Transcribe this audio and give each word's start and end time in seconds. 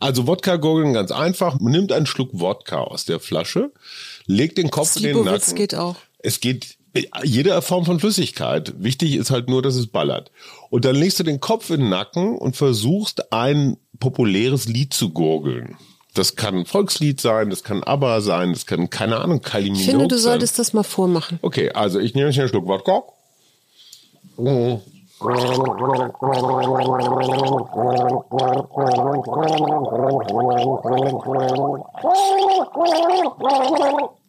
Also 0.00 0.26
Wodka 0.26 0.56
gurgeln 0.56 0.94
ganz 0.94 1.12
einfach. 1.12 1.60
Man 1.60 1.72
nimmt 1.72 1.92
einen 1.92 2.06
Schluck 2.06 2.30
Wodka 2.32 2.78
aus 2.78 3.04
der 3.04 3.20
Flasche, 3.20 3.70
legt 4.26 4.58
den 4.58 4.70
Kopf 4.70 4.96
in 4.96 5.02
den 5.02 5.24
Nacken. 5.24 5.54
geht 5.54 5.74
auch. 5.74 5.96
Es 6.18 6.40
geht 6.40 6.76
jede 7.22 7.60
Form 7.62 7.84
von 7.84 8.00
Flüssigkeit. 8.00 8.74
Wichtig 8.78 9.14
ist 9.14 9.30
halt 9.30 9.48
nur, 9.48 9.62
dass 9.62 9.76
es 9.76 9.86
ballert. 9.86 10.32
Und 10.70 10.84
dann 10.84 10.96
legst 10.96 11.20
du 11.20 11.22
den 11.22 11.38
Kopf 11.40 11.70
in 11.70 11.80
den 11.80 11.88
Nacken 11.90 12.36
und 12.36 12.56
versuchst 12.56 13.32
ein 13.32 13.76
populäres 14.00 14.66
Lied 14.66 14.92
zu 14.94 15.10
gurgeln. 15.10 15.76
Das 16.14 16.34
kann 16.34 16.56
ein 16.56 16.66
Volkslied 16.66 17.20
sein, 17.20 17.50
das 17.50 17.62
kann 17.62 17.84
ABBA 17.84 18.20
sein, 18.20 18.52
das 18.52 18.66
kann, 18.66 18.90
keine 18.90 19.18
Ahnung, 19.18 19.42
Kylie 19.42 19.72
Ich 19.74 19.84
finde, 19.84 20.08
du 20.08 20.16
sein. 20.16 20.32
solltest 20.32 20.58
das 20.58 20.72
mal 20.72 20.82
vormachen. 20.82 21.38
Okay, 21.42 21.70
also 21.70 22.00
ich 22.00 22.14
nehme 22.14 22.30
hier 22.32 22.42
einen 22.42 22.48
Schluck 22.48 22.66
Wodka. 22.66 23.04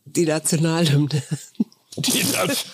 Die 0.06 0.26
Nationalhymne. 0.26 1.24
Das, 1.96 2.66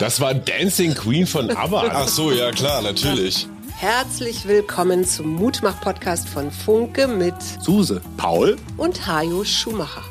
das 0.00 0.20
war 0.20 0.34
Dancing 0.34 0.94
Queen 0.94 1.24
von 1.24 1.50
ABBA. 1.50 1.84
Ach 1.92 2.08
so, 2.08 2.32
ja 2.32 2.50
klar, 2.50 2.82
natürlich. 2.82 3.46
Herzlich 3.76 4.48
willkommen 4.48 5.04
zum 5.04 5.36
Mutmach-Podcast 5.36 6.28
von 6.28 6.50
Funke 6.50 7.06
mit 7.06 7.34
Suse. 7.60 8.00
Paul? 8.16 8.56
und 8.76 9.06
Hajo 9.06 9.44
Schumacher. 9.44 10.02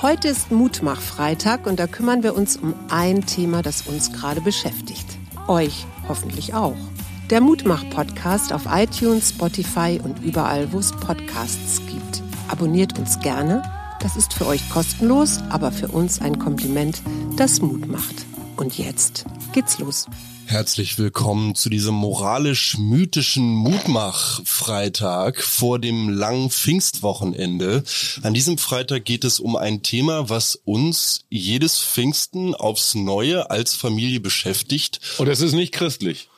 Heute 0.00 0.28
ist 0.28 0.52
Mutmach-Freitag 0.52 1.66
und 1.66 1.80
da 1.80 1.88
kümmern 1.88 2.22
wir 2.22 2.36
uns 2.36 2.56
um 2.56 2.72
ein 2.88 3.26
Thema, 3.26 3.62
das 3.62 3.82
uns 3.82 4.12
gerade 4.12 4.40
beschäftigt. 4.40 5.06
Euch 5.46 5.86
hoffentlich 6.08 6.54
auch. 6.54 6.76
Der 7.30 7.40
Mutmach-Podcast 7.40 8.52
auf 8.52 8.66
iTunes, 8.70 9.30
Spotify 9.30 9.98
und 10.02 10.22
überall, 10.22 10.70
wo 10.74 10.78
es 10.78 10.92
Podcasts 10.92 11.80
gibt. 11.86 12.22
Abonniert 12.48 12.98
uns 12.98 13.18
gerne. 13.20 13.62
Das 14.00 14.14
ist 14.16 14.34
für 14.34 14.46
euch 14.46 14.68
kostenlos, 14.68 15.38
aber 15.48 15.72
für 15.72 15.88
uns 15.88 16.20
ein 16.20 16.38
Kompliment, 16.38 17.00
das 17.36 17.62
Mut 17.62 17.88
macht. 17.88 18.26
Und 18.58 18.76
jetzt 18.76 19.24
geht's 19.54 19.78
los. 19.78 20.04
Herzlich 20.44 20.98
willkommen 20.98 21.54
zu 21.54 21.70
diesem 21.70 21.94
moralisch-mythischen 21.94 23.54
Mutmach-Freitag 23.54 25.40
vor 25.40 25.78
dem 25.78 26.10
langen 26.10 26.50
Pfingstwochenende. 26.50 27.84
An 28.22 28.34
diesem 28.34 28.58
Freitag 28.58 29.06
geht 29.06 29.24
es 29.24 29.40
um 29.40 29.56
ein 29.56 29.82
Thema, 29.82 30.28
was 30.28 30.56
uns 30.66 31.24
jedes 31.30 31.78
Pfingsten 31.78 32.54
aufs 32.54 32.94
Neue 32.94 33.50
als 33.50 33.74
Familie 33.74 34.20
beschäftigt. 34.20 35.00
Und 35.16 35.28
es 35.28 35.40
ist 35.40 35.54
nicht 35.54 35.72
christlich. 35.72 36.28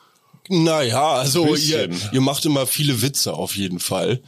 Naja, 0.49 1.11
also 1.13 1.55
ihr, 1.55 1.89
ihr 2.11 2.21
macht 2.21 2.45
immer 2.45 2.67
viele 2.67 3.01
Witze 3.01 3.33
auf 3.33 3.55
jeden 3.55 3.79
Fall. 3.79 4.21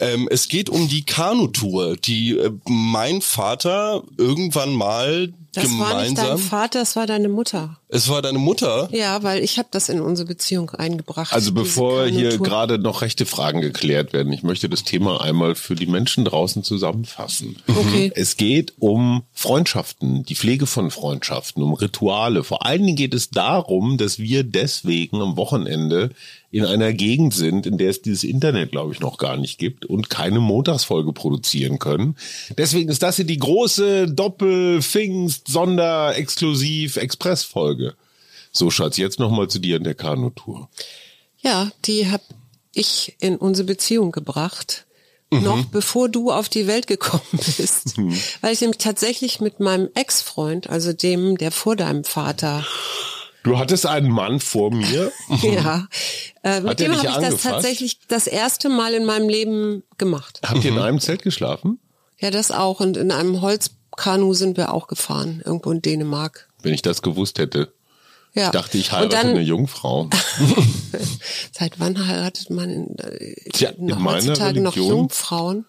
Ähm, 0.00 0.28
es 0.30 0.48
geht 0.48 0.68
um 0.70 0.88
die 0.88 1.04
Kanutour, 1.04 1.96
die 1.96 2.36
äh, 2.38 2.50
mein 2.66 3.20
Vater 3.20 4.02
irgendwann 4.16 4.72
mal 4.74 5.32
Das 5.52 5.64
war 5.64 5.70
nicht 5.70 5.80
dein 5.80 6.14
gemeinsam. 6.14 6.38
Vater, 6.38 6.78
das 6.80 6.96
war 6.96 7.06
deine 7.06 7.28
Mutter. 7.28 7.78
es 7.88 8.08
war 8.08 8.22
deine 8.22 8.38
Mutter. 8.38 8.88
Ja, 8.92 9.22
weil 9.22 9.42
ich 9.44 9.58
habe 9.58 9.68
das 9.70 9.88
in 9.88 10.00
unsere 10.00 10.26
Beziehung 10.26 10.70
eingebracht. 10.70 11.32
Also 11.32 11.52
bevor 11.52 12.06
hier 12.06 12.38
gerade 12.38 12.78
noch 12.78 13.02
rechte 13.02 13.24
Fragen 13.24 13.60
geklärt 13.60 14.12
werden, 14.12 14.32
ich 14.32 14.42
möchte 14.42 14.68
das 14.68 14.82
Thema 14.82 15.20
einmal 15.20 15.54
für 15.54 15.76
die 15.76 15.86
Menschen 15.86 16.24
draußen 16.24 16.64
zusammenfassen. 16.64 17.56
Okay. 17.68 18.10
Es 18.16 18.36
geht 18.36 18.72
um 18.80 19.22
Freundschaften, 19.32 20.24
die 20.24 20.34
Pflege 20.34 20.66
von 20.66 20.90
Freundschaften, 20.90 21.62
um 21.62 21.74
Rituale. 21.74 22.42
Vor 22.42 22.66
allen 22.66 22.84
Dingen 22.84 22.96
geht 22.96 23.14
es 23.14 23.30
darum, 23.30 23.96
dass 23.96 24.18
wir 24.18 24.42
deswegen 24.42 25.20
am 25.20 25.36
Wochenende 25.36 25.63
in 25.66 26.64
einer 26.64 26.92
Gegend 26.92 27.34
sind, 27.34 27.66
in 27.66 27.78
der 27.78 27.90
es 27.90 28.02
dieses 28.02 28.24
Internet, 28.24 28.70
glaube 28.70 28.92
ich, 28.92 29.00
noch 29.00 29.18
gar 29.18 29.36
nicht 29.36 29.58
gibt 29.58 29.84
und 29.86 30.08
keine 30.08 30.40
Montagsfolge 30.40 31.12
produzieren 31.12 31.78
können. 31.78 32.16
Deswegen 32.56 32.90
ist 32.90 33.02
das 33.02 33.16
hier 33.16 33.24
die 33.24 33.38
große 33.38 34.08
Doppel-Pfingst, 34.08 35.48
Sonder-, 35.48 36.16
Exklusiv-, 36.16 36.96
Express-Folge. 36.96 37.94
So, 38.52 38.70
Schatz, 38.70 38.96
jetzt 38.96 39.18
nochmal 39.18 39.48
zu 39.48 39.58
dir 39.58 39.78
in 39.78 39.84
der 39.84 39.96
Kanutour. 39.96 40.68
Ja, 41.40 41.72
die 41.86 42.08
habe 42.10 42.22
ich 42.72 43.16
in 43.20 43.36
unsere 43.36 43.66
Beziehung 43.66 44.12
gebracht. 44.12 44.86
Mhm. 45.30 45.42
Noch 45.42 45.64
bevor 45.66 46.08
du 46.08 46.30
auf 46.30 46.48
die 46.48 46.66
Welt 46.66 46.86
gekommen 46.86 47.22
bist. 47.32 47.96
Weil 48.40 48.52
ich 48.52 48.60
nämlich 48.60 48.78
tatsächlich 48.78 49.40
mit 49.40 49.60
meinem 49.60 49.88
Ex-Freund, 49.94 50.70
also 50.70 50.92
dem, 50.92 51.36
der 51.36 51.50
vor 51.50 51.76
deinem 51.76 52.04
Vater, 52.04 52.64
Du 53.44 53.58
hattest 53.58 53.86
einen 53.86 54.10
Mann 54.10 54.40
vor 54.40 54.70
mir. 54.72 55.12
ja, 55.42 55.86
äh, 56.42 56.60
Mhm. 56.60 56.68
Hat 56.68 56.78
mit 56.78 56.80
dem 56.80 56.96
habe 56.96 57.08
ich 57.08 57.28
das 57.30 57.42
tatsächlich 57.42 57.98
das 58.08 58.26
erste 58.26 58.68
Mal 58.68 58.94
in 58.94 59.04
meinem 59.04 59.28
Leben 59.28 59.82
gemacht. 59.98 60.40
Habt 60.44 60.64
ihr 60.64 60.72
in 60.72 60.78
einem 60.78 60.98
Zelt 60.98 61.22
geschlafen? 61.22 61.78
Ja, 62.18 62.30
das 62.30 62.50
auch. 62.50 62.80
Und 62.80 62.96
in 62.96 63.12
einem 63.12 63.40
Holzkanu 63.40 64.34
sind 64.34 64.56
wir 64.56 64.72
auch 64.74 64.86
gefahren, 64.88 65.42
irgendwo 65.44 65.70
in 65.70 65.80
Dänemark. 65.82 66.48
Wenn 66.62 66.74
ich 66.74 66.82
das 66.82 67.02
gewusst 67.02 67.38
hätte. 67.38 67.72
Ja. 68.34 68.46
Ich 68.46 68.50
dachte, 68.50 68.78
ich 68.78 68.90
heirate 68.92 69.08
dann- 69.10 69.26
eine 69.28 69.40
Jungfrau. 69.40 70.08
Seit 71.52 71.78
wann 71.80 72.06
heiratet 72.06 72.50
man 72.50 72.70
in, 72.70 72.98
äh, 72.98 73.34
Tja, 73.52 73.70
in 73.70 73.86
meiner 73.86 74.12
heutzutage 74.12 74.60
noch 74.60 74.74
Religion- 74.74 74.96
Jungfrauen? 74.98 75.66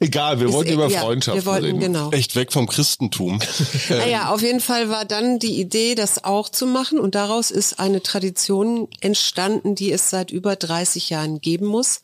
Egal, 0.00 0.38
wir 0.38 0.46
Ist- 0.46 0.52
wollten 0.52 0.72
über 0.74 0.88
ja, 0.88 1.00
Freundschaften 1.00 1.42
Wir 1.42 1.46
wollten, 1.50 1.64
reden. 1.66 1.80
genau. 1.80 2.10
Echt 2.12 2.36
weg 2.36 2.52
vom 2.52 2.68
Christentum. 2.68 3.40
Naja, 3.88 4.28
auf 4.32 4.42
jeden 4.42 4.60
Fall 4.60 4.90
war 4.90 5.04
dann 5.04 5.38
die 5.40 5.60
Idee, 5.60 5.94
das 5.96 6.22
auch 6.24 6.48
zu 6.48 6.66
machen 6.66 7.00
und 7.00 7.14
daraus 7.16 7.50
ist 7.50 7.80
eine 7.80 8.02
Tradition 8.02 8.86
entstanden, 9.00 9.74
die 9.74 9.90
es 9.90 10.08
seit 10.10 10.30
über 10.30 10.54
30 10.56 11.10
Jahren 11.10 11.40
geben 11.40 11.66
muss, 11.66 12.00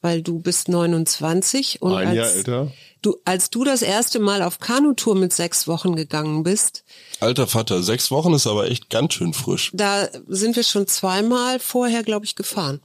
weil 0.00 0.22
du 0.22 0.40
bist 0.40 0.68
29 0.68 1.82
und 1.82 1.94
Ein 1.94 2.08
als, 2.08 2.16
Jahr 2.16 2.30
älter. 2.32 2.72
Du, 3.02 3.16
als 3.24 3.50
du 3.50 3.62
das 3.62 3.82
erste 3.82 4.18
Mal 4.18 4.42
auf 4.42 4.58
Kanutour 4.58 5.14
mit 5.14 5.32
sechs 5.32 5.68
Wochen 5.68 5.94
gegangen 5.94 6.42
bist, 6.42 6.82
Alter 7.20 7.46
Vater, 7.46 7.82
sechs 7.82 8.10
Wochen 8.10 8.34
ist 8.34 8.46
aber 8.48 8.68
echt 8.70 8.90
ganz 8.90 9.14
schön 9.14 9.32
frisch. 9.32 9.70
da 9.72 10.08
sind 10.26 10.56
wir 10.56 10.64
schon 10.64 10.86
zweimal 10.88 11.60
vorher, 11.60 12.02
glaube 12.02 12.24
ich, 12.26 12.34
gefahren. 12.34 12.80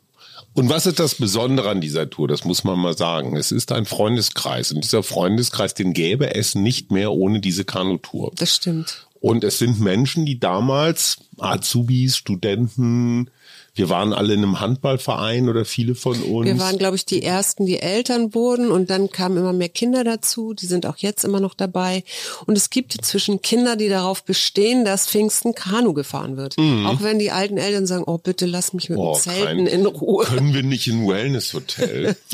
Und 0.54 0.70
was 0.70 0.86
ist 0.86 1.00
das 1.00 1.16
Besondere 1.16 1.70
an 1.70 1.80
dieser 1.82 2.10
Tour? 2.10 2.28
Das 2.28 2.44
muss 2.44 2.64
man 2.64 2.78
mal 2.78 2.98
sagen. 2.98 3.38
Es 3.38 3.52
ist 3.52 3.72
ein 3.72 3.86
Freundeskreis. 3.86 4.72
Und 4.72 4.84
dieser 4.84 5.04
Freundeskreis, 5.04 5.74
den 5.74 5.94
gäbe 5.94 6.36
es 6.36 6.56
nicht 6.56 6.92
mehr 6.92 7.12
ohne 7.12 7.40
diese 7.40 7.64
Kanutour. 7.64 8.32
Das 8.36 8.56
stimmt. 8.56 9.08
Und 9.22 9.44
es 9.44 9.60
sind 9.60 9.80
Menschen, 9.80 10.26
die 10.26 10.40
damals, 10.40 11.20
Azubis, 11.38 12.18
Studenten, 12.18 13.30
wir 13.74 13.90
waren 13.90 14.12
alle 14.14 14.34
in 14.34 14.44
einem 14.44 14.60
Handballverein 14.60 15.48
oder 15.50 15.64
viele 15.66 15.96
von 15.96 16.22
uns. 16.24 16.46
Wir 16.46 16.60
waren, 16.60 16.78
glaube 16.78 16.96
ich, 16.98 17.06
die 17.06 17.24
ersten, 17.24 17.66
die 17.66 17.80
Eltern 17.80 18.34
wurden 18.36 18.70
und 18.70 18.90
dann 18.90 19.10
kamen 19.10 19.38
immer 19.38 19.54
mehr 19.54 19.70
Kinder 19.70 20.04
dazu. 20.04 20.54
Die 20.54 20.66
sind 20.66 20.86
auch 20.86 20.98
jetzt 20.98 21.24
immer 21.24 21.40
noch 21.40 21.54
dabei. 21.54 22.04
Und 22.48 22.58
es 22.58 22.70
gibt 22.70 22.96
inzwischen 22.96 23.42
Kinder, 23.42 23.76
die 23.78 23.88
darauf 23.88 24.24
bestehen, 24.26 24.84
dass 24.84 25.08
Pfingsten 25.08 25.56
Kanu 25.56 25.94
gefahren 25.94 26.36
wird. 26.38 26.58
Auch 26.86 27.02
wenn 27.02 27.18
die 27.20 27.32
alten 27.32 27.58
Eltern 27.58 27.86
sagen, 27.88 28.04
oh 28.08 28.18
bitte 28.18 28.46
lass 28.46 28.74
mich 28.74 28.90
mit 28.90 28.98
Mhm. 29.00 29.06
Oh, 29.06 29.14
dem 29.16 29.22
Zelten 29.22 29.66
kein- 29.66 29.68
in 29.68 29.86
Ruhe. 29.86 30.26
Können 30.26 30.54
wir 30.54 30.64
nicht 30.64 30.88
in 30.88 31.04
ein 31.04 31.08
Wellness-Hotel? 31.08 32.16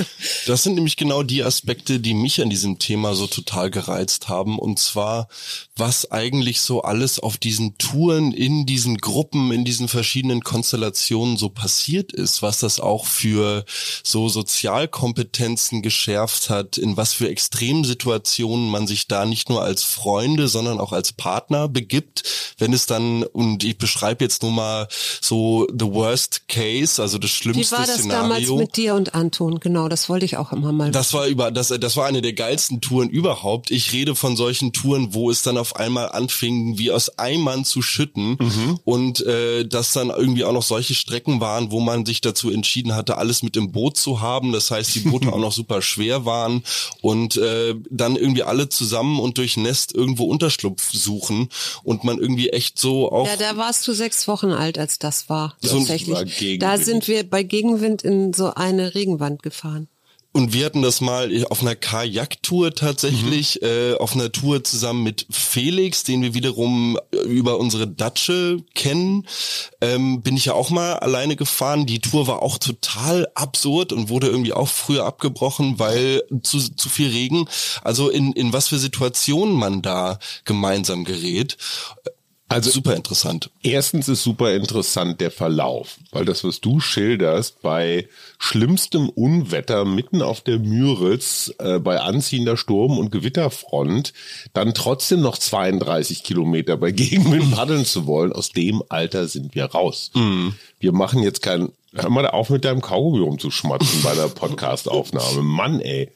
Das 0.47 0.63
sind 0.63 0.75
nämlich 0.75 0.95
genau 0.97 1.23
die 1.23 1.43
Aspekte, 1.43 1.99
die 1.99 2.13
mich 2.13 2.41
an 2.41 2.49
diesem 2.49 2.79
Thema 2.79 3.13
so 3.15 3.27
total 3.27 3.69
gereizt 3.69 4.29
haben. 4.29 4.57
Und 4.57 4.79
zwar, 4.79 5.27
was 5.75 6.09
eigentlich 6.11 6.61
so 6.61 6.81
alles 6.81 7.19
auf 7.19 7.37
diesen 7.37 7.77
Touren, 7.77 8.31
in 8.31 8.65
diesen 8.65 8.97
Gruppen, 8.97 9.51
in 9.51 9.65
diesen 9.65 9.87
verschiedenen 9.89 10.41
Konstellationen 10.41 11.26
so 11.35 11.49
passiert 11.49 12.13
ist, 12.13 12.41
was 12.41 12.59
das 12.59 12.79
auch 12.79 13.05
für 13.05 13.65
so 14.03 14.29
Sozialkompetenzen 14.29 15.81
geschärft 15.81 16.49
hat, 16.49 16.77
in 16.77 16.95
was 16.95 17.13
für 17.13 17.27
Extremsituationen 17.27 18.69
man 18.69 18.87
sich 18.87 19.07
da 19.07 19.25
nicht 19.25 19.49
nur 19.49 19.63
als 19.63 19.83
Freunde, 19.83 20.47
sondern 20.47 20.79
auch 20.79 20.93
als 20.93 21.11
Partner 21.11 21.67
begibt, 21.67 22.23
wenn 22.57 22.71
es 22.71 22.85
dann, 22.85 23.23
und 23.23 23.63
ich 23.63 23.77
beschreibe 23.77 24.23
jetzt 24.23 24.43
nur 24.43 24.51
mal 24.51 24.87
so 25.19 25.67
the 25.71 25.85
worst 25.85 26.47
case, 26.47 27.01
also 27.01 27.17
das 27.17 27.31
Wie 27.31 27.35
schlimmste 27.35 27.75
war 27.75 27.85
das 27.85 27.97
Szenario. 27.97 28.21
damals 28.21 28.49
mit 28.51 28.77
dir 28.77 28.95
und 28.95 29.15
Anton? 29.15 29.59
Genau, 29.59 29.89
das 29.89 30.07
wollte 30.09 30.25
ich 30.25 30.37
auch 30.37 30.53
immer 30.53 30.71
mal. 30.71 30.91
Das 30.91 31.13
war 31.13 31.25
über, 31.27 31.51
das, 31.51 31.67
das 31.67 31.97
war 31.97 32.05
eine 32.05 32.21
der 32.21 32.33
geilsten 32.33 32.81
Touren 32.81 33.09
überhaupt. 33.09 33.71
Ich 33.71 33.91
rede 33.91 34.15
von 34.15 34.35
solchen 34.35 34.71
Touren, 34.71 35.13
wo 35.13 35.31
es 35.31 35.41
dann 35.41 35.57
auf 35.57 35.75
einmal 35.75 36.09
anfing, 36.09 36.77
wie 36.77 36.91
aus 36.91 37.17
Eimern 37.17 37.65
zu 37.65 37.81
schütten 37.81 38.37
und 38.85 39.25
äh, 39.25 39.65
dass 39.65 39.93
dann 39.93 40.09
irgendwie 40.09 40.43
auch 40.43 40.53
noch 40.53 40.63
solche 40.63 40.93
Strecken 40.93 41.16
waren, 41.25 41.71
wo 41.71 41.79
man 41.79 42.05
sich 42.05 42.21
dazu 42.21 42.51
entschieden 42.51 42.95
hatte, 42.95 43.17
alles 43.17 43.43
mit 43.43 43.57
im 43.57 43.71
Boot 43.71 43.97
zu 43.97 44.21
haben. 44.21 44.51
Das 44.51 44.71
heißt, 44.71 44.93
die 44.95 44.99
Boote 44.99 45.31
auch 45.33 45.39
noch 45.39 45.51
super 45.51 45.81
schwer 45.81 46.25
waren 46.25 46.63
und 47.01 47.37
äh, 47.37 47.75
dann 47.89 48.15
irgendwie 48.15 48.43
alle 48.43 48.69
zusammen 48.69 49.19
und 49.19 49.37
durch 49.37 49.57
Nest 49.57 49.93
irgendwo 49.93 50.25
Unterschlupf 50.25 50.91
suchen 50.91 51.49
und 51.83 52.03
man 52.03 52.19
irgendwie 52.19 52.49
echt 52.49 52.79
so 52.79 53.11
auch 53.11 53.27
ja, 53.27 53.35
da 53.37 53.57
warst 53.57 53.87
du 53.87 53.93
sechs 53.93 54.27
Wochen 54.27 54.51
alt, 54.51 54.77
als 54.77 54.99
das 54.99 55.29
war. 55.29 55.55
So 55.61 55.77
tatsächlich. 55.77 56.59
da 56.59 56.77
sind 56.77 57.07
wir 57.07 57.27
bei 57.29 57.43
Gegenwind 57.43 58.03
in 58.03 58.33
so 58.33 58.53
eine 58.53 58.95
Regenwand 58.95 59.43
gefahren. 59.43 59.87
Und 60.37 60.53
wir 60.53 60.67
hatten 60.67 60.83
das 60.83 61.01
mal 61.01 61.31
auf 61.49 61.63
einer 61.63 61.75
Kajaktour 61.75 62.75
tatsächlich, 62.75 63.57
mhm. 63.59 63.67
äh, 63.67 63.93
auf 63.95 64.13
einer 64.13 64.31
Tour 64.31 64.63
zusammen 64.63 65.01
mit 65.01 65.25
Felix, 65.31 66.03
den 66.03 66.21
wir 66.21 66.35
wiederum 66.35 66.99
über 67.25 67.57
unsere 67.57 67.87
Datsche 67.87 68.63
kennen. 68.75 69.25
Ähm, 69.81 70.21
bin 70.21 70.37
ich 70.37 70.45
ja 70.45 70.53
auch 70.53 70.69
mal 70.69 70.93
alleine 70.93 71.37
gefahren. 71.37 71.87
Die 71.87 72.01
Tour 72.01 72.27
war 72.27 72.43
auch 72.43 72.59
total 72.59 73.27
absurd 73.33 73.91
und 73.91 74.09
wurde 74.09 74.27
irgendwie 74.27 74.53
auch 74.53 74.67
früher 74.67 75.05
abgebrochen, 75.05 75.79
weil 75.79 76.21
zu, 76.43 76.59
zu 76.59 76.87
viel 76.87 77.09
Regen. 77.09 77.49
Also 77.81 78.11
in, 78.11 78.31
in 78.33 78.53
was 78.53 78.67
für 78.67 78.77
Situationen 78.77 79.55
man 79.55 79.81
da 79.81 80.19
gemeinsam 80.45 81.03
gerät. 81.03 81.57
Also 82.49 82.69
super 82.69 82.95
interessant. 82.95 83.49
Erstens 83.61 84.07
ist 84.07 84.23
super 84.23 84.53
interessant 84.53 85.19
der 85.19 85.31
Verlauf, 85.31 85.97
weil 86.11 86.23
das, 86.23 86.45
was 86.45 86.61
du 86.61 86.79
schilderst, 86.79 87.61
bei 87.61 88.07
schlimmstem 88.39 89.09
Unwetter 89.09 89.83
mitten 89.83 90.21
auf 90.21 90.41
der 90.41 90.57
Müritz, 90.59 91.51
äh, 91.59 91.79
bei 91.79 91.99
anziehender 91.99 92.55
Sturm- 92.55 92.97
und 92.97 93.11
Gewitterfront, 93.11 94.13
dann 94.53 94.73
trotzdem 94.73 95.21
noch 95.21 95.37
32 95.37 96.23
Kilometer 96.23 96.77
bei 96.77 96.91
Gegenwind 96.91 97.51
paddeln 97.55 97.85
zu 97.85 98.07
wollen, 98.07 98.31
aus 98.31 98.51
dem 98.51 98.81
Alter 98.87 99.27
sind 99.27 99.53
wir 99.53 99.65
raus. 99.65 100.11
Mhm. 100.13 100.55
Wir 100.79 100.93
machen 100.93 101.23
jetzt 101.23 101.41
kein 101.41 101.69
Hör 101.99 102.09
mal 102.09 102.27
auf 102.27 102.49
mit 102.49 102.63
deinem 102.63 102.81
Kaugummi 102.81 103.19
rumzuschmatzen 103.23 104.03
bei 104.03 104.13
der 104.13 104.27
Podcastaufnahme. 104.27 105.41
Mann, 105.41 105.79
ey. 105.79 106.11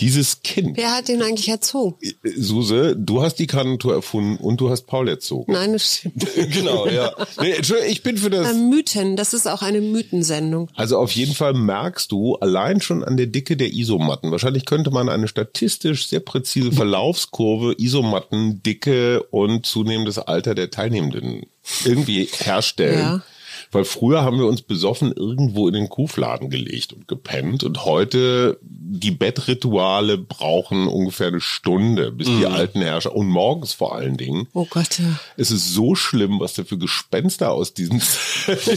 Dieses 0.00 0.42
Kind. 0.42 0.76
Wer 0.76 0.94
hat 0.94 1.08
den 1.08 1.22
eigentlich 1.22 1.48
erzogen? 1.48 1.96
Suse, 2.36 2.96
du 2.96 3.22
hast 3.22 3.36
die 3.36 3.46
Kantour 3.46 3.94
erfunden 3.94 4.42
und 4.42 4.60
du 4.60 4.70
hast 4.70 4.86
Paul 4.86 5.08
erzogen. 5.08 5.52
Nein, 5.52 5.74
das 5.74 5.96
stimmt. 5.96 6.26
genau, 6.52 6.86
ja. 6.86 7.12
Nee, 7.40 7.54
ich 7.88 8.02
bin 8.02 8.16
für 8.16 8.30
das. 8.30 8.54
Mythen, 8.54 9.16
das 9.16 9.34
ist 9.34 9.46
auch 9.46 9.62
eine 9.62 9.80
Mythensendung. 9.80 10.70
Also 10.74 10.98
auf 10.98 11.12
jeden 11.12 11.34
Fall 11.34 11.52
merkst 11.52 12.10
du 12.10 12.36
allein 12.36 12.80
schon 12.80 13.04
an 13.04 13.16
der 13.16 13.26
Dicke 13.26 13.56
der 13.56 13.72
Isomatten. 13.72 14.30
Wahrscheinlich 14.30 14.64
könnte 14.64 14.90
man 14.90 15.08
eine 15.08 15.28
statistisch 15.28 16.06
sehr 16.08 16.20
präzise 16.20 16.72
Verlaufskurve, 16.72 17.74
Isomatten, 17.78 18.62
Dicke 18.62 19.22
und 19.24 19.66
zunehmendes 19.66 20.18
Alter 20.18 20.54
der 20.54 20.70
Teilnehmenden 20.70 21.46
irgendwie 21.84 22.28
herstellen. 22.32 22.98
Ja 22.98 23.22
weil 23.76 23.84
früher 23.84 24.22
haben 24.22 24.38
wir 24.38 24.46
uns 24.46 24.62
besoffen 24.62 25.12
irgendwo 25.12 25.68
in 25.68 25.74
den 25.74 25.90
Kuhfladen 25.90 26.48
gelegt 26.48 26.94
und 26.94 27.06
gepennt 27.06 27.62
und 27.62 27.84
heute 27.84 28.58
die 28.62 29.10
Bettrituale 29.10 30.16
brauchen 30.16 30.88
ungefähr 30.88 31.26
eine 31.26 31.42
Stunde, 31.42 32.10
bis 32.10 32.26
mhm. 32.26 32.38
die 32.38 32.46
alten 32.46 32.80
Herrscher 32.80 33.14
und 33.14 33.26
morgens 33.26 33.74
vor 33.74 33.94
allen 33.94 34.16
Dingen. 34.16 34.48
Oh 34.54 34.64
Gott. 34.64 34.98
Ja. 34.98 35.20
Es 35.36 35.50
ist 35.50 35.74
so 35.74 35.94
schlimm, 35.94 36.40
was 36.40 36.54
da 36.54 36.64
für 36.64 36.78
Gespenster 36.78 37.52
aus 37.52 37.74
diesen 37.74 38.00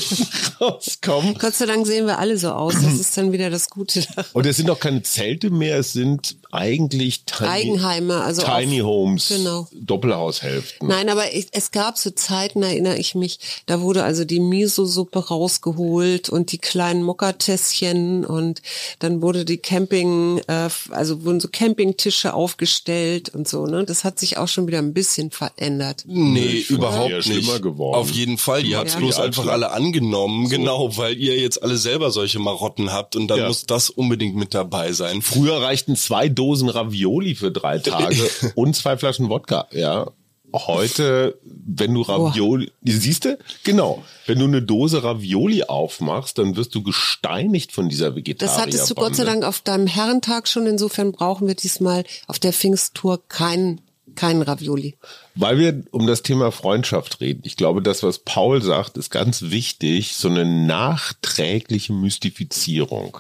rauskommen. 0.60 1.36
Gott 1.40 1.54
sei 1.54 1.66
Dank 1.66 1.88
sehen 1.88 2.06
wir 2.06 2.20
alle 2.20 2.38
so 2.38 2.50
aus. 2.50 2.74
Das 2.74 3.00
ist 3.00 3.16
dann 3.18 3.32
wieder 3.32 3.50
das 3.50 3.70
Gute. 3.70 4.06
Und 4.34 4.46
es 4.46 4.58
sind 4.58 4.70
auch 4.70 4.82
keine 4.82 5.04
Zelte 5.04 5.50
mehr, 5.50 5.78
es 5.78 5.94
sind 5.94 6.36
eigentlich 6.52 7.26
Tiny, 7.26 7.50
Eigenheime, 7.50 8.22
also 8.22 8.42
Tiny 8.42 8.82
auf, 8.82 8.88
Homes, 8.88 9.28
genau. 9.28 9.68
Doppelhaushälften. 9.72 10.88
Nein, 10.88 11.10
aber 11.10 11.32
ich, 11.34 11.48
es 11.52 11.72
gab 11.72 11.98
so 11.98 12.10
Zeiten, 12.10 12.64
erinnere 12.64 12.98
ich 12.98 13.14
mich, 13.14 13.40
da 13.68 13.82
wurde 13.82 14.04
also 14.04 14.26
die 14.26 14.40
Miso-Suppe 14.40 15.28
rausgeholt 15.28 16.30
und 16.30 16.52
die 16.52 16.58
kleinen 16.58 17.04
Mokkatässchen 17.04 18.26
und 18.26 18.64
dann 18.98 19.22
wurde 19.22 19.46
die 19.46 19.58
Camping, 19.58 20.40
äh, 20.48 20.70
also 20.90 21.24
wurden 21.24 21.40
so 21.40 21.50
Campingtische 21.52 22.34
aufgestellt 22.34 23.30
und 23.30 23.48
so. 23.48 23.68
Ne, 23.68 23.86
das 23.86 24.04
hat 24.04 24.18
sich 24.20 24.38
auch 24.38 24.48
schon 24.48 24.66
wieder 24.66 24.80
ein 24.80 24.94
bisschen 24.94 25.30
verändert. 25.30 26.04
Nee, 26.08 26.66
überhaupt 26.68 27.28
nicht. 27.28 27.50
Geworden. 27.62 27.96
Auf 27.96 28.12
jeden 28.12 28.38
Fall, 28.38 28.66
ihr 28.66 28.78
habt 28.78 28.90
es 28.90 28.96
bloß 28.96 29.20
einfach 29.20 29.48
alle 29.48 29.72
angenommen, 29.72 30.46
so. 30.46 30.56
genau, 30.56 30.98
weil 30.98 31.18
ihr 31.18 31.38
jetzt 31.38 31.62
alle 31.62 31.78
selber 31.78 32.12
solche 32.12 32.40
Marotten 32.40 32.92
habt 32.92 33.16
und 33.16 33.28
dann 33.28 33.40
ja. 33.40 33.48
muss 33.48 33.66
das 33.66 33.90
unbedingt 33.90 34.36
mit 34.36 34.54
dabei 34.54 34.92
sein. 34.94 35.22
Früher 35.22 35.62
reichten 35.62 35.96
zwei 35.96 36.30
Dosen 36.40 36.70
Ravioli 36.70 37.36
für 37.36 37.52
drei 37.52 37.80
Tage 37.80 38.30
und 38.56 38.74
zwei 38.74 38.96
Flaschen 38.96 39.28
Wodka, 39.30 39.68
ja. 39.72 40.10
Heute, 40.54 41.38
wenn 41.44 41.94
du 41.94 42.02
Ravioli, 42.02 42.72
oh. 42.72 42.90
siehst 42.90 43.26
du? 43.26 43.38
Genau. 43.64 44.04
Wenn 44.26 44.40
du 44.40 44.46
eine 44.46 44.64
Dose 44.64 45.04
Ravioli 45.04 45.64
aufmachst, 45.64 46.40
dann 46.40 46.56
wirst 46.56 46.74
du 46.74 46.82
gesteinigt 46.82 47.72
von 47.72 47.90
dieser 47.90 48.16
Vegetarier. 48.16 48.52
Das 48.52 48.60
hattest 48.60 48.90
du 48.90 48.96
Gott 48.96 49.16
sei 49.16 49.26
Dank 49.26 49.44
auf 49.44 49.60
deinem 49.60 49.86
Herrentag 49.86 50.48
schon. 50.48 50.66
Insofern 50.66 51.12
brauchen 51.12 51.48
wir 51.48 51.56
diesmal 51.56 52.04
auf 52.26 52.40
der 52.40 52.54
Pfingsttour 52.54 53.22
keinen 53.28 53.82
keinen 54.16 54.42
Ravioli. 54.42 54.96
Weil 55.36 55.60
wir 55.60 55.84
um 55.92 56.08
das 56.08 56.24
Thema 56.24 56.52
Freundschaft 56.52 57.22
reden. 57.22 57.42
Ich 57.44 57.58
glaube, 57.58 57.82
das, 57.82 58.02
was 58.02 58.20
Paul 58.20 58.62
sagt, 58.62 58.98
ist 58.98 59.12
ganz 59.12 59.44
wichtig. 59.44 60.16
So 60.16 60.30
eine 60.30 60.46
nachträgliche 60.46 61.94
Mystifizierung 61.94 63.20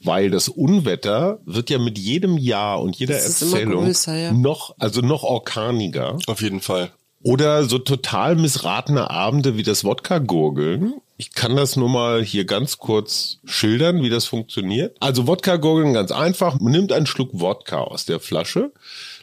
weil 0.00 0.30
das 0.30 0.48
Unwetter 0.48 1.40
wird 1.44 1.70
ja 1.70 1.78
mit 1.78 1.98
jedem 1.98 2.38
Jahr 2.38 2.80
und 2.80 2.96
jeder 2.96 3.18
Erzählung 3.18 3.84
größer, 3.84 4.16
ja. 4.16 4.32
noch, 4.32 4.74
also 4.78 5.00
noch 5.00 5.22
orkaniger. 5.22 6.18
Auf 6.26 6.42
jeden 6.42 6.60
Fall. 6.60 6.90
Oder 7.22 7.64
so 7.64 7.78
total 7.78 8.36
missratene 8.36 9.10
Abende 9.10 9.56
wie 9.56 9.62
das 9.62 9.84
Wodka-Gurgeln. 9.84 10.94
Ich 11.16 11.32
kann 11.32 11.56
das 11.56 11.76
nur 11.76 11.88
mal 11.88 12.22
hier 12.22 12.44
ganz 12.44 12.78
kurz 12.78 13.38
schildern, 13.44 14.02
wie 14.02 14.10
das 14.10 14.26
funktioniert. 14.26 14.96
Also 15.00 15.26
Wodka-Gurgeln 15.26 15.94
ganz 15.94 16.12
einfach. 16.12 16.60
Man 16.60 16.72
nimmt 16.72 16.92
einen 16.92 17.06
Schluck 17.06 17.30
Wodka 17.32 17.78
aus 17.78 18.04
der 18.04 18.20
Flasche, 18.20 18.72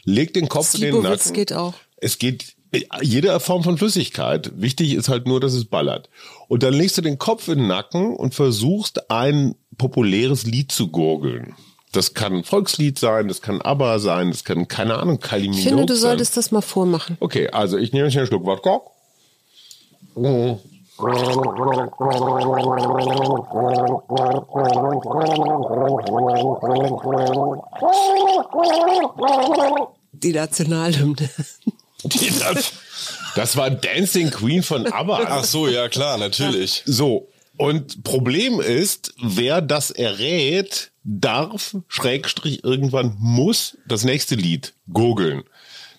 legt 0.04 0.36
den 0.36 0.48
Kopf 0.48 0.70
Slibowitz 0.70 0.96
in 0.96 1.02
den 1.02 1.12
Nacken. 1.12 1.32
geht 1.32 1.52
auch. 1.52 1.74
Es 1.96 2.18
geht 2.18 2.56
jede 3.02 3.38
Form 3.40 3.62
von 3.62 3.78
Flüssigkeit. 3.78 4.52
Wichtig 4.56 4.94
ist 4.94 5.08
halt 5.08 5.26
nur, 5.26 5.40
dass 5.40 5.52
es 5.54 5.64
ballert. 5.64 6.08
Und 6.48 6.62
dann 6.62 6.74
legst 6.74 6.96
du 6.98 7.02
den 7.02 7.18
Kopf 7.18 7.48
in 7.48 7.58
den 7.58 7.66
Nacken 7.68 8.14
und 8.16 8.34
versuchst 8.34 9.10
ein 9.10 9.54
populäres 9.78 10.44
Lied 10.44 10.72
zu 10.72 10.88
gurgeln. 10.88 11.54
Das 11.92 12.12
kann 12.12 12.32
ein 12.38 12.44
Volkslied 12.44 12.98
sein, 12.98 13.28
das 13.28 13.40
kann 13.40 13.60
ABBA 13.62 14.00
sein, 14.00 14.30
das 14.30 14.42
kann, 14.42 14.66
keine 14.66 14.98
Ahnung, 14.98 15.20
Kylie 15.20 15.48
Minogue 15.50 15.58
Ich 15.60 15.68
finde, 15.68 15.86
du 15.86 15.94
sein. 15.94 16.10
solltest 16.10 16.36
das 16.36 16.50
mal 16.50 16.60
vormachen. 16.60 17.16
Okay, 17.20 17.48
also 17.50 17.78
ich 17.78 17.92
nehme 17.92 18.08
einen 18.08 18.26
Schluck 18.26 18.44
Wodka. 18.44 18.80
Die 30.12 30.32
Nationalhymne. 30.32 31.30
Das, 33.34 33.56
war 33.56 33.68
Dancing 33.68 34.30
Queen 34.30 34.62
von 34.62 34.86
ABBA. 34.86 35.24
Ach 35.26 35.42
so, 35.42 35.66
ja 35.66 35.88
klar, 35.88 36.18
natürlich. 36.18 36.84
So, 36.86 37.28
und 37.56 38.04
Problem 38.04 38.60
ist, 38.60 39.12
wer 39.20 39.60
das 39.60 39.90
errät, 39.90 40.92
darf, 41.04 41.76
Schrägstrich, 41.88 42.64
irgendwann 42.64 43.16
muss 43.18 43.76
das 43.86 44.04
nächste 44.04 44.34
Lied 44.34 44.74
googeln. 44.92 45.42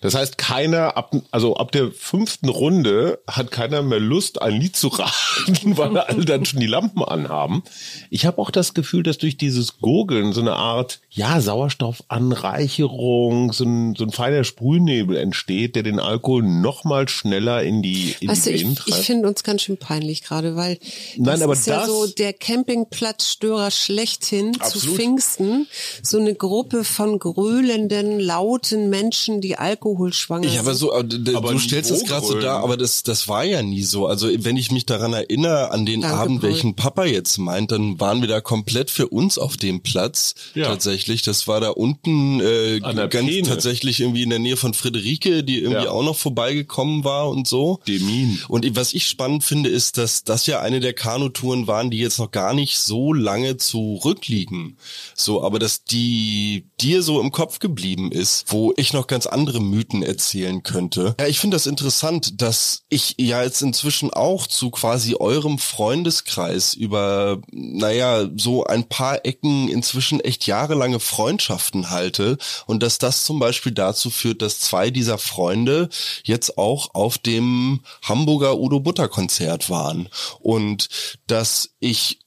Das 0.02 0.14
heißt, 0.14 0.36
keiner 0.36 0.96
ab, 0.96 1.14
also 1.30 1.56
ab 1.56 1.72
der 1.72 1.90
fünften 1.90 2.48
Runde 2.48 3.18
hat 3.26 3.50
keiner 3.50 3.82
mehr 3.82 3.98
Lust, 3.98 4.42
ein 4.42 4.60
Lied 4.60 4.76
zu 4.76 4.88
raten, 4.88 5.76
weil 5.76 5.96
alle 5.96 6.24
dann 6.24 6.44
schon 6.44 6.60
die 6.60 6.66
Lampen 6.66 7.02
anhaben. 7.02 7.62
Ich 8.10 8.26
habe 8.26 8.38
auch 8.38 8.50
das 8.50 8.74
Gefühl, 8.74 9.02
dass 9.02 9.18
durch 9.18 9.38
dieses 9.38 9.78
Gurgeln 9.78 10.32
so 10.32 10.42
eine 10.42 10.54
Art, 10.54 11.00
ja, 11.16 11.40
Sauerstoffanreicherung, 11.40 13.52
so 13.52 13.64
ein, 13.64 13.96
so 13.96 14.04
ein 14.04 14.12
feiner 14.12 14.44
Sprühnebel 14.44 15.16
entsteht, 15.16 15.74
der 15.74 15.82
den 15.82 15.98
Alkohol 15.98 16.44
noch 16.44 16.84
mal 16.84 17.08
schneller 17.08 17.62
in 17.62 17.82
die, 17.82 18.14
in 18.20 18.28
weißt 18.28 18.46
die 18.46 18.60
Venen 18.60 18.76
treibt. 18.76 18.88
Ich, 18.88 18.98
ich 18.98 19.06
finde 19.06 19.28
uns 19.28 19.42
ganz 19.42 19.62
schön 19.62 19.76
peinlich 19.76 20.22
gerade, 20.22 20.56
weil 20.56 20.78
Nein, 21.16 21.34
das 21.34 21.42
aber 21.42 21.52
ist 21.54 21.66
das, 21.66 21.88
ja 21.88 21.92
so 21.92 22.06
der 22.06 22.32
Campingplatzstörer 22.32 23.70
schlechthin 23.70 24.56
absolut. 24.60 24.88
zu 24.88 24.94
Pfingsten. 24.94 25.66
So 26.02 26.18
eine 26.18 26.34
Gruppe 26.34 26.84
von 26.84 27.18
gröhlenden, 27.18 28.20
lauten 28.20 28.88
Menschen, 28.88 29.40
die 29.40 29.56
Alkohol 29.56 29.96
alkoholschwanger 29.96 30.48
ja, 30.48 30.60
aber 30.60 30.74
so, 30.74 30.92
aber, 30.92 31.08
aber 31.34 31.52
du 31.52 31.58
stellst 31.58 31.90
das 31.90 32.04
gerade 32.04 32.26
so 32.26 32.38
da, 32.38 32.58
aber 32.58 32.76
das, 32.76 33.02
das 33.02 33.28
war 33.28 33.44
ja 33.44 33.62
nie 33.62 33.82
so. 33.82 34.06
Also 34.06 34.28
wenn 34.38 34.56
ich 34.56 34.70
mich 34.70 34.86
daran 34.86 35.12
erinnere, 35.12 35.70
an 35.70 35.86
den 35.86 36.02
Danke, 36.02 36.16
Abend, 36.16 36.40
Paul. 36.40 36.50
welchen 36.50 36.76
Papa 36.76 37.04
jetzt 37.04 37.38
meint, 37.38 37.72
dann 37.72 37.98
waren 38.00 38.20
wir 38.20 38.28
da 38.28 38.40
komplett 38.40 38.90
für 38.90 39.08
uns 39.08 39.38
auf 39.38 39.56
dem 39.56 39.82
Platz. 39.82 40.34
Ja. 40.54 40.66
Tatsächlich, 40.66 41.05
das 41.06 41.48
war 41.48 41.60
da 41.60 41.70
unten 41.70 42.40
äh, 42.40 42.80
ganz 42.80 43.10
Pene. 43.10 43.42
tatsächlich 43.42 44.00
irgendwie 44.00 44.22
in 44.22 44.30
der 44.30 44.38
Nähe 44.38 44.56
von 44.56 44.74
Friederike, 44.74 45.44
die 45.44 45.60
irgendwie 45.60 45.84
ja. 45.84 45.90
auch 45.90 46.02
noch 46.02 46.16
vorbeigekommen 46.16 47.04
war 47.04 47.28
und 47.28 47.46
so. 47.46 47.80
Demin. 47.86 48.38
Und 48.48 48.76
was 48.76 48.92
ich 48.92 49.06
spannend 49.06 49.44
finde, 49.44 49.70
ist, 49.70 49.98
dass 49.98 50.24
das 50.24 50.46
ja 50.46 50.60
eine 50.60 50.80
der 50.80 50.92
Kanutouren 50.92 51.66
waren, 51.66 51.90
die 51.90 51.98
jetzt 51.98 52.18
noch 52.18 52.30
gar 52.30 52.54
nicht 52.54 52.78
so 52.78 53.12
lange 53.12 53.56
zurückliegen. 53.56 54.76
So, 55.14 55.42
aber 55.42 55.58
dass 55.58 55.84
die 55.84 56.66
dir 56.80 57.02
so 57.02 57.20
im 57.20 57.32
Kopf 57.32 57.58
geblieben 57.58 58.12
ist, 58.12 58.46
wo 58.48 58.72
ich 58.76 58.92
noch 58.92 59.06
ganz 59.06 59.26
andere 59.26 59.60
Mythen 59.60 60.02
erzählen 60.02 60.62
könnte. 60.62 61.14
Ja, 61.18 61.26
ich 61.26 61.38
finde 61.38 61.56
das 61.56 61.66
interessant, 61.66 62.40
dass 62.42 62.84
ich 62.88 63.14
ja 63.18 63.42
jetzt 63.42 63.62
inzwischen 63.62 64.12
auch 64.12 64.46
zu 64.46 64.70
quasi 64.70 65.16
eurem 65.18 65.58
Freundeskreis 65.58 66.74
über, 66.74 67.40
naja, 67.50 68.28
so 68.36 68.64
ein 68.64 68.88
paar 68.88 69.24
Ecken 69.24 69.68
inzwischen 69.68 70.20
echt 70.20 70.46
jahrelange 70.46 70.95
Freundschaften 71.00 71.90
halte 71.90 72.38
und 72.66 72.82
dass 72.82 72.98
das 72.98 73.24
zum 73.24 73.38
Beispiel 73.38 73.72
dazu 73.72 74.10
führt, 74.10 74.42
dass 74.42 74.60
zwei 74.60 74.90
dieser 74.90 75.18
Freunde 75.18 75.88
jetzt 76.24 76.58
auch 76.58 76.94
auf 76.94 77.18
dem 77.18 77.80
Hamburger 78.02 78.58
Udo 78.58 78.80
Butter 78.80 79.08
Konzert 79.08 79.70
waren 79.70 80.08
und 80.40 80.88
dass 81.26 81.70
ich 81.80 82.20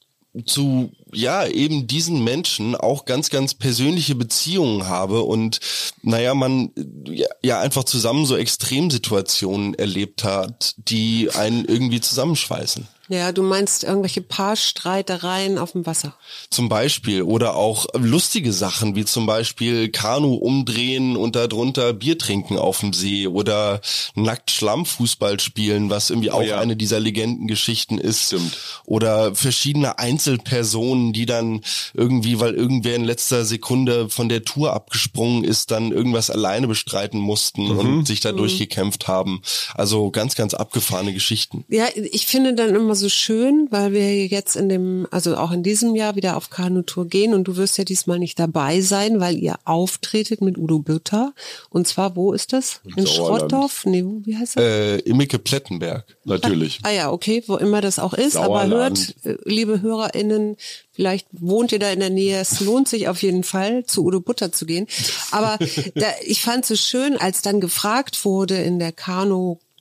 zu 0.45 0.91
ja 1.11 1.47
eben 1.47 1.87
diesen 1.87 2.23
Menschen 2.23 2.75
auch 2.75 3.05
ganz, 3.05 3.29
ganz 3.29 3.55
persönliche 3.55 4.15
Beziehungen 4.15 4.87
habe 4.87 5.23
und 5.23 5.59
naja, 6.03 6.35
man 6.35 6.71
ja, 7.07 7.27
ja 7.43 7.59
einfach 7.59 7.83
zusammen 7.83 8.25
so 8.25 8.37
Extremsituationen 8.37 9.73
erlebt 9.73 10.23
hat, 10.23 10.75
die 10.77 11.31
einen 11.31 11.65
irgendwie 11.65 11.99
zusammenschweißen. 11.99 12.87
Ja, 13.09 13.31
du 13.31 13.41
meinst 13.41 13.83
irgendwelche 13.83 14.21
Paarstreitereien 14.21 15.57
auf 15.57 15.71
dem 15.71 15.87
Wasser. 15.87 16.13
Zum 16.51 16.69
Beispiel. 16.69 17.23
Oder 17.23 17.55
auch 17.55 17.87
lustige 17.95 18.53
Sachen, 18.53 18.95
wie 18.95 19.03
zum 19.03 19.25
Beispiel 19.25 19.89
Kanu 19.89 20.35
umdrehen 20.35 21.17
und 21.17 21.35
darunter 21.35 21.91
Bier 21.93 22.19
trinken 22.19 22.59
auf 22.59 22.81
dem 22.81 22.93
See 22.93 23.25
oder 23.25 23.81
nackt 24.13 24.51
Schlammfußball 24.51 25.39
spielen, 25.39 25.89
was 25.89 26.11
irgendwie 26.11 26.29
auch 26.29 26.43
ja. 26.43 26.59
eine 26.59 26.75
dieser 26.75 26.99
Legendengeschichten 26.99 27.97
ist. 27.97 28.27
Stimmt. 28.27 28.55
Oder 28.85 29.33
verschiedene 29.33 29.97
Einzelpersonen, 29.97 31.11
die 31.11 31.25
dann 31.25 31.61
irgendwie, 31.95 32.39
weil 32.39 32.53
irgendwer 32.53 32.95
in 32.95 33.05
letzter 33.05 33.43
Sekunde 33.43 34.09
von 34.09 34.29
der 34.29 34.43
Tour 34.43 34.73
abgesprungen 34.73 35.43
ist, 35.43 35.71
dann 35.71 35.91
irgendwas 35.91 36.29
alleine 36.29 36.67
bestreiten 36.67 37.19
mussten 37.19 37.71
und 37.71 38.05
sich 38.05 38.19
da 38.19 38.33
durchgekämpft 38.33 39.07
haben. 39.07 39.41
Also 39.73 40.11
ganz, 40.11 40.35
ganz 40.35 40.53
abgefahrene 40.53 41.13
Geschichten. 41.13 41.65
Ja, 41.69 41.87
ich 41.95 42.27
finde 42.27 42.53
dann 42.53 42.75
immer 42.75 42.93
so 42.98 42.98
schön, 43.07 43.67
weil 43.71 43.93
wir 43.93 44.27
jetzt 44.27 44.57
in 44.57 44.67
dem, 44.67 45.07
also 45.11 45.37
auch 45.37 45.51
in 45.51 45.63
diesem 45.63 45.95
Jahr 45.95 46.15
wieder 46.15 46.35
auf 46.35 46.49
Kanutour 46.49 47.07
gehen 47.07 47.33
und 47.33 47.45
du 47.45 47.55
wirst 47.55 47.77
ja 47.77 47.85
diesmal 47.85 48.19
nicht 48.19 48.37
dabei 48.39 48.81
sein, 48.81 49.21
weil 49.21 49.37
ihr 49.37 49.55
auftretet 49.63 50.41
mit 50.41 50.57
Udo 50.57 50.79
Bütter. 50.79 51.33
Und 51.69 51.87
zwar, 51.87 52.17
wo 52.17 52.33
ist 52.33 52.51
das? 52.51 52.81
In 52.83 53.05
Sauerland. 53.05 53.09
Schrottdorf? 53.09 53.85
Nee, 53.85 54.03
wie 54.23 54.35
heißt 54.35 54.57
das? 54.57 54.63
Äh, 54.63 54.97
Immeke 54.99 55.39
Plettenberg. 55.39 56.05
Natürlich. 56.25 56.79
Ah 56.83 56.91
ja, 56.91 57.11
okay, 57.11 57.43
wo 57.47 57.55
immer 57.55 57.79
das 57.79 57.99
auch 57.99 58.13
ist. 58.13 58.35
Aber 58.35 58.67
Sauerland. 58.67 59.15
hört, 59.23 59.37
äh, 59.37 59.41
liebe 59.45 59.81
HörerInnen, 59.81 60.57
vielleicht 60.91 61.27
wohnt 61.31 61.71
ihr 61.71 61.79
da 61.79 61.91
in 61.91 61.99
der 61.99 62.09
Nähe. 62.09 62.39
Es 62.39 62.59
lohnt 62.59 62.89
sich 62.89 63.07
auf 63.07 63.21
jeden 63.21 63.43
Fall, 63.43 63.85
zu 63.85 64.03
Udo 64.03 64.19
Butter 64.19 64.51
zu 64.51 64.65
gehen. 64.65 64.87
Aber 65.31 65.57
da, 65.95 66.07
ich 66.25 66.41
fand 66.41 66.63
es 66.63 66.67
so 66.67 66.75
schön, 66.75 67.15
als 67.15 67.41
dann 67.41 67.61
gefragt 67.61 68.25
wurde 68.25 68.55
in 68.55 68.79
der 68.79 68.91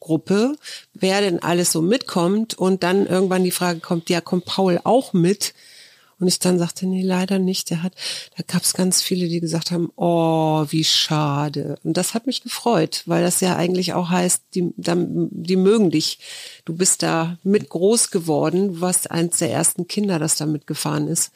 Kanu-Gruppe, 0.01 0.57
wer 0.95 1.21
denn 1.21 1.43
alles 1.43 1.73
so 1.73 1.83
mitkommt 1.83 2.55
und 2.55 2.83
dann 2.83 3.07
irgendwann 3.07 3.45
die 3.45 3.51
Frage 3.51 3.81
kommt, 3.81 4.11
ja, 4.11 4.21
kommt 4.21 4.45
Paul 4.45 4.81
auch 4.85 5.13
mit? 5.13 5.55
Und 6.21 6.27
ich 6.27 6.41
dann 6.41 6.59
sagte, 6.59 6.85
nee, 6.87 7.03
leider 7.03 7.39
nicht. 7.39 7.71
Der 7.71 7.85
hat, 7.85 7.93
da 8.37 8.43
gab 8.45 8.65
es 8.65 8.73
ganz 8.73 9.01
viele, 9.03 9.29
die 9.29 9.39
gesagt 9.39 9.71
haben, 9.71 9.93
oh, 9.95 10.65
wie 10.69 10.83
schade. 10.83 11.79
Und 11.85 11.97
das 11.97 12.13
hat 12.13 12.27
mich 12.27 12.43
gefreut, 12.43 13.03
weil 13.07 13.23
das 13.23 13.41
ja 13.41 13.55
eigentlich 13.55 13.93
auch 13.93 14.09
heißt, 14.11 14.43
die, 14.55 14.73
dann, 14.77 15.29
die 15.31 15.55
mögen 15.55 15.91
dich. 15.93 16.19
Du 16.65 16.75
bist 16.75 17.05
da 17.05 17.39
mit 17.45 17.69
groß 17.69 18.11
geworden. 18.11 18.75
Du 18.75 18.81
warst 18.81 19.13
eins 19.13 19.39
der 19.39 19.53
ersten 19.53 19.87
Kinder, 19.87 20.19
das 20.19 20.35
da 20.35 20.47
mitgefahren 20.47 21.07
ist. 21.07 21.31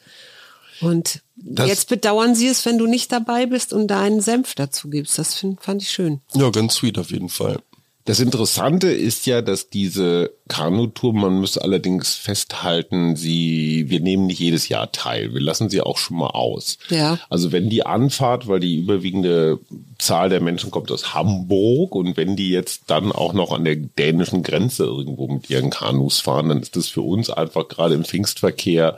Und 0.81 1.21
Das- 1.37 1.69
jetzt 1.69 1.87
bedauern 1.87 2.35
sie 2.35 2.47
es, 2.47 2.65
wenn 2.65 2.77
du 2.77 2.85
nicht 2.85 3.09
dabei 3.13 3.45
bist 3.45 3.71
und 3.71 3.87
deinen 3.87 4.19
Senf 4.19 4.53
dazu 4.53 4.89
gibst. 4.89 5.17
Das 5.17 5.33
find, 5.35 5.61
fand 5.63 5.81
ich 5.81 5.91
schön. 5.91 6.19
Ja, 6.33 6.49
ganz 6.49 6.73
sweet 6.75 6.97
auf 6.97 7.09
jeden 7.09 7.29
Fall. 7.29 7.61
Das 8.05 8.19
Interessante 8.19 8.91
ist 8.91 9.25
ja, 9.27 9.41
dass 9.41 9.69
diese 9.69 10.33
Kanutour, 10.49 11.13
man 11.13 11.39
muss 11.39 11.57
allerdings 11.57 12.15
festhalten, 12.15 13.15
sie, 13.15 13.85
wir 13.87 14.01
nehmen 14.01 14.25
nicht 14.25 14.39
jedes 14.39 14.67
Jahr 14.67 14.91
teil. 14.91 15.33
Wir 15.33 15.39
lassen 15.39 15.69
sie 15.69 15.79
auch 15.79 15.97
schon 15.97 16.17
mal 16.17 16.27
aus. 16.27 16.77
Ja. 16.89 17.17
Also 17.29 17.53
wenn 17.53 17.69
die 17.69 17.85
Anfahrt, 17.85 18.49
weil 18.49 18.59
die 18.59 18.75
überwiegende 18.75 19.59
Zahl 19.99 20.27
der 20.27 20.41
Menschen 20.41 20.69
kommt 20.69 20.91
aus 20.91 21.13
Hamburg 21.13 21.95
und 21.95 22.17
wenn 22.17 22.35
die 22.35 22.49
jetzt 22.49 22.83
dann 22.87 23.13
auch 23.13 23.31
noch 23.31 23.53
an 23.53 23.63
der 23.63 23.77
dänischen 23.77 24.43
Grenze 24.43 24.83
irgendwo 24.83 25.29
mit 25.29 25.49
ihren 25.49 25.69
Kanus 25.69 26.19
fahren, 26.19 26.49
dann 26.49 26.61
ist 26.61 26.75
das 26.75 26.89
für 26.89 27.01
uns 27.01 27.29
einfach 27.29 27.69
gerade 27.69 27.95
im 27.95 28.03
Pfingstverkehr 28.03 28.97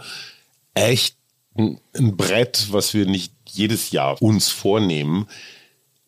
echt 0.74 1.16
ein, 1.56 1.80
ein 1.94 2.18
Brett, 2.18 2.70
was 2.72 2.96
wir 2.96 3.06
nicht 3.06 3.34
jedes 3.48 3.92
Jahr 3.92 4.20
uns 4.20 4.50
vornehmen. 4.50 5.28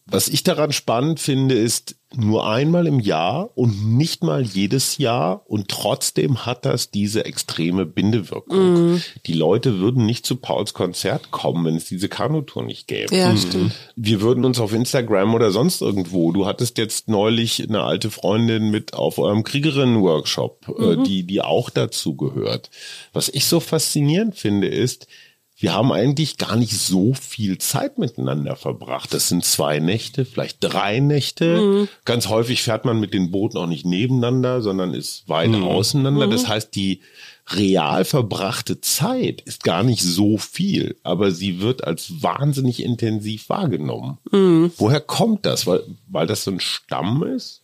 Was 0.10 0.30
ich 0.30 0.44
daran 0.44 0.72
spannend 0.72 1.20
finde, 1.20 1.56
ist 1.56 1.96
nur 2.16 2.50
einmal 2.50 2.88
im 2.88 3.02
Jahr 3.02 3.50
und 3.56 3.98
nicht 3.98 4.24
mal 4.24 4.42
jedes 4.42 4.98
Jahr 4.98 5.44
und 5.46 5.68
trotzdem 5.68 6.46
hat 6.46 6.64
das 6.66 6.90
diese 6.90 7.26
extreme 7.26 7.86
Bindewirkung. 7.86 9.02
Die 9.26 9.34
Leute 9.34 9.80
würden 9.80 10.06
nicht 10.06 10.26
zu 10.26 10.38
Pauls 10.38 10.74
Konzert 10.74 11.32
kommen, 11.32 11.66
wenn 11.66 11.76
es 11.76 11.86
diese 11.86 12.08
Kanutour 12.08 12.64
nicht 12.64 12.88
gäbe. 12.88 13.14
Ja, 13.14 13.36
stimmt. 13.36 13.74
Wir 13.98 14.22
würden 14.22 14.46
uns 14.46 14.60
auf 14.60 14.72
Instagram 14.72 15.36
oder 15.36 15.52
sonst 15.52 15.82
irgendwo, 15.82 16.32
du 16.32 16.46
hattest 16.46 16.78
jetzt 16.78 17.10
neulich 17.10 17.68
eine 17.68 17.82
alte 17.82 18.10
Freundin 18.10 18.72
mit 18.72 18.94
auf 18.94 19.20
eurem 19.20 19.44
Kriegerinnen-Workshop, 19.44 20.76
äh, 20.80 21.04
die, 21.04 21.24
die 21.24 21.42
auch 21.42 21.70
dazu 21.70 22.16
gehört. 22.16 22.70
Was 23.12 23.28
ich 23.28 23.46
so 23.46 23.60
faszinierend 23.60 24.36
finde, 24.36 24.68
ist, 24.70 25.08
wir 25.60 25.74
haben 25.74 25.92
eigentlich 25.92 26.38
gar 26.38 26.56
nicht 26.56 26.78
so 26.78 27.14
viel 27.16 27.58
Zeit 27.58 27.98
miteinander 27.98 28.56
verbracht. 28.56 29.12
Das 29.14 29.28
sind 29.28 29.44
zwei 29.44 29.80
Nächte, 29.80 30.24
vielleicht 30.24 30.58
drei 30.60 31.00
Nächte. 31.00 31.88
Ganz 32.06 32.30
häufig 32.30 32.62
fährt 32.62 32.86
man 32.86 33.00
mit 33.00 33.14
den 33.14 33.32
Booten 33.32 33.58
auch 33.58 33.66
nicht 33.66 33.86
nebeneinander, 33.86 34.62
sondern 34.62 34.94
ist 34.94 35.28
weit 35.28 35.50
auseinander. 35.64 36.28
Das 36.28 36.48
heißt, 36.48 36.76
die 36.76 37.02
real 37.50 38.06
verbrachte 38.06 38.82
Zeit 38.82 39.42
ist 39.42 39.64
gar 39.64 39.82
nicht 39.82 40.04
so 40.04 40.38
viel, 40.38 40.98
aber 41.02 41.32
sie 41.32 41.60
wird 41.60 41.84
als 41.86 42.22
wahnsinnig 42.22 42.84
intensiv 42.84 43.50
wahrgenommen. 43.50 44.20
Woher 44.78 45.02
kommt 45.02 45.46
das? 45.46 45.66
Weil, 45.66 45.82
weil 46.08 46.28
das 46.28 46.44
so 46.44 46.52
ein 46.52 46.60
Stamm 46.60 47.24
ist? 47.24 47.62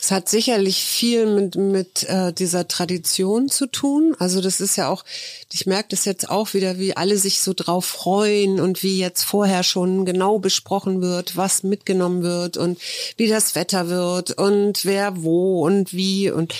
Es 0.00 0.10
hat 0.10 0.28
sicherlich 0.28 0.82
viel 0.82 1.26
mit, 1.26 1.56
mit 1.56 2.04
äh, 2.04 2.32
dieser 2.32 2.68
Tradition 2.68 3.48
zu 3.48 3.66
tun. 3.66 4.16
Also 4.18 4.40
das 4.40 4.60
ist 4.60 4.76
ja 4.76 4.88
auch, 4.88 5.04
ich 5.52 5.66
merke 5.66 5.90
das 5.90 6.04
jetzt 6.04 6.30
auch 6.30 6.54
wieder, 6.54 6.78
wie 6.78 6.96
alle 6.96 7.18
sich 7.18 7.40
so 7.40 7.52
drauf 7.54 7.84
freuen 7.84 8.60
und 8.60 8.82
wie 8.82 8.98
jetzt 8.98 9.24
vorher 9.24 9.62
schon 9.62 10.04
genau 10.06 10.38
besprochen 10.38 11.02
wird, 11.02 11.36
was 11.36 11.62
mitgenommen 11.62 12.22
wird 12.22 12.56
und 12.56 12.78
wie 13.16 13.28
das 13.28 13.54
Wetter 13.54 13.88
wird 13.88 14.30
und 14.32 14.84
wer 14.84 15.22
wo 15.22 15.66
und 15.66 15.92
wie. 15.92 16.30
Und 16.30 16.54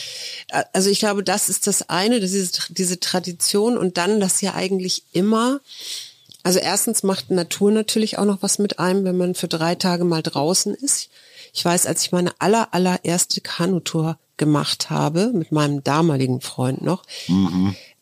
äh, 0.49 0.65
also 0.73 0.91
ich 0.91 0.99
glaube, 0.99 1.23
das 1.23 1.49
ist 1.49 1.67
das 1.67 1.89
eine, 1.89 2.21
das 2.21 2.33
ist 2.33 2.69
diese 2.71 3.01
Tradition 3.01 3.79
und 3.79 3.97
dann, 3.97 4.21
dass 4.21 4.41
ja 4.41 4.55
eigentlich 4.55 5.03
immer 5.13 5.61
also 6.45 6.61
erstens 6.61 7.03
macht 7.03 7.31
Natur 7.31 7.73
natürlich 7.73 8.17
auch 8.17 8.25
noch 8.25 8.39
was 8.41 8.59
mit 8.59 8.79
einem, 8.79 9.05
wenn 9.05 9.19
man 9.19 9.35
für 9.35 9.49
drei 9.49 9.75
Tage 9.75 10.05
mal 10.05 10.23
draußen 10.23 10.75
ist. 10.75 11.11
Ich 11.59 11.65
weiß, 11.65 11.87
als 11.87 12.05
ich 12.05 12.13
meine 12.13 12.31
aller, 12.39 12.69
allererste 12.71 13.41
Kanutour 13.41 14.17
gemacht 14.37 14.91
habe, 14.91 15.33
mit 15.35 15.51
meinem 15.51 15.83
damaligen 15.83 16.41
Freund 16.41 16.83
noch, 16.83 17.03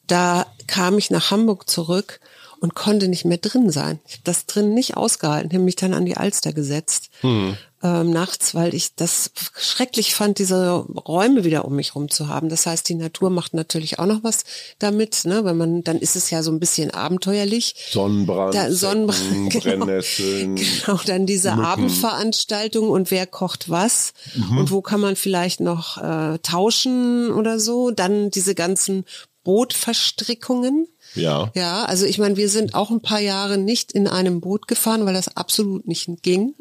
da 0.07 0.45
kam 0.67 0.99
ich 0.99 1.09
nach 1.09 1.31
Hamburg 1.31 1.67
zurück 1.67 2.21
und 2.67 2.75
konnte 2.75 3.07
nicht 3.07 3.25
mehr 3.25 3.39
drin 3.39 3.71
sein. 3.71 4.01
Ich 4.09 4.15
habe 4.15 4.23
das 4.25 4.47
drin 4.47 4.75
nicht 4.75 4.97
ausgehalten, 4.97 5.53
habe 5.53 5.63
mich 5.63 5.77
dann 5.77 5.95
an 5.95 6.05
die 6.05 6.17
Alster 6.17 6.53
gesetzt 6.53 7.11
ähm, 7.23 8.11
nachts, 8.11 8.55
weil 8.57 8.75
ich 8.75 8.97
das 8.97 9.31
schrecklich 9.57 10.15
fand, 10.15 10.39
diese 10.41 10.79
Räume 11.07 11.45
wieder 11.45 11.65
um 11.65 11.77
mich 11.77 11.95
rum 11.95 12.11
zu 12.11 12.27
haben. 12.29 12.49
Das 12.49 12.67
heißt, 12.67 12.89
die 12.89 12.95
Natur 12.97 13.31
macht 13.31 13.55
natürlich 13.55 14.01
auch 14.01 14.07
noch 14.07 14.25
was 14.25 14.45
damit, 14.81 15.25
ne? 15.27 15.45
Wenn 15.45 15.57
man, 15.57 15.85
dann 15.85 15.99
ist 16.01 16.17
es 16.17 16.31
ja 16.31 16.43
so 16.43 16.51
ein 16.51 16.59
bisschen 16.59 16.91
abenteuerlich. 16.91 17.77
Sonnenbrand, 17.93 18.55
Da, 18.55 18.73
Sonnenbrand, 18.73 19.51
genau. 19.63 19.87
Genau, 19.87 21.01
dann 21.07 21.27
diese 21.27 21.53
Abendveranstaltung 21.53 22.89
und 22.91 23.11
wer 23.13 23.27
kocht 23.27 23.71
was 23.71 24.13
Mhm. 24.35 24.59
und 24.59 24.71
wo 24.73 24.81
kann 24.83 25.01
man 25.01 25.15
vielleicht 25.15 25.61
noch 25.61 25.99
äh, 26.03 26.39
tauschen 26.43 27.31
oder 27.31 27.61
so. 27.61 27.91
Dann 27.93 28.31
diese 28.31 28.55
ganzen 28.57 29.05
Bootverstrickungen. 29.45 30.89
Ja. 31.17 31.51
Ja, 31.55 31.85
also 31.85 32.07
ich 32.07 32.19
meine, 32.19 32.37
wir 32.37 32.49
sind 32.49 32.75
auch 32.75 32.91
ein 32.91 33.01
paar 33.01 33.21
Jahre 33.21 33.59
nicht 33.59 33.93
in 33.93 34.07
einem 34.07 34.41
Boot 34.41 34.69
gefahren, 34.69 35.05
weil 35.07 35.15
das 35.15 35.37
absolut 35.37 35.87
nicht 35.89 36.09
ging. 36.23 36.55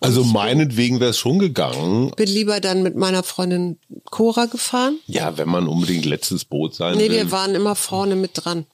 Also 0.00 0.24
meinetwegen 0.24 1.00
wäre 1.00 1.10
es 1.10 1.18
schon 1.18 1.38
gegangen. 1.38 2.12
Bin 2.16 2.28
lieber 2.28 2.60
dann 2.60 2.82
mit 2.82 2.96
meiner 2.96 3.22
Freundin 3.22 3.78
Cora 4.10 4.46
gefahren. 4.46 4.98
Ja, 5.06 5.36
wenn 5.38 5.48
man 5.48 5.66
unbedingt 5.68 6.04
letztes 6.04 6.44
Boot 6.44 6.74
sein 6.74 6.96
Nee, 6.96 7.10
will. 7.10 7.16
wir 7.16 7.32
waren 7.32 7.54
immer 7.54 7.74
vorne 7.74 8.16
mit 8.16 8.30
dran. 8.34 8.66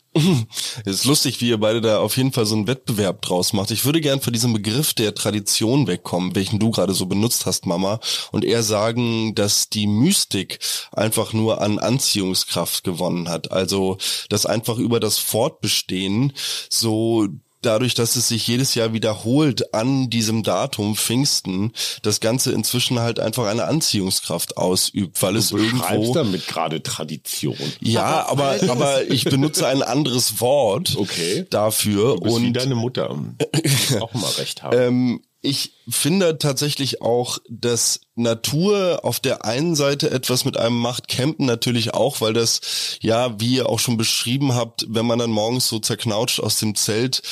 Es 0.84 0.96
ist 0.96 1.04
lustig, 1.04 1.40
wie 1.40 1.48
ihr 1.48 1.58
beide 1.58 1.80
da 1.80 1.98
auf 1.98 2.16
jeden 2.16 2.32
Fall 2.32 2.46
so 2.46 2.54
einen 2.54 2.66
Wettbewerb 2.66 3.22
draus 3.22 3.52
macht. 3.52 3.70
Ich 3.70 3.84
würde 3.84 4.00
gern 4.00 4.20
von 4.20 4.32
diesem 4.32 4.52
Begriff 4.52 4.94
der 4.94 5.14
Tradition 5.14 5.86
wegkommen, 5.86 6.34
welchen 6.34 6.58
du 6.58 6.70
gerade 6.70 6.94
so 6.94 7.06
benutzt 7.06 7.46
hast, 7.46 7.66
Mama, 7.66 8.00
und 8.32 8.44
eher 8.44 8.62
sagen, 8.62 9.34
dass 9.34 9.68
die 9.68 9.86
Mystik 9.86 10.58
einfach 10.92 11.32
nur 11.32 11.60
an 11.60 11.78
Anziehungskraft 11.78 12.84
gewonnen 12.84 13.28
hat. 13.28 13.52
Also, 13.52 13.98
dass 14.28 14.46
einfach 14.46 14.78
über 14.78 15.00
das 15.00 15.18
Fortbestehen 15.18 16.32
so 16.70 17.28
dadurch, 17.62 17.94
dass 17.94 18.16
es 18.16 18.28
sich 18.28 18.46
jedes 18.46 18.74
Jahr 18.74 18.92
wiederholt 18.92 19.74
an 19.74 20.08
diesem 20.10 20.42
Datum 20.42 20.96
Pfingsten, 20.96 21.72
das 22.02 22.20
Ganze 22.20 22.52
inzwischen 22.52 23.00
halt 23.00 23.18
einfach 23.20 23.46
eine 23.46 23.64
Anziehungskraft 23.64 24.56
ausübt, 24.56 25.20
weil 25.22 25.36
es 25.36 25.48
Du 25.48 25.56
beschreibst 25.56 25.90
irgendwo 25.90 26.14
damit 26.14 26.46
gerade 26.46 26.82
Tradition. 26.82 27.56
ja, 27.80 28.26
aber, 28.28 28.56
aber 28.68 29.10
ich 29.10 29.24
benutze 29.24 29.66
ein 29.66 29.82
anderes 29.82 30.40
Wort 30.40 30.96
Okay. 30.96 31.46
dafür 31.50 32.14
Du 32.16 32.20
bist 32.20 32.36
wie 32.42 32.46
und 32.48 32.52
deine 32.54 32.74
Mutter. 32.74 33.10
Auch 34.00 34.14
mal 34.14 34.30
recht 34.38 34.62
haben. 34.62 34.78
ähm, 34.78 35.22
ich 35.42 35.72
finde 35.88 36.38
tatsächlich 36.38 37.02
auch, 37.02 37.38
dass 37.48 38.00
Natur 38.16 39.00
auf 39.02 39.20
der 39.20 39.44
einen 39.44 39.76
Seite 39.76 40.10
etwas 40.10 40.44
mit 40.46 40.56
einem 40.56 40.78
macht, 40.78 41.06
Campen 41.06 41.44
natürlich 41.44 41.92
auch, 41.92 42.22
weil 42.22 42.32
das, 42.32 42.98
ja, 43.00 43.38
wie 43.38 43.56
ihr 43.56 43.68
auch 43.68 43.78
schon 43.78 43.98
beschrieben 43.98 44.54
habt, 44.54 44.86
wenn 44.88 45.06
man 45.06 45.18
dann 45.18 45.30
morgens 45.30 45.68
so 45.68 45.78
zerknautscht 45.78 46.40
aus 46.40 46.58
dem 46.58 46.74
Zelt 46.74 47.22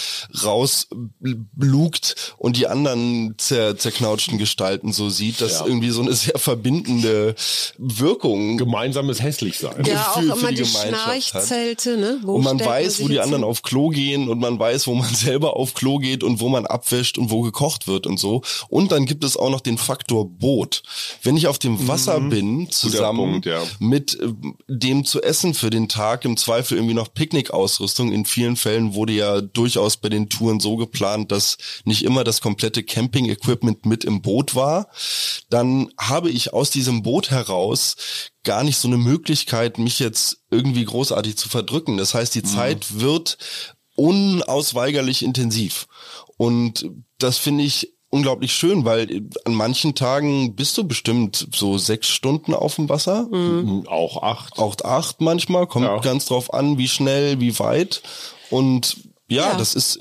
rauslugt 0.43 2.35
und 2.37 2.57
die 2.57 2.67
anderen 2.67 3.35
zer 3.39 3.79
zerknautschten 3.79 4.37
Gestalten 4.37 4.93
so 4.93 5.09
sieht, 5.09 5.41
das 5.41 5.61
ja. 5.61 5.67
irgendwie 5.67 5.91
so 5.91 6.03
eine 6.03 6.13
sehr 6.13 6.39
verbindende 6.39 7.35
Wirkung. 7.79 8.59
Gemeinsames 8.59 9.23
Hässlichsein. 9.23 9.85
Ja, 9.87 10.01
für, 10.01 10.33
auch 10.33 10.37
immer 10.37 10.51
die, 10.51 10.57
die 10.57 10.65
Schnarchzelte, 10.67 11.97
ne? 11.97 12.19
Wo 12.23 12.35
und 12.35 12.45
man 12.45 12.61
weiß, 12.61 13.01
wo 13.01 13.09
die 13.09 13.21
anderen 13.21 13.43
hin? 13.43 13.51
auf 13.51 13.63
Klo 13.63 13.89
gehen 13.89 14.29
und 14.29 14.39
man 14.39 14.59
weiß, 14.59 14.87
wo 14.87 14.95
man 14.95 15.13
selber 15.15 15.57
auf 15.57 15.73
Klo 15.73 15.99
geht 15.99 16.23
und 16.23 16.41
wo 16.41 16.49
man 16.51 16.67
abwäscht 16.67 17.17
und 17.17 17.31
wo 17.31 17.41
gekocht 17.41 17.87
wird 17.87 18.07
und 18.07 18.19
so. 18.19 18.43
Und 18.69 18.93
dann 18.93 19.07
gibt 19.07 19.25
es 19.25 19.37
auch 19.37 19.51
noch 19.51 19.61
den 19.61 19.79
Faktor 19.79 20.29
Boot. 20.29 20.74
Wenn 21.23 21.37
ich 21.37 21.47
auf 21.47 21.59
dem 21.59 21.89
Wasser 21.89 22.21
mhm. 22.21 22.31
bin, 22.31 22.71
zusammen 22.71 23.43
Punkt, 23.43 23.47
ja. 23.47 23.63
mit 23.79 24.19
äh, 24.21 24.33
dem 24.69 25.05
zu 25.05 25.23
essen 25.23 25.55
für 25.55 25.71
den 25.71 25.89
Tag, 25.89 26.25
im 26.25 26.37
Zweifel 26.37 26.77
irgendwie 26.77 26.95
noch 26.95 27.13
Picknickausrüstung. 27.13 28.13
In 28.13 28.25
vielen 28.25 28.57
Fällen 28.57 28.95
wurde 28.95 29.13
ja 29.13 29.41
durchaus 29.41 29.97
bei 29.97 30.09
den 30.09 30.29
Touren 30.29 30.61
so 30.61 30.77
geplant, 30.77 31.33
dass 31.33 31.57
nicht 31.85 32.05
immer 32.05 32.25
das 32.25 32.41
komplette 32.41 32.83
Camping-Equipment 32.83 33.87
mit 33.87 34.05
im 34.05 34.23
Boot 34.23 34.55
war. 34.55 34.89
Dann 35.51 35.91
habe 35.99 36.31
ich 36.31 36.53
aus 36.53 36.71
diesem 36.71 37.03
Boot 37.03 37.31
heraus 37.31 37.97
gar 38.43 38.63
nicht 38.63 38.77
so 38.77 38.89
eine 38.89 38.99
Möglichkeit, 38.99 39.79
mich 39.79 39.99
jetzt 39.99 40.39
irgendwie 40.51 40.85
großartig 40.85 41.37
zu 41.37 41.49
verdrücken. 41.49 41.97
Das 41.97 42.15
heißt, 42.15 42.35
die 42.35 42.43
mhm. 42.43 42.47
Zeit 42.47 43.01
wird 43.01 43.39
unausweigerlich 43.97 45.23
intensiv. 45.23 45.87
Und 46.37 46.91
das 47.19 47.39
finde 47.39 47.65
ich 47.65 47.94
unglaublich 48.15 48.53
schön, 48.53 48.85
weil 48.85 49.23
an 49.45 49.55
manchen 49.55 49.97
Tagen 49.97 50.55
bist 50.55 50.79
du 50.79 50.85
bestimmt 50.85 51.49
so 51.53 51.79
sechs 51.79 52.07
Stunden 52.09 52.55
auf 52.55 52.77
dem 52.77 52.89
Wasser. 52.89 53.27
Mhm. 53.31 53.87
Auch 53.89 54.23
acht. 54.23 54.59
Auch 54.59 54.77
acht 54.85 55.21
manchmal. 55.21 55.67
Kommt 55.67 55.87
ja. 55.87 55.99
ganz 55.99 56.27
drauf 56.27 56.55
an, 56.55 56.79
wie 56.79 56.87
schnell, 56.87 57.41
wie 57.41 57.59
weit. 57.59 58.03
Und 58.51 58.97
ja, 59.27 59.53
ja, 59.53 59.57
das 59.57 59.75
ist 59.75 60.01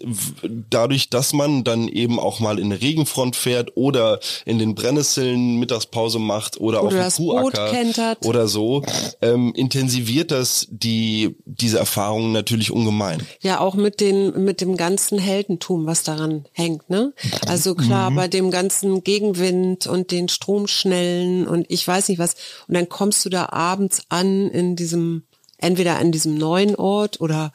dadurch, 0.70 1.10
dass 1.10 1.32
man 1.32 1.64
dann 1.64 1.88
eben 1.88 2.20
auch 2.20 2.42
mal 2.42 2.60
in 2.60 2.66
eine 2.66 2.82
Regenfront 2.82 3.38
fährt 3.38 3.72
oder 3.76 4.20
in 4.46 4.60
den 4.60 4.76
Brennnesseln 4.76 5.56
Mittagspause 5.60 6.20
macht 6.20 6.60
oder, 6.60 6.84
oder 6.84 7.08
auf 7.08 7.16
dem 7.16 7.26
Kuhacker 7.28 8.18
oder 8.26 8.50
so, 8.50 8.84
ähm, 9.22 9.54
intensiviert 9.56 10.32
das 10.32 10.68
die 10.70 11.38
diese 11.46 11.80
Erfahrungen 11.80 12.34
natürlich 12.34 12.72
ungemein. 12.72 13.26
Ja, 13.42 13.62
auch 13.62 13.76
mit 13.76 14.02
den 14.02 14.44
mit 14.44 14.60
dem 14.60 14.76
ganzen 14.76 15.20
Heldentum, 15.20 15.86
was 15.86 16.04
daran 16.04 16.46
hängt, 16.52 16.90
ne? 16.90 17.14
Also 17.48 17.76
klar, 17.76 18.10
mhm. 18.10 18.16
bei 18.16 18.28
dem 18.28 18.52
ganzen 18.52 19.06
Gegenwind 19.06 19.88
und 19.88 20.12
den 20.12 20.28
Stromschnellen 20.28 21.48
und 21.48 21.66
ich 21.70 21.88
weiß 21.88 22.10
nicht 22.10 22.20
was 22.20 22.36
und 22.68 22.74
dann 22.74 22.90
kommst 22.90 23.24
du 23.24 23.30
da 23.30 23.48
abends 23.50 24.02
an 24.10 24.50
in 24.50 24.76
diesem 24.76 25.24
entweder 25.64 25.98
an 25.98 26.12
diesem 26.12 26.36
neuen 26.38 26.76
Ort 26.76 27.22
oder 27.22 27.52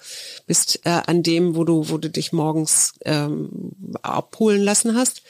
bist 0.46 0.80
äh, 0.84 1.00
an 1.06 1.22
dem, 1.22 1.56
wo 1.56 1.64
du, 1.64 1.88
wo 1.88 1.98
du 1.98 2.10
dich 2.10 2.32
morgens 2.32 2.94
ähm, 3.04 3.72
abholen 4.02 4.62
lassen 4.62 4.96
hast. 4.96 5.22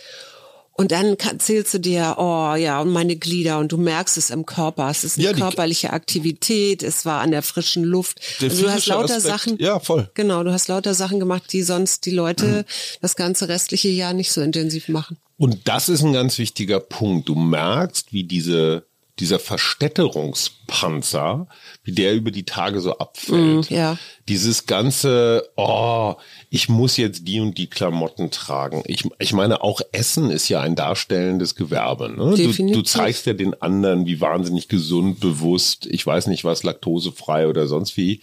Und 0.78 0.92
dann 0.92 1.18
kann, 1.18 1.40
zählst 1.40 1.74
du 1.74 1.80
dir, 1.80 2.14
oh 2.18 2.54
ja, 2.54 2.80
und 2.80 2.90
meine 2.90 3.16
Glieder 3.16 3.58
und 3.58 3.72
du 3.72 3.78
merkst 3.78 4.16
es 4.16 4.30
im 4.30 4.46
Körper. 4.46 4.88
Es 4.88 5.02
ist 5.02 5.18
eine 5.18 5.26
ja, 5.26 5.32
körperliche 5.32 5.92
Aktivität, 5.92 6.84
es 6.84 7.04
war 7.04 7.20
an 7.20 7.32
der 7.32 7.42
frischen 7.42 7.82
Luft. 7.82 8.20
Also 8.40 8.62
du 8.62 8.70
hast 8.70 8.86
lauter 8.86 9.16
Aspekt. 9.16 9.22
Sachen. 9.22 9.58
Ja, 9.58 9.80
voll. 9.80 10.08
Genau, 10.14 10.44
du 10.44 10.52
hast 10.52 10.68
lauter 10.68 10.94
Sachen 10.94 11.18
gemacht, 11.18 11.52
die 11.52 11.64
sonst 11.64 12.06
die 12.06 12.12
Leute 12.12 12.46
mhm. 12.46 12.64
das 13.00 13.16
ganze 13.16 13.48
restliche 13.48 13.88
Jahr 13.88 14.12
nicht 14.12 14.30
so 14.30 14.40
intensiv 14.40 14.86
machen. 14.86 15.16
Und 15.36 15.66
das 15.66 15.88
ist 15.88 16.02
ein 16.02 16.12
ganz 16.12 16.38
wichtiger 16.38 16.78
Punkt. 16.78 17.28
Du 17.28 17.34
merkst, 17.34 18.12
wie 18.12 18.22
diese 18.22 18.87
dieser 19.20 19.38
Verstädterungspanzer, 19.38 21.46
wie 21.82 21.92
der 21.92 22.14
über 22.14 22.30
die 22.30 22.44
Tage 22.44 22.80
so 22.80 22.98
abfällt. 22.98 23.70
Mm, 23.70 23.74
ja. 23.74 23.98
Dieses 24.28 24.66
ganze, 24.66 25.48
oh, 25.56 26.16
ich 26.50 26.68
muss 26.68 26.96
jetzt 26.96 27.26
die 27.26 27.40
und 27.40 27.58
die 27.58 27.68
Klamotten 27.68 28.30
tragen. 28.30 28.82
Ich, 28.86 29.04
ich 29.18 29.32
meine, 29.32 29.62
auch 29.62 29.80
Essen 29.92 30.30
ist 30.30 30.48
ja 30.48 30.60
ein 30.60 30.76
darstellendes 30.76 31.54
Gewerbe. 31.54 32.10
Ne? 32.10 32.34
Du, 32.36 32.72
du 32.72 32.82
zeigst 32.82 33.26
ja 33.26 33.32
den 33.32 33.60
anderen, 33.60 34.06
wie 34.06 34.20
wahnsinnig 34.20 34.68
gesund, 34.68 35.20
bewusst, 35.20 35.86
ich 35.86 36.06
weiß 36.06 36.28
nicht 36.28 36.44
was, 36.44 36.62
laktosefrei 36.62 37.48
oder 37.48 37.66
sonst 37.66 37.96
wie. 37.96 38.20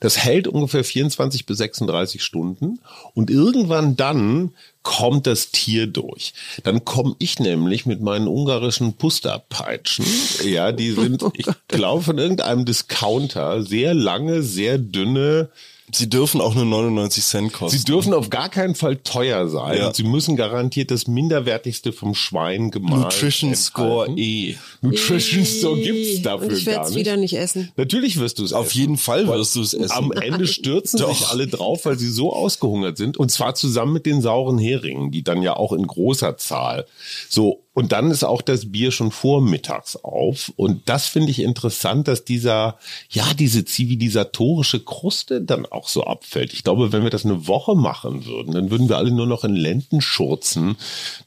Das 0.00 0.18
hält 0.18 0.48
ungefähr 0.48 0.84
24 0.84 1.46
bis 1.46 1.58
36 1.58 2.22
Stunden 2.22 2.80
und 3.14 3.30
irgendwann 3.30 3.96
dann 3.96 4.52
kommt 4.88 5.26
das 5.26 5.50
Tier 5.50 5.86
durch. 5.86 6.32
Dann 6.64 6.82
komme 6.82 7.14
ich 7.18 7.38
nämlich 7.38 7.84
mit 7.84 8.00
meinen 8.00 8.26
ungarischen 8.26 8.94
Pusterpeitschen. 8.94 10.06
Ja, 10.44 10.72
die 10.72 10.92
sind, 10.92 11.22
ich 11.34 11.46
glaube, 11.68 12.02
von 12.02 12.16
irgendeinem 12.16 12.64
Discounter 12.64 13.62
sehr 13.62 13.92
lange, 13.92 14.42
sehr 14.42 14.78
dünne 14.78 15.50
Sie 15.92 16.08
dürfen 16.08 16.40
auch 16.40 16.54
nur 16.54 16.64
99 16.64 17.24
Cent 17.24 17.52
kosten. 17.52 17.78
Sie 17.78 17.84
dürfen 17.84 18.12
auf 18.12 18.30
gar 18.30 18.48
keinen 18.48 18.74
Fall 18.74 18.96
teuer 18.96 19.48
sein. 19.48 19.78
Ja. 19.78 19.94
Sie 19.94 20.02
müssen 20.02 20.36
garantiert 20.36 20.90
das 20.90 21.06
minderwertigste 21.06 21.92
vom 21.92 22.14
Schwein 22.14 22.70
gemahlen. 22.70 23.02
Nutrition 23.02 23.54
Score 23.54 24.10
E. 24.16 24.56
Nutrition 24.82 25.44
Score 25.44 25.80
gibt's 25.80 26.22
dafür 26.22 26.48
Und 26.48 26.52
ich 26.54 26.66
werde 26.66 26.88
es 26.88 26.94
wieder 26.94 27.16
nicht 27.16 27.36
essen. 27.36 27.72
Natürlich 27.76 28.18
wirst 28.18 28.38
du 28.38 28.44
es 28.44 28.52
Auf 28.52 28.72
jeden 28.72 28.96
Fall 28.96 29.26
wirst 29.26 29.56
du 29.56 29.62
es 29.62 29.74
essen. 29.74 29.92
Am 29.92 30.12
Ende 30.12 30.46
stürzen 30.46 30.98
sich 30.98 31.26
alle 31.28 31.46
drauf, 31.46 31.84
weil 31.84 31.98
sie 31.98 32.10
so 32.10 32.32
ausgehungert 32.32 32.96
sind. 32.96 33.16
Und 33.16 33.30
zwar 33.30 33.54
zusammen 33.54 33.92
mit 33.92 34.06
den 34.06 34.20
sauren 34.20 34.58
Heringen, 34.58 35.10
die 35.10 35.22
dann 35.22 35.42
ja 35.42 35.56
auch 35.56 35.72
in 35.72 35.86
großer 35.86 36.36
Zahl 36.36 36.86
so 37.28 37.62
und 37.78 37.92
dann 37.92 38.10
ist 38.10 38.24
auch 38.24 38.42
das 38.42 38.72
Bier 38.72 38.90
schon 38.90 39.12
vormittags 39.12 39.94
auf. 39.94 40.52
Und 40.56 40.88
das 40.88 41.06
finde 41.06 41.30
ich 41.30 41.38
interessant, 41.38 42.08
dass 42.08 42.24
dieser, 42.24 42.76
ja, 43.08 43.32
diese 43.34 43.64
zivilisatorische 43.64 44.80
Kruste 44.80 45.40
dann 45.40 45.64
auch 45.64 45.86
so 45.86 46.02
abfällt. 46.02 46.52
Ich 46.52 46.64
glaube, 46.64 46.90
wenn 46.90 47.04
wir 47.04 47.10
das 47.10 47.24
eine 47.24 47.46
Woche 47.46 47.76
machen 47.76 48.26
würden, 48.26 48.52
dann 48.52 48.72
würden 48.72 48.88
wir 48.88 48.96
alle 48.96 49.12
nur 49.12 49.26
noch 49.26 49.44
in 49.44 49.54
Lendenschurzen 49.54 50.76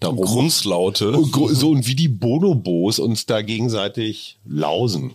darum. 0.01 0.25
Grunzlaute. 0.25 1.13
So 1.53 1.69
und 1.69 1.87
wie 1.87 1.95
die 1.95 2.09
Bonobos 2.09 2.99
uns 2.99 3.25
da 3.25 3.41
gegenseitig 3.41 4.37
lausen. 4.45 5.13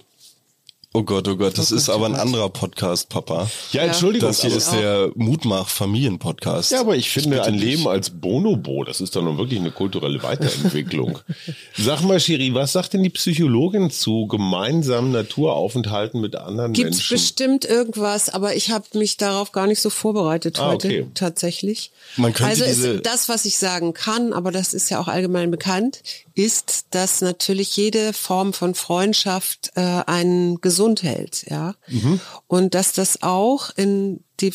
Oh 0.96 1.02
Gott, 1.02 1.28
oh 1.28 1.36
Gott, 1.36 1.58
das 1.58 1.74
oh 1.74 1.76
ist 1.76 1.90
aber 1.90 2.06
ein 2.06 2.14
anderer 2.14 2.48
Podcast, 2.48 3.10
Papa. 3.10 3.50
Ja, 3.70 3.82
Entschuldigung. 3.82 4.30
Das 4.30 4.40
hier 4.40 4.56
ist 4.56 4.72
der 4.72 5.10
Mutmach-Familien-Podcast. 5.14 6.72
Ja, 6.72 6.80
aber 6.80 6.96
ich 6.96 7.10
finde 7.10 7.42
ein 7.42 7.52
Leben 7.52 7.86
als 7.86 8.08
Bonobo, 8.08 8.82
das 8.82 9.02
ist 9.02 9.14
doch 9.14 9.20
nun 9.20 9.36
wirklich 9.36 9.60
eine 9.60 9.72
kulturelle 9.72 10.22
Weiterentwicklung. 10.22 11.18
Sag 11.76 12.00
mal, 12.00 12.18
Shiri, 12.18 12.54
was 12.54 12.72
sagt 12.72 12.94
denn 12.94 13.02
die 13.02 13.10
Psychologin 13.10 13.90
zu 13.90 14.26
gemeinsamen 14.26 15.12
Naturaufenthalten 15.12 16.18
mit 16.18 16.34
anderen 16.34 16.72
Gibt's 16.72 16.92
Menschen? 16.96 17.08
Gibt 17.08 17.20
bestimmt 17.20 17.64
irgendwas, 17.66 18.30
aber 18.30 18.56
ich 18.56 18.70
habe 18.70 18.86
mich 18.94 19.18
darauf 19.18 19.52
gar 19.52 19.66
nicht 19.66 19.82
so 19.82 19.90
vorbereitet 19.90 20.58
ah, 20.60 20.68
heute, 20.68 20.88
okay. 20.88 21.06
tatsächlich. 21.12 21.90
Man 22.16 22.32
könnte 22.32 22.64
also 22.64 22.64
ist 22.64 23.04
das, 23.04 23.28
was 23.28 23.44
ich 23.44 23.58
sagen 23.58 23.92
kann, 23.92 24.32
aber 24.32 24.50
das 24.50 24.72
ist 24.72 24.88
ja 24.88 24.98
auch 24.98 25.08
allgemein 25.08 25.50
bekannt, 25.50 26.00
ist, 26.36 26.88
dass 26.90 27.22
natürlich 27.22 27.76
jede 27.76 28.12
Form 28.12 28.52
von 28.52 28.74
Freundschaft 28.74 29.72
äh, 29.74 29.80
einen 29.80 30.60
gesund 30.60 31.02
hält, 31.02 31.46
ja. 31.48 31.74
Mhm. 31.88 32.20
Und 32.46 32.74
dass 32.74 32.92
das 32.92 33.22
auch 33.22 33.70
in 33.74 34.20
die 34.40 34.52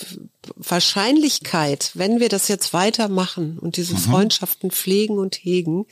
Wahrscheinlichkeit, 0.56 1.90
wenn 1.96 2.20
wir 2.20 2.30
das 2.30 2.48
jetzt 2.48 2.72
weitermachen 2.74 3.58
und 3.58 3.78
diese 3.78 3.96
mhm. 3.96 4.00
Freundschaften 4.00 4.70
pflegen 4.70 5.18
und 5.18 5.36
hegen, 5.36 5.88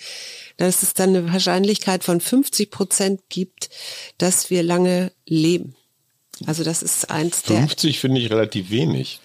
dass 0.58 0.84
es 0.84 0.94
dann 0.94 1.10
eine 1.10 1.34
Wahrscheinlichkeit 1.34 2.04
von 2.04 2.22
50 2.22 2.70
Prozent 2.70 3.22
gibt, 3.30 3.72
dass 4.20 4.52
wir 4.52 4.62
lange 4.62 5.12
leben. 5.26 5.76
Also 6.46 6.64
das 6.64 6.84
ist 6.84 7.10
eins 7.10 7.38
50 7.38 7.48
der. 7.48 7.68
50 7.68 8.00
finde 8.00 8.22
ich 8.22 8.30
relativ 8.30 8.70
wenig. 8.70 9.20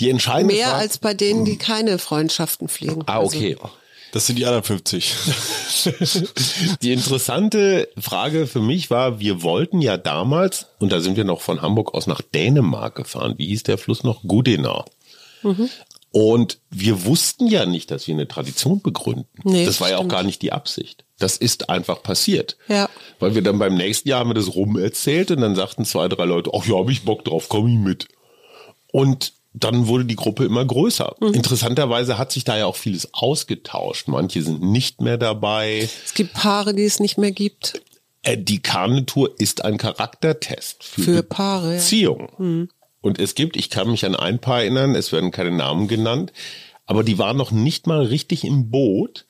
Die 0.00 0.08
entscheidende 0.08 0.54
Mehr 0.54 0.68
Frage, 0.68 0.80
als 0.80 0.98
bei 0.98 1.12
denen, 1.12 1.44
die 1.44 1.58
keine 1.58 1.98
Freundschaften 1.98 2.68
pflegen. 2.68 3.02
Ah, 3.06 3.20
okay. 3.20 3.56
Also, 3.60 3.74
das 4.12 4.26
sind 4.26 4.38
die 4.38 4.46
anderen 4.46 4.64
50. 4.64 5.14
die 6.82 6.92
interessante 6.92 7.88
Frage 7.98 8.46
für 8.46 8.60
mich 8.60 8.90
war, 8.90 9.20
wir 9.20 9.42
wollten 9.42 9.80
ja 9.80 9.96
damals, 9.96 10.66
und 10.78 10.92
da 10.92 11.00
sind 11.00 11.16
wir 11.16 11.24
noch 11.24 11.40
von 11.40 11.62
Hamburg 11.62 11.94
aus 11.94 12.06
nach 12.06 12.22
Dänemark 12.22 12.94
gefahren. 12.94 13.34
Wie 13.36 13.46
hieß 13.46 13.62
der 13.64 13.78
Fluss 13.78 14.02
noch? 14.02 14.22
Gudena. 14.22 14.84
Mhm. 15.42 15.68
Und 16.12 16.58
wir 16.70 17.04
wussten 17.04 17.46
ja 17.46 17.66
nicht, 17.66 17.90
dass 17.92 18.08
wir 18.08 18.14
eine 18.14 18.26
Tradition 18.26 18.82
begründen. 18.82 19.28
Nee, 19.44 19.64
das 19.64 19.80
war 19.80 19.86
stimmt. 19.88 20.00
ja 20.00 20.04
auch 20.04 20.10
gar 20.10 20.24
nicht 20.24 20.42
die 20.42 20.52
Absicht. 20.52 21.04
Das 21.18 21.36
ist 21.36 21.70
einfach 21.70 22.02
passiert. 22.02 22.56
Ja. 22.66 22.88
Weil 23.20 23.36
wir 23.36 23.42
dann 23.42 23.60
beim 23.60 23.76
nächsten 23.76 24.08
Jahr 24.08 24.20
haben 24.20 24.30
wir 24.30 24.34
das 24.34 24.54
rum 24.54 24.76
erzählt 24.76 25.30
und 25.30 25.40
dann 25.40 25.54
sagten 25.54 25.84
zwei, 25.84 26.08
drei 26.08 26.24
Leute, 26.24 26.50
ach 26.52 26.66
ja, 26.66 26.76
hab 26.76 26.90
ich 26.90 27.04
Bock 27.04 27.24
drauf, 27.24 27.48
komm 27.48 27.68
ich 27.68 27.78
mit. 27.78 28.08
Und 28.90 29.34
dann 29.52 29.88
wurde 29.88 30.04
die 30.04 30.16
Gruppe 30.16 30.44
immer 30.44 30.64
größer. 30.64 31.16
Mhm. 31.20 31.34
Interessanterweise 31.34 32.18
hat 32.18 32.32
sich 32.32 32.44
da 32.44 32.56
ja 32.56 32.66
auch 32.66 32.76
vieles 32.76 33.12
ausgetauscht. 33.12 34.08
Manche 34.08 34.42
sind 34.42 34.62
nicht 34.62 35.00
mehr 35.00 35.18
dabei. 35.18 35.88
Es 36.04 36.14
gibt 36.14 36.34
Paare, 36.34 36.74
die 36.74 36.84
es 36.84 37.00
nicht 37.00 37.18
mehr 37.18 37.32
gibt. 37.32 37.82
Äh, 38.22 38.38
die 38.38 38.60
Kanutour 38.60 39.34
ist 39.38 39.64
ein 39.64 39.78
Charaktertest 39.78 40.84
für, 40.84 41.02
für 41.02 41.22
Paare. 41.22 41.74
Beziehung. 41.74 42.28
Mhm. 42.38 42.68
Und 43.00 43.18
es 43.18 43.34
gibt, 43.34 43.56
ich 43.56 43.70
kann 43.70 43.90
mich 43.90 44.04
an 44.04 44.14
ein 44.14 44.40
Paar 44.40 44.60
erinnern, 44.60 44.94
es 44.94 45.10
werden 45.10 45.30
keine 45.30 45.50
Namen 45.50 45.88
genannt, 45.88 46.32
aber 46.84 47.02
die 47.02 47.18
waren 47.18 47.36
noch 47.36 47.50
nicht 47.50 47.86
mal 47.86 48.02
richtig 48.02 48.44
im 48.44 48.70
Boot, 48.70 49.26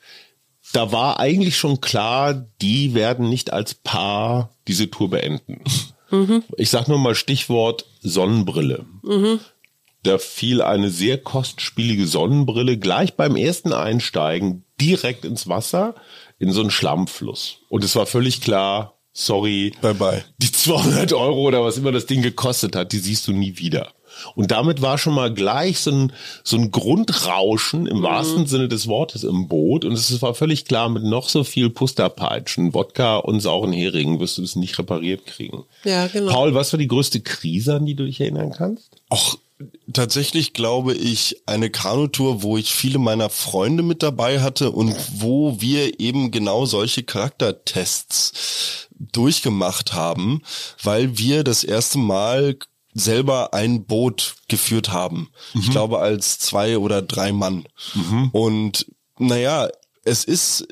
da 0.73 0.91
war 0.91 1.19
eigentlich 1.19 1.57
schon 1.57 1.81
klar, 1.81 2.33
die 2.61 2.93
werden 2.93 3.29
nicht 3.29 3.53
als 3.53 3.73
Paar 3.73 4.55
diese 4.67 4.89
Tour 4.89 5.09
beenden. 5.09 5.63
Mhm. 6.09 6.43
Ich 6.57 6.69
sag 6.69 6.87
nur 6.87 6.99
mal 6.99 7.15
Stichwort 7.15 7.85
Sonnenbrille. 8.01 8.85
Mhm. 9.03 9.39
Da 10.03 10.17
fiel 10.17 10.61
eine 10.61 10.89
sehr 10.89 11.17
kostspielige 11.17 12.07
Sonnenbrille 12.07 12.77
gleich 12.77 13.13
beim 13.13 13.35
ersten 13.35 13.71
Einsteigen 13.71 14.65
direkt 14.79 15.25
ins 15.25 15.47
Wasser 15.47 15.95
in 16.39 16.51
so 16.51 16.61
einen 16.61 16.71
Schlammfluss. 16.71 17.57
Und 17.69 17.83
es 17.83 17.95
war 17.95 18.07
völlig 18.07 18.41
klar, 18.41 18.97
sorry, 19.13 19.73
bye 19.81 19.93
bye. 19.93 20.23
Die 20.39 20.51
200 20.51 21.13
Euro 21.13 21.41
oder 21.41 21.63
was 21.63 21.77
immer 21.77 21.91
das 21.91 22.07
Ding 22.07 22.23
gekostet 22.23 22.75
hat, 22.75 22.91
die 22.91 22.99
siehst 22.99 23.27
du 23.27 23.33
nie 23.33 23.59
wieder. 23.59 23.93
Und 24.35 24.51
damit 24.51 24.81
war 24.81 24.97
schon 24.97 25.13
mal 25.13 25.33
gleich 25.33 25.79
so 25.79 25.91
ein, 25.91 26.13
so 26.43 26.57
ein 26.57 26.71
Grundrauschen 26.71 27.87
im 27.87 27.99
mhm. 27.99 28.03
wahrsten 28.03 28.45
Sinne 28.45 28.67
des 28.67 28.87
Wortes 28.87 29.23
im 29.23 29.47
Boot. 29.47 29.85
Und 29.85 29.93
es 29.93 30.21
war 30.21 30.33
völlig 30.33 30.65
klar, 30.65 30.89
mit 30.89 31.03
noch 31.03 31.29
so 31.29 31.43
viel 31.43 31.69
Pusterpeitschen, 31.69 32.73
Wodka 32.73 33.17
und 33.17 33.39
sauren 33.39 33.71
Heringen 33.71 34.19
wirst 34.19 34.37
du 34.37 34.43
es 34.43 34.55
nicht 34.55 34.77
repariert 34.77 35.25
kriegen. 35.25 35.63
Ja, 35.83 36.07
genau. 36.07 36.31
Paul, 36.31 36.53
was 36.53 36.73
war 36.73 36.77
die 36.77 36.87
größte 36.87 37.21
Krise, 37.21 37.75
an 37.75 37.85
die 37.85 37.95
du 37.95 38.05
dich 38.05 38.19
erinnern 38.19 38.51
kannst? 38.51 39.01
Ach, 39.09 39.35
tatsächlich 39.93 40.53
glaube 40.53 40.93
ich 40.93 41.41
eine 41.45 41.69
Kanutour, 41.69 42.43
wo 42.43 42.57
ich 42.57 42.73
viele 42.73 42.99
meiner 42.99 43.29
Freunde 43.29 43.83
mit 43.83 44.03
dabei 44.03 44.41
hatte 44.41 44.71
und 44.71 44.95
wo 45.13 45.59
wir 45.59 45.99
eben 45.99 46.31
genau 46.31 46.65
solche 46.65 47.03
Charaktertests 47.03 48.87
durchgemacht 48.99 49.93
haben, 49.93 50.41
weil 50.83 51.17
wir 51.17 51.43
das 51.43 51.63
erste 51.63 51.97
Mal 51.97 52.57
selber 52.93 53.53
ein 53.53 53.85
Boot 53.85 54.35
geführt 54.47 54.91
haben. 54.91 55.29
Mhm. 55.53 55.61
Ich 55.61 55.71
glaube 55.71 55.99
als 55.99 56.39
zwei 56.39 56.77
oder 56.77 57.01
drei 57.01 57.31
Mann. 57.31 57.65
Mhm. 57.93 58.29
Und 58.31 58.85
naja, 59.17 59.69
es 60.03 60.23
ist 60.23 60.67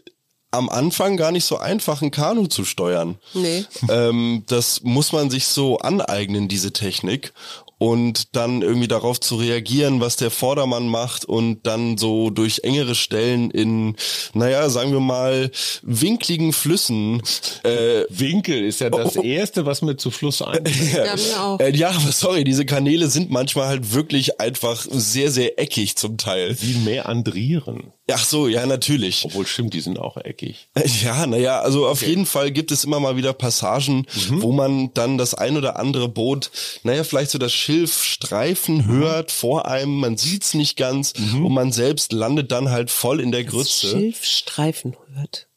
am 0.51 0.69
Anfang 0.69 1.15
gar 1.15 1.31
nicht 1.31 1.45
so 1.45 1.57
einfach, 1.57 2.01
ein 2.01 2.11
Kanu 2.11 2.47
zu 2.47 2.65
steuern. 2.65 3.17
Nee. 3.33 3.65
Ähm, 3.87 4.43
das 4.47 4.81
muss 4.81 5.11
man 5.11 5.29
sich 5.29 5.45
so 5.47 5.77
aneignen, 5.77 6.47
diese 6.47 6.73
Technik 6.73 7.33
und 7.79 8.35
dann 8.35 8.61
irgendwie 8.61 8.87
darauf 8.87 9.19
zu 9.19 9.37
reagieren, 9.37 10.01
was 10.01 10.17
der 10.17 10.29
Vordermann 10.29 10.87
macht 10.87 11.25
und 11.25 11.65
dann 11.65 11.97
so 11.97 12.29
durch 12.29 12.59
engere 12.63 12.93
Stellen 12.93 13.49
in, 13.49 13.95
naja, 14.33 14.69
sagen 14.69 14.91
wir 14.91 14.99
mal, 14.99 15.49
winkligen 15.81 16.53
Flüssen. 16.53 17.23
Äh, 17.63 18.03
Winkel 18.09 18.63
ist 18.63 18.81
ja 18.81 18.89
das 18.89 19.17
oh, 19.17 19.21
oh. 19.21 19.23
Erste, 19.23 19.65
was 19.65 19.81
mir 19.81 19.97
zu 19.97 20.11
Fluss 20.11 20.41
einfällt. 20.41 20.93
ja, 20.93 21.15
mir 21.15 21.43
auch. 21.43 21.59
Äh, 21.59 21.75
ja, 21.75 21.89
aber 21.89 22.11
sorry, 22.11 22.43
diese 22.43 22.65
Kanäle 22.65 23.07
sind 23.07 23.31
manchmal 23.31 23.67
halt 23.67 23.93
wirklich 23.93 24.39
einfach 24.41 24.85
sehr, 24.89 25.31
sehr 25.31 25.57
eckig 25.57 25.95
zum 25.95 26.17
Teil. 26.17 26.57
Wie 26.59 26.75
mehr 26.79 27.07
andrieren. 27.07 27.93
Ach 28.11 28.23
so, 28.23 28.47
ja, 28.47 28.65
natürlich. 28.65 29.25
Obwohl 29.25 29.45
stimmt, 29.45 29.73
die 29.73 29.81
sind 29.81 29.99
auch 29.99 30.17
eckig. 30.17 30.67
Ja, 31.03 31.25
naja, 31.27 31.61
also 31.61 31.87
auf 31.87 32.01
okay. 32.01 32.09
jeden 32.09 32.25
Fall 32.25 32.51
gibt 32.51 32.71
es 32.71 32.83
immer 32.83 32.99
mal 32.99 33.15
wieder 33.15 33.33
Passagen, 33.33 34.05
mhm. 34.29 34.41
wo 34.41 34.51
man 34.51 34.93
dann 34.93 35.17
das 35.17 35.33
ein 35.33 35.55
oder 35.57 35.79
andere 35.79 36.09
Boot, 36.09 36.51
naja, 36.83 37.03
vielleicht 37.03 37.31
so 37.31 37.37
das 37.37 37.53
Schilfstreifen 37.53 38.77
mhm. 38.77 38.87
hört 38.87 39.31
vor 39.31 39.67
einem, 39.67 39.99
man 39.99 40.17
sieht's 40.17 40.53
nicht 40.53 40.77
ganz 40.77 41.13
mhm. 41.17 41.45
und 41.45 41.53
man 41.53 41.71
selbst 41.71 42.11
landet 42.11 42.51
dann 42.51 42.69
halt 42.69 42.89
voll 42.91 43.19
in 43.19 43.31
der 43.31 43.43
das 43.43 43.51
Grütze. 43.51 43.89
Schilfstreifen 43.89 44.95
hört. 45.13 45.47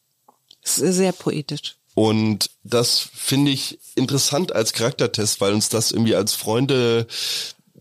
Das 0.62 0.78
ist 0.78 0.96
sehr 0.96 1.12
poetisch. 1.12 1.76
Und 1.94 2.50
das 2.62 3.08
finde 3.12 3.50
ich 3.50 3.78
interessant 3.94 4.54
als 4.54 4.72
Charaktertest, 4.72 5.40
weil 5.40 5.52
uns 5.52 5.68
das 5.68 5.92
irgendwie 5.92 6.14
als 6.14 6.34
Freunde 6.34 7.06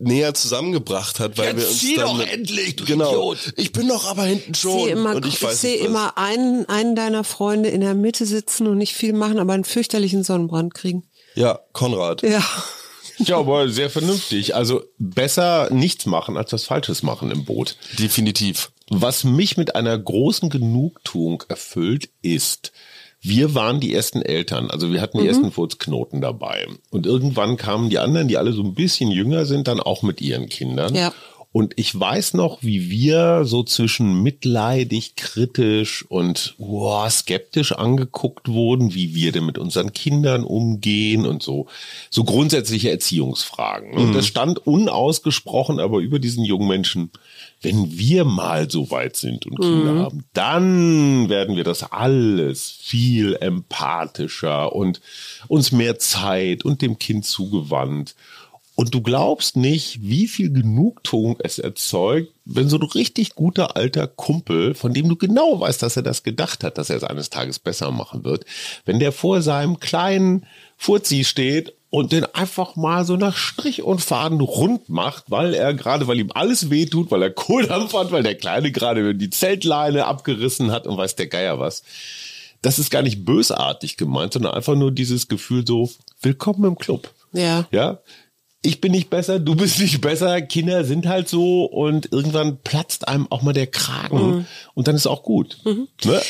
näher 0.02 0.34
zusammengebracht 0.34 1.20
hat, 1.20 1.38
weil 1.38 1.56
Jetzt 1.56 1.58
wir 1.58 1.68
uns 1.68 1.78
zieh 1.78 1.96
dann 1.96 2.18
doch 2.18 2.26
endlich, 2.26 2.76
du 2.76 2.84
genau, 2.84 3.32
Idiot. 3.32 3.54
Ich 3.56 3.72
bin 3.72 3.88
doch 3.88 4.06
aber 4.06 4.24
hinten 4.24 4.54
schon 4.54 4.88
immer, 4.88 5.14
und 5.16 5.26
ich, 5.26 5.34
ich 5.34 5.42
weiß 5.42 5.60
sehe 5.60 5.76
immer 5.76 6.18
einen, 6.18 6.68
einen 6.68 6.94
deiner 6.94 7.24
Freunde 7.24 7.68
in 7.68 7.80
der 7.80 7.94
Mitte 7.94 8.26
sitzen 8.26 8.66
und 8.66 8.78
nicht 8.78 8.94
viel 8.94 9.12
machen, 9.12 9.38
aber 9.38 9.52
einen 9.52 9.64
fürchterlichen 9.64 10.24
Sonnenbrand 10.24 10.74
kriegen. 10.74 11.04
Ja, 11.34 11.60
Konrad. 11.72 12.22
Ja. 12.22 12.44
Ja, 13.18 13.38
aber 13.38 13.68
sehr 13.68 13.90
vernünftig. 13.90 14.54
Also 14.54 14.82
besser 14.98 15.68
nichts 15.70 16.06
machen 16.06 16.36
als 16.36 16.52
was 16.52 16.64
Falsches 16.64 17.02
machen 17.02 17.30
im 17.30 17.44
Boot. 17.44 17.76
Definitiv. 17.98 18.72
Was 18.90 19.24
mich 19.24 19.56
mit 19.56 19.76
einer 19.76 19.96
großen 19.96 20.50
Genugtuung 20.50 21.44
erfüllt, 21.48 22.10
ist, 22.20 22.72
wir 23.22 23.54
waren 23.54 23.78
die 23.78 23.94
ersten 23.94 24.20
Eltern, 24.20 24.68
also 24.68 24.92
wir 24.92 25.00
hatten 25.00 25.18
die 25.18 25.24
mhm. 25.24 25.30
ersten 25.30 25.52
Furzknoten 25.52 26.20
dabei. 26.20 26.66
Und 26.90 27.06
irgendwann 27.06 27.56
kamen 27.56 27.88
die 27.88 27.98
anderen, 27.98 28.26
die 28.26 28.36
alle 28.36 28.52
so 28.52 28.62
ein 28.62 28.74
bisschen 28.74 29.12
jünger 29.12 29.46
sind, 29.46 29.68
dann 29.68 29.78
auch 29.78 30.02
mit 30.02 30.20
ihren 30.20 30.48
Kindern. 30.48 30.94
Ja. 30.94 31.12
Und 31.52 31.74
ich 31.76 31.98
weiß 31.98 32.32
noch, 32.32 32.62
wie 32.62 32.90
wir 32.90 33.44
so 33.44 33.62
zwischen 33.62 34.22
mitleidig, 34.22 35.16
kritisch 35.16 36.02
und 36.08 36.54
wow, 36.56 37.08
skeptisch 37.10 37.72
angeguckt 37.72 38.48
wurden, 38.48 38.94
wie 38.94 39.14
wir 39.14 39.32
denn 39.32 39.44
mit 39.44 39.58
unseren 39.58 39.92
Kindern 39.92 40.44
umgehen 40.44 41.26
und 41.26 41.42
so. 41.42 41.66
So 42.08 42.24
grundsätzliche 42.24 42.90
Erziehungsfragen. 42.90 43.92
Und 43.92 44.08
mhm. 44.08 44.12
das 44.14 44.26
stand 44.26 44.66
unausgesprochen, 44.66 45.78
aber 45.78 45.98
über 45.98 46.18
diesen 46.18 46.42
jungen 46.42 46.68
Menschen 46.68 47.10
wenn 47.62 47.96
wir 47.96 48.24
mal 48.24 48.70
so 48.70 48.90
weit 48.90 49.16
sind 49.16 49.46
und 49.46 49.60
Kinder 49.60 49.92
mhm. 49.92 49.98
haben, 50.00 50.24
dann 50.32 51.28
werden 51.28 51.56
wir 51.56 51.64
das 51.64 51.92
alles 51.92 52.70
viel 52.70 53.36
empathischer 53.36 54.74
und 54.74 55.00
uns 55.48 55.72
mehr 55.72 55.98
Zeit 55.98 56.64
und 56.64 56.82
dem 56.82 56.98
Kind 56.98 57.24
zugewandt. 57.24 58.14
Und 58.74 58.94
du 58.94 59.02
glaubst 59.02 59.56
nicht, 59.56 59.98
wie 60.02 60.26
viel 60.26 60.50
Genugtuung 60.50 61.36
es 61.40 61.58
erzeugt, 61.58 62.32
wenn 62.44 62.68
so 62.68 62.78
ein 62.78 62.82
richtig 62.82 63.34
guter 63.34 63.76
alter 63.76 64.06
Kumpel, 64.06 64.74
von 64.74 64.94
dem 64.94 65.08
du 65.08 65.16
genau 65.16 65.60
weißt, 65.60 65.82
dass 65.82 65.96
er 65.96 66.02
das 66.02 66.22
gedacht 66.22 66.64
hat, 66.64 66.78
dass 66.78 66.88
er 66.88 66.96
es 66.96 67.04
eines 67.04 67.30
Tages 67.30 67.58
besser 67.58 67.90
machen 67.90 68.24
wird, 68.24 68.46
wenn 68.84 68.98
der 68.98 69.12
vor 69.12 69.42
seinem 69.42 69.78
kleinen 69.78 70.46
Furzi 70.76 71.24
steht 71.24 71.74
und 71.92 72.10
den 72.10 72.24
einfach 72.24 72.74
mal 72.74 73.04
so 73.04 73.16
nach 73.16 73.36
Strich 73.36 73.82
und 73.82 74.00
Faden 74.00 74.40
rund 74.40 74.88
macht, 74.88 75.24
weil 75.28 75.52
er 75.52 75.74
gerade, 75.74 76.06
weil 76.06 76.18
ihm 76.20 76.32
alles 76.32 76.70
wehtut, 76.70 77.10
weil 77.10 77.20
er 77.20 77.30
Kohldampf 77.30 77.92
hat, 77.92 78.10
weil 78.10 78.22
der 78.22 78.34
Kleine 78.34 78.72
gerade 78.72 79.14
die 79.14 79.28
Zeltleine 79.28 80.06
abgerissen 80.06 80.72
hat 80.72 80.86
und 80.86 80.96
weiß 80.96 81.16
der 81.16 81.26
Geier 81.26 81.60
was. 81.60 81.82
Das 82.62 82.78
ist 82.78 82.88
gar 82.88 83.02
nicht 83.02 83.26
bösartig 83.26 83.98
gemeint, 83.98 84.32
sondern 84.32 84.54
einfach 84.54 84.74
nur 84.74 84.90
dieses 84.90 85.28
Gefühl 85.28 85.66
so, 85.66 85.90
willkommen 86.22 86.64
im 86.64 86.78
Club. 86.78 87.10
Ja. 87.34 87.68
Ja. 87.72 87.98
Ich 88.62 88.80
bin 88.80 88.92
nicht 88.92 89.10
besser, 89.10 89.38
du 89.38 89.54
bist 89.54 89.78
nicht 89.78 90.00
besser, 90.00 90.40
Kinder 90.40 90.84
sind 90.84 91.06
halt 91.06 91.28
so 91.28 91.66
und 91.66 92.10
irgendwann 92.10 92.56
platzt 92.62 93.06
einem 93.06 93.26
auch 93.28 93.42
mal 93.42 93.52
der 93.52 93.66
Kragen 93.66 94.36
mhm. 94.36 94.46
und 94.72 94.88
dann 94.88 94.96
ist 94.96 95.06
auch 95.06 95.22
gut. 95.22 95.58
Mhm. 95.66 95.88
Ne? 96.04 96.22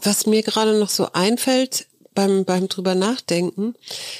Was 0.00 0.26
mir 0.26 0.44
gerade 0.44 0.78
noch 0.78 0.90
so 0.90 1.08
einfällt, 1.12 1.88
beim, 2.18 2.44
beim 2.44 2.66
drüber 2.66 2.96
nachdenken. 2.96 3.76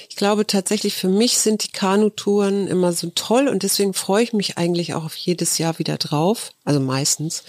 Ich 0.09 0.15
glaube 0.15 0.47
tatsächlich, 0.47 0.95
für 0.95 1.09
mich 1.09 1.39
sind 1.39 1.65
die 1.65 1.73
Kanutouren 1.73 2.69
immer 2.69 2.93
so 2.93 3.11
toll 3.13 3.49
und 3.49 3.65
deswegen 3.65 3.93
freue 3.93 4.23
ich 4.23 4.33
mich 4.33 4.57
eigentlich 4.57 4.95
auch 4.95 5.05
auf 5.05 5.17
jedes 5.17 5.59
Jahr 5.59 5.81
wieder 5.81 5.97
drauf. 5.97 6.53
Also 6.65 6.79
meistens. 6.79 7.43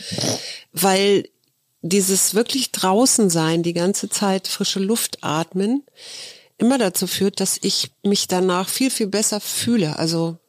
Weil 0.73 1.29
dieses 1.83 2.33
wirklich 2.33 2.71
draußen 2.71 3.29
sein, 3.29 3.61
die 3.61 3.73
ganze 3.73 4.09
Zeit 4.09 4.47
frische 4.47 4.79
Luft 4.79 5.19
atmen, 5.21 5.83
immer 6.57 6.79
dazu 6.79 7.05
führt, 7.05 7.41
dass 7.41 7.59
ich 7.61 7.91
mich 8.03 8.27
danach 8.27 8.69
viel, 8.69 8.89
viel 8.89 9.07
besser 9.07 9.39
fühle. 9.39 9.99
Also 9.99 10.39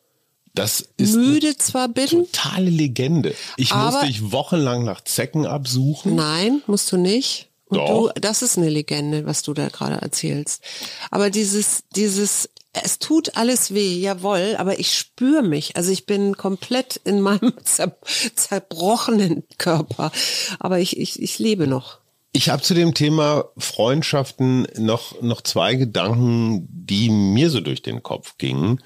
das 0.55 0.89
ist 0.97 1.15
müde 1.15 1.59
zwar 1.59 1.89
bin. 1.89 2.09
Totale 2.09 2.71
Legende. 2.71 3.35
Ich 3.59 3.75
musste 3.75 4.07
dich 4.07 4.33
wochenlang 4.33 4.83
nach 4.83 5.05
Zecken 5.05 5.45
absuchen. 5.45 6.17
Nein, 6.17 6.63
musst 6.67 6.91
du 6.91 6.97
nicht. 6.97 7.50
Und 7.71 7.79
Doch. 7.79 8.13
du, 8.13 8.21
das 8.21 8.43
ist 8.43 8.59
eine 8.59 8.69
Legende, 8.69 9.27
was 9.27 9.43
du 9.43 9.55
da 9.55 9.69
gerade 9.69 10.03
erzählst. 10.03 10.63
Aber 11.11 11.31
dieses, 11.31 11.85
dieses, 11.95 12.51
es 12.73 12.99
tut 12.99 13.37
alles 13.37 13.73
weh, 13.73 14.01
jawohl, 14.01 14.57
aber 14.59 14.81
ich 14.81 14.93
spüre 14.93 15.43
mich. 15.43 15.77
Also 15.77 15.93
ich 15.93 16.05
bin 16.05 16.37
komplett 16.37 17.01
in 17.05 17.21
meinem 17.21 17.55
zer 17.65 17.97
zerbrochenen 18.35 19.45
Körper. 19.57 20.11
Aber 20.59 20.81
ich, 20.81 20.99
ich, 20.99 21.23
ich 21.23 21.39
lebe 21.39 21.69
noch. 21.69 21.99
Ich 22.33 22.49
habe 22.49 22.63
zu 22.63 22.75
dem 22.75 22.95
Thema 22.95 23.47
Freundschaften 23.57 24.67
noch, 24.77 25.21
noch 25.23 25.41
zwei 25.41 25.75
Gedanken, 25.75 26.69
die 26.71 27.09
mir 27.09 27.51
so 27.51 27.61
durch 27.61 27.83
den 27.83 28.03
Kopf 28.03 28.37
gingen 28.39 28.81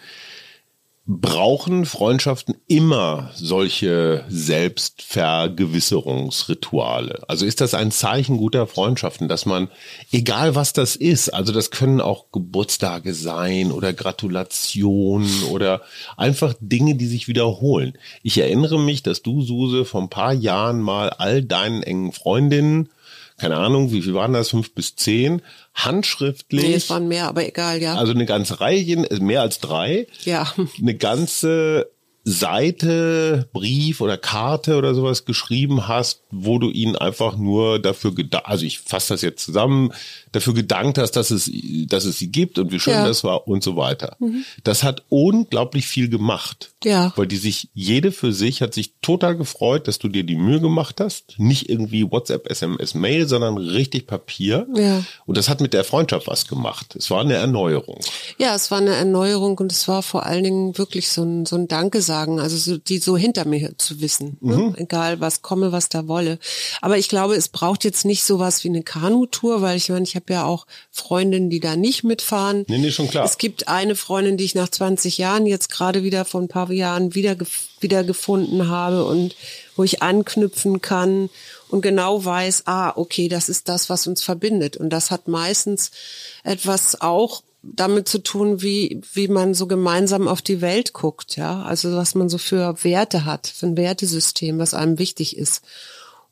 brauchen 1.06 1.84
Freundschaften 1.84 2.54
immer 2.66 3.30
solche 3.34 4.24
Selbstvergewisserungsrituale? 4.28 7.24
Also 7.28 7.44
ist 7.44 7.60
das 7.60 7.74
ein 7.74 7.90
Zeichen 7.90 8.38
guter 8.38 8.66
Freundschaften, 8.66 9.28
dass 9.28 9.44
man, 9.44 9.68
egal 10.12 10.54
was 10.54 10.72
das 10.72 10.96
ist, 10.96 11.28
also 11.28 11.52
das 11.52 11.70
können 11.70 12.00
auch 12.00 12.32
Geburtstage 12.32 13.12
sein 13.12 13.70
oder 13.70 13.92
Gratulationen 13.92 15.42
oder 15.50 15.82
einfach 16.16 16.54
Dinge, 16.60 16.94
die 16.94 17.06
sich 17.06 17.28
wiederholen. 17.28 17.98
Ich 18.22 18.38
erinnere 18.38 18.80
mich, 18.80 19.02
dass 19.02 19.20
du, 19.20 19.42
Suse, 19.42 19.84
vor 19.84 20.00
ein 20.00 20.08
paar 20.08 20.32
Jahren 20.32 20.80
mal 20.80 21.10
all 21.10 21.42
deinen 21.42 21.82
engen 21.82 22.12
Freundinnen 22.12 22.88
keine 23.36 23.56
Ahnung, 23.56 23.92
wie 23.92 24.02
viel 24.02 24.14
waren 24.14 24.32
das, 24.32 24.50
fünf 24.50 24.74
bis 24.74 24.94
zehn, 24.96 25.42
handschriftlich. 25.74 26.62
Nee, 26.62 26.74
es 26.74 26.90
waren 26.90 27.08
mehr, 27.08 27.28
aber 27.28 27.46
egal, 27.46 27.82
ja. 27.82 27.96
Also 27.96 28.12
eine 28.12 28.26
ganze 28.26 28.60
Reihe, 28.60 28.96
mehr 29.20 29.42
als 29.42 29.58
drei. 29.58 30.06
Ja. 30.24 30.52
Eine 30.80 30.94
ganze 30.94 31.90
Seite, 32.24 33.48
Brief 33.52 34.00
oder 34.00 34.16
Karte 34.16 34.76
oder 34.76 34.94
sowas 34.94 35.24
geschrieben 35.24 35.88
hast, 35.88 36.22
wo 36.30 36.58
du 36.58 36.70
ihn 36.70 36.96
einfach 36.96 37.36
nur 37.36 37.78
dafür 37.78 38.14
gedacht, 38.14 38.44
also 38.46 38.64
ich 38.64 38.78
fasse 38.80 39.14
das 39.14 39.22
jetzt 39.22 39.44
zusammen, 39.44 39.92
dafür 40.32 40.54
gedankt 40.54 40.98
hast, 40.98 41.12
dass 41.12 41.30
es, 41.30 41.50
dass 41.86 42.04
es 42.04 42.18
sie 42.18 42.28
gibt 42.32 42.58
und 42.58 42.72
wie 42.72 42.80
schön 42.80 42.94
Ja. 42.94 43.06
das 43.06 43.24
war 43.24 43.46
und 43.46 43.62
so 43.62 43.76
weiter. 43.76 44.16
Das 44.64 44.82
hat 44.82 45.02
unglaublich 45.08 45.86
viel 45.86 46.08
gemacht. 46.08 46.72
Ja. 46.82 47.12
Weil 47.16 47.26
die 47.26 47.36
sich, 47.36 47.68
jede 47.74 48.10
für 48.12 48.32
sich 48.32 48.62
hat 48.62 48.74
sich 48.74 48.92
total 49.00 49.36
gefreut, 49.36 49.86
dass 49.88 49.98
du 49.98 50.08
dir 50.08 50.24
die 50.24 50.36
Mühe 50.36 50.60
gemacht 50.60 51.00
hast. 51.00 51.34
Nicht 51.38 51.68
irgendwie 51.68 52.10
WhatsApp, 52.10 52.50
SMS, 52.50 52.94
Mail, 52.94 53.28
sondern 53.28 53.56
richtig 53.58 54.06
Papier. 54.06 54.66
Ja. 54.74 55.02
Und 55.26 55.36
das 55.36 55.48
hat 55.48 55.60
mit 55.60 55.72
der 55.72 55.84
Freundschaft 55.84 56.26
was 56.26 56.46
gemacht. 56.48 56.94
Es 56.96 57.10
war 57.10 57.20
eine 57.20 57.34
Erneuerung. 57.34 58.00
Ja, 58.38 58.54
es 58.54 58.70
war 58.70 58.78
eine 58.78 58.94
Erneuerung 58.94 59.58
und 59.58 59.72
es 59.72 59.88
war 59.88 60.02
vor 60.02 60.26
allen 60.26 60.44
Dingen 60.44 60.78
wirklich 60.78 61.08
so 61.10 61.22
ein, 61.22 61.46
so 61.46 61.56
ein 61.56 61.68
Danke 61.68 62.00
sagen, 62.14 62.38
also 62.38 62.56
so, 62.56 62.76
die 62.78 62.98
so 62.98 63.16
hinter 63.16 63.44
mir 63.44 63.76
zu 63.76 64.00
wissen, 64.00 64.36
ne? 64.40 64.72
egal 64.76 65.20
was 65.20 65.42
komme, 65.42 65.72
was 65.72 65.88
da 65.88 66.06
wolle. 66.06 66.38
Aber 66.80 66.96
ich 66.96 67.08
glaube, 67.08 67.34
es 67.34 67.48
braucht 67.48 67.82
jetzt 67.84 68.04
nicht 68.04 68.22
sowas 68.22 68.62
wie 68.62 68.68
eine 68.68 68.82
Kanutour, 68.84 69.62
weil 69.62 69.76
ich 69.76 69.88
meine, 69.88 70.04
ich 70.04 70.14
habe 70.14 70.32
ja 70.32 70.44
auch 70.44 70.66
Freundinnen, 70.92 71.50
die 71.50 71.58
da 71.60 71.74
nicht 71.74 72.04
mitfahren. 72.04 72.64
Nee, 72.68 72.78
nee, 72.78 72.92
schon 72.92 73.08
klar. 73.08 73.24
Es 73.24 73.36
gibt 73.38 73.66
eine 73.66 73.96
Freundin, 73.96 74.36
die 74.36 74.44
ich 74.44 74.54
nach 74.54 74.68
20 74.68 75.18
Jahren 75.18 75.46
jetzt 75.46 75.70
gerade 75.70 76.02
wieder 76.04 76.24
vor 76.24 76.40
ein 76.40 76.48
paar 76.48 76.70
Jahren 76.70 77.14
wieder, 77.16 77.32
gef- 77.32 77.68
wieder 77.80 78.04
gefunden 78.04 78.68
habe 78.68 79.04
und 79.04 79.34
wo 79.76 79.82
ich 79.82 80.02
anknüpfen 80.02 80.80
kann 80.80 81.30
und 81.68 81.80
genau 81.80 82.24
weiß, 82.24 82.62
ah, 82.66 82.92
okay, 82.96 83.26
das 83.28 83.48
ist 83.48 83.68
das, 83.68 83.90
was 83.90 84.06
uns 84.06 84.22
verbindet. 84.22 84.76
Und 84.76 84.90
das 84.90 85.10
hat 85.10 85.26
meistens 85.26 85.90
etwas 86.44 87.00
auch 87.00 87.42
damit 87.72 88.08
zu 88.08 88.18
tun, 88.18 88.62
wie, 88.62 89.00
wie 89.12 89.28
man 89.28 89.54
so 89.54 89.66
gemeinsam 89.66 90.28
auf 90.28 90.42
die 90.42 90.60
Welt 90.60 90.92
guckt, 90.92 91.36
ja. 91.36 91.62
Also 91.62 91.96
was 91.96 92.14
man 92.14 92.28
so 92.28 92.38
für 92.38 92.82
Werte 92.84 93.24
hat, 93.24 93.46
für 93.46 93.66
ein 93.66 93.76
Wertesystem, 93.76 94.58
was 94.58 94.74
einem 94.74 94.98
wichtig 94.98 95.36
ist. 95.36 95.62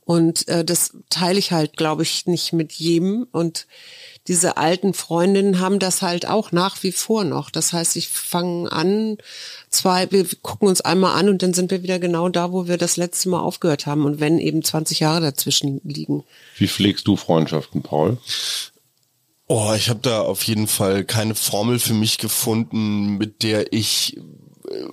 Und 0.04 0.48
äh, 0.48 0.64
das 0.64 0.92
teile 1.10 1.38
ich 1.38 1.52
halt, 1.52 1.76
glaube 1.76 2.02
ich, 2.02 2.26
nicht 2.26 2.52
mit 2.52 2.72
jedem. 2.72 3.26
Und 3.30 3.66
diese 4.28 4.56
alten 4.56 4.94
Freundinnen 4.94 5.60
haben 5.60 5.78
das 5.78 6.02
halt 6.02 6.26
auch 6.26 6.52
nach 6.52 6.82
wie 6.82 6.92
vor 6.92 7.24
noch. 7.24 7.50
Das 7.50 7.72
heißt, 7.72 7.96
ich 7.96 8.08
fange 8.08 8.70
an, 8.70 9.18
zwei, 9.68 10.10
wir 10.10 10.26
gucken 10.42 10.68
uns 10.68 10.80
einmal 10.80 11.18
an 11.18 11.28
und 11.28 11.42
dann 11.42 11.54
sind 11.54 11.70
wir 11.70 11.82
wieder 11.82 11.98
genau 11.98 12.28
da, 12.28 12.52
wo 12.52 12.66
wir 12.66 12.78
das 12.78 12.96
letzte 12.96 13.28
Mal 13.28 13.40
aufgehört 13.40 13.86
haben. 13.86 14.04
Und 14.04 14.20
wenn 14.20 14.38
eben 14.38 14.62
20 14.62 15.00
Jahre 15.00 15.20
dazwischen 15.20 15.80
liegen. 15.84 16.24
Wie 16.56 16.68
pflegst 16.68 17.06
du 17.06 17.16
Freundschaften, 17.16 17.82
Paul? 17.82 18.18
Oh, 19.54 19.74
ich 19.76 19.90
habe 19.90 20.00
da 20.00 20.22
auf 20.22 20.44
jeden 20.44 20.66
Fall 20.66 21.04
keine 21.04 21.34
Formel 21.34 21.78
für 21.78 21.92
mich 21.92 22.16
gefunden, 22.16 23.18
mit 23.18 23.42
der 23.42 23.70
ich 23.74 24.16
äh, 24.16 24.86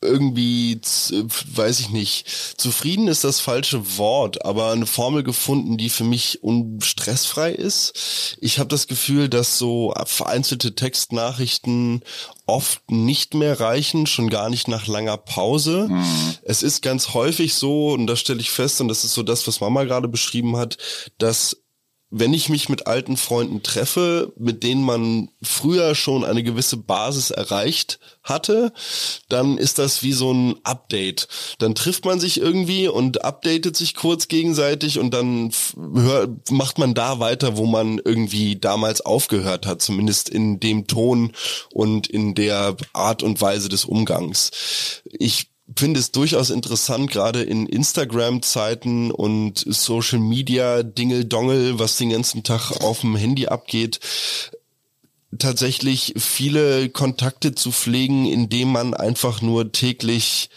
irgendwie, 0.00 0.80
weiß 0.80 1.80
ich 1.80 1.90
nicht, 1.90 2.26
zufrieden 2.56 3.08
ist 3.08 3.24
das 3.24 3.40
falsche 3.40 3.98
Wort, 3.98 4.42
aber 4.46 4.72
eine 4.72 4.86
Formel 4.86 5.22
gefunden, 5.22 5.76
die 5.76 5.90
für 5.90 6.04
mich 6.04 6.42
unstressfrei 6.42 7.52
ist. 7.52 8.38
Ich 8.40 8.58
habe 8.58 8.70
das 8.70 8.86
Gefühl, 8.86 9.28
dass 9.28 9.58
so 9.58 9.92
vereinzelte 10.06 10.74
Textnachrichten 10.74 12.02
oft 12.46 12.90
nicht 12.90 13.34
mehr 13.34 13.60
reichen, 13.60 14.06
schon 14.06 14.30
gar 14.30 14.48
nicht 14.48 14.66
nach 14.66 14.86
langer 14.86 15.18
Pause. 15.18 15.90
Es 16.42 16.62
ist 16.62 16.80
ganz 16.80 17.12
häufig 17.12 17.52
so, 17.52 17.90
und 17.90 18.06
das 18.06 18.20
stelle 18.20 18.40
ich 18.40 18.50
fest, 18.50 18.80
und 18.80 18.88
das 18.88 19.04
ist 19.04 19.12
so 19.12 19.22
das, 19.22 19.46
was 19.46 19.60
Mama 19.60 19.84
gerade 19.84 20.08
beschrieben 20.08 20.56
hat, 20.56 20.78
dass 21.18 21.58
wenn 22.10 22.34
ich 22.34 22.48
mich 22.48 22.68
mit 22.68 22.88
alten 22.88 23.16
Freunden 23.16 23.62
treffe, 23.62 24.32
mit 24.36 24.64
denen 24.64 24.82
man 24.82 25.30
früher 25.42 25.94
schon 25.94 26.24
eine 26.24 26.42
gewisse 26.42 26.76
Basis 26.76 27.30
erreicht 27.30 28.00
hatte, 28.24 28.72
dann 29.28 29.56
ist 29.58 29.78
das 29.78 30.02
wie 30.02 30.12
so 30.12 30.32
ein 30.32 30.56
Update. 30.64 31.28
Dann 31.58 31.76
trifft 31.76 32.04
man 32.04 32.18
sich 32.18 32.40
irgendwie 32.40 32.88
und 32.88 33.24
updatet 33.24 33.76
sich 33.76 33.94
kurz 33.94 34.26
gegenseitig 34.26 34.98
und 34.98 35.14
dann 35.14 35.52
macht 36.50 36.78
man 36.78 36.94
da 36.94 37.20
weiter, 37.20 37.56
wo 37.56 37.66
man 37.66 38.00
irgendwie 38.04 38.56
damals 38.56 39.00
aufgehört 39.00 39.66
hat, 39.66 39.80
zumindest 39.80 40.28
in 40.28 40.58
dem 40.58 40.88
Ton 40.88 41.32
und 41.72 42.08
in 42.08 42.34
der 42.34 42.76
Art 42.92 43.22
und 43.22 43.40
Weise 43.40 43.68
des 43.68 43.84
Umgangs. 43.84 44.50
Ich 45.04 45.49
finde 45.76 46.00
es 46.00 46.10
durchaus 46.12 46.50
interessant, 46.50 47.10
gerade 47.10 47.42
in 47.42 47.66
Instagram-Zeiten 47.66 49.10
und 49.10 49.64
Social 49.66 50.18
Media 50.18 50.82
Dingel-Dongel, 50.82 51.78
was 51.78 51.96
den 51.96 52.10
ganzen 52.10 52.42
Tag 52.42 52.70
auf 52.82 53.00
dem 53.00 53.16
Handy 53.16 53.46
abgeht, 53.46 54.00
tatsächlich 55.38 56.14
viele 56.16 56.88
Kontakte 56.88 57.54
zu 57.54 57.70
pflegen, 57.72 58.26
indem 58.26 58.72
man 58.72 58.94
einfach 58.94 59.42
nur 59.42 59.72
täglich 59.72 60.50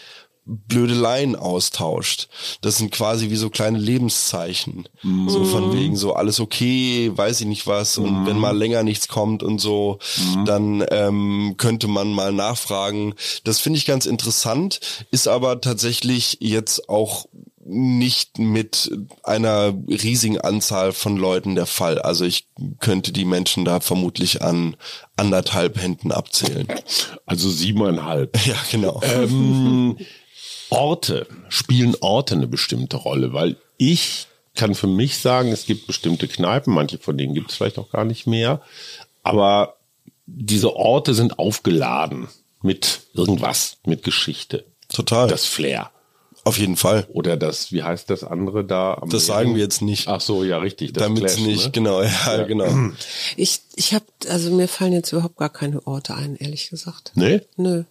Blödeleien 0.45 1.35
austauscht. 1.35 2.27
Das 2.61 2.77
sind 2.77 2.91
quasi 2.91 3.29
wie 3.29 3.35
so 3.35 3.49
kleine 3.49 3.77
Lebenszeichen. 3.77 4.89
So 5.27 5.45
von 5.45 5.73
wegen 5.73 5.95
so 5.95 6.13
alles 6.13 6.39
okay, 6.39 7.11
weiß 7.15 7.41
ich 7.41 7.47
nicht 7.47 7.67
was. 7.67 7.97
Und 7.97 8.25
wenn 8.25 8.37
mal 8.37 8.57
länger 8.57 8.83
nichts 8.83 9.07
kommt 9.07 9.43
und 9.43 9.59
so, 9.59 9.99
dann 10.45 10.85
ähm, 10.91 11.55
könnte 11.57 11.87
man 11.87 12.11
mal 12.11 12.33
nachfragen. 12.33 13.13
Das 13.43 13.59
finde 13.59 13.77
ich 13.77 13.85
ganz 13.85 14.05
interessant, 14.05 14.79
ist 15.11 15.27
aber 15.27 15.61
tatsächlich 15.61 16.37
jetzt 16.41 16.89
auch 16.89 17.25
nicht 17.65 18.39
mit 18.39 18.91
einer 19.23 19.73
riesigen 19.87 20.39
Anzahl 20.39 20.91
von 20.91 21.15
Leuten 21.17 21.55
der 21.55 21.65
Fall. 21.65 21.99
Also 21.99 22.25
ich 22.25 22.47
könnte 22.79 23.11
die 23.11 23.25
Menschen 23.25 23.63
da 23.65 23.79
vermutlich 23.79 24.41
an 24.41 24.75
anderthalb 25.15 25.81
Händen 25.81 26.11
abzählen. 26.11 26.67
Also 27.25 27.49
siebeneinhalb. 27.49 28.37
Ja, 28.45 28.55
genau. 28.71 28.99
Ähm, 29.03 29.95
Orte, 30.73 31.27
spielen 31.49 31.95
Orte 32.01 32.35
eine 32.35 32.47
bestimmte 32.47 32.97
Rolle? 32.97 33.33
Weil 33.33 33.57
ich 33.77 34.27
kann 34.55 34.75
für 34.75 34.87
mich 34.87 35.17
sagen, 35.17 35.51
es 35.51 35.65
gibt 35.65 35.87
bestimmte 35.87 36.27
Kneipen, 36.27 36.73
manche 36.73 36.97
von 36.99 37.17
denen 37.17 37.33
gibt 37.33 37.51
es 37.51 37.57
vielleicht 37.57 37.79
auch 37.79 37.89
gar 37.89 38.05
nicht 38.05 38.27
mehr, 38.27 38.61
aber 39.23 39.77
diese 40.25 40.75
Orte 40.75 41.13
sind 41.13 41.39
aufgeladen 41.39 42.27
mit 42.61 43.01
irgendwas, 43.13 43.77
mit 43.85 44.03
Geschichte. 44.03 44.65
Total. 44.89 45.27
Das 45.27 45.45
Flair. 45.45 45.91
Auf 46.45 46.57
jeden 46.57 46.75
Fall. 46.75 47.07
Oder 47.09 47.37
das, 47.37 47.71
wie 47.71 47.83
heißt 47.83 48.09
das 48.09 48.23
andere 48.23 48.65
da? 48.65 48.95
am 48.95 49.09
Das 49.09 49.27
Meer? 49.27 49.35
sagen 49.35 49.55
wir 49.55 49.61
jetzt 49.63 49.81
nicht. 49.81 50.07
Ach 50.09 50.19
so, 50.19 50.43
ja, 50.43 50.57
richtig. 50.57 50.91
Das 50.91 51.03
Damit 51.03 51.23
Clash, 51.25 51.39
nicht, 51.39 51.65
ne? 51.65 51.71
genau, 51.71 52.01
ja, 52.25 52.43
genau. 52.43 52.91
Ich, 53.37 53.61
ich 53.75 53.93
habe, 53.93 54.05
also 54.27 54.51
mir 54.51 54.67
fallen 54.67 54.93
jetzt 54.93 55.13
überhaupt 55.13 55.37
gar 55.37 55.49
keine 55.49 55.85
Orte 55.87 56.15
ein, 56.15 56.35
ehrlich 56.35 56.69
gesagt. 56.69 57.13
Nee? 57.15 57.41
Nö. 57.55 57.83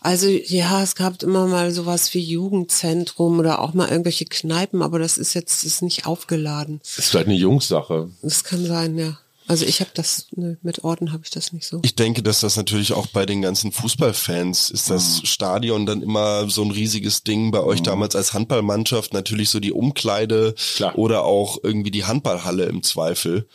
Also 0.00 0.28
ja, 0.28 0.82
es 0.82 0.94
gab 0.94 1.22
immer 1.22 1.46
mal 1.46 1.70
sowas 1.72 2.12
wie 2.14 2.20
Jugendzentrum 2.20 3.38
oder 3.38 3.60
auch 3.60 3.74
mal 3.74 3.88
irgendwelche 3.88 4.24
Kneipen, 4.24 4.82
aber 4.82 4.98
das 4.98 5.18
ist 5.18 5.34
jetzt 5.34 5.64
ist 5.64 5.82
nicht 5.82 6.06
aufgeladen. 6.06 6.80
Das 6.82 6.98
ist 6.98 7.10
vielleicht 7.10 7.26
eine 7.26 7.36
Jungssache. 7.36 8.08
Das 8.22 8.44
kann 8.44 8.64
sein, 8.64 8.96
ja. 8.96 9.18
Also 9.50 9.66
ich 9.66 9.80
habe 9.80 9.90
das, 9.94 10.28
nö, 10.36 10.54
mit 10.62 10.84
Orten 10.84 11.10
habe 11.10 11.22
ich 11.24 11.30
das 11.30 11.52
nicht 11.52 11.66
so. 11.66 11.80
Ich 11.82 11.96
denke, 11.96 12.22
dass 12.22 12.38
das 12.38 12.56
natürlich 12.56 12.92
auch 12.92 13.08
bei 13.08 13.26
den 13.26 13.42
ganzen 13.42 13.72
Fußballfans 13.72 14.70
ist 14.70 14.90
das 14.90 15.22
Stadion 15.24 15.86
dann 15.86 16.02
immer 16.02 16.48
so 16.48 16.62
ein 16.62 16.70
riesiges 16.70 17.24
Ding. 17.24 17.50
Bei 17.50 17.60
euch 17.60 17.82
damals 17.82 18.14
als 18.14 18.32
Handballmannschaft 18.32 19.12
natürlich 19.12 19.50
so 19.50 19.58
die 19.58 19.72
Umkleide 19.72 20.54
Klar. 20.76 20.96
oder 20.96 21.24
auch 21.24 21.58
irgendwie 21.64 21.90
die 21.90 22.04
Handballhalle 22.04 22.66
im 22.66 22.84
Zweifel, 22.84 23.48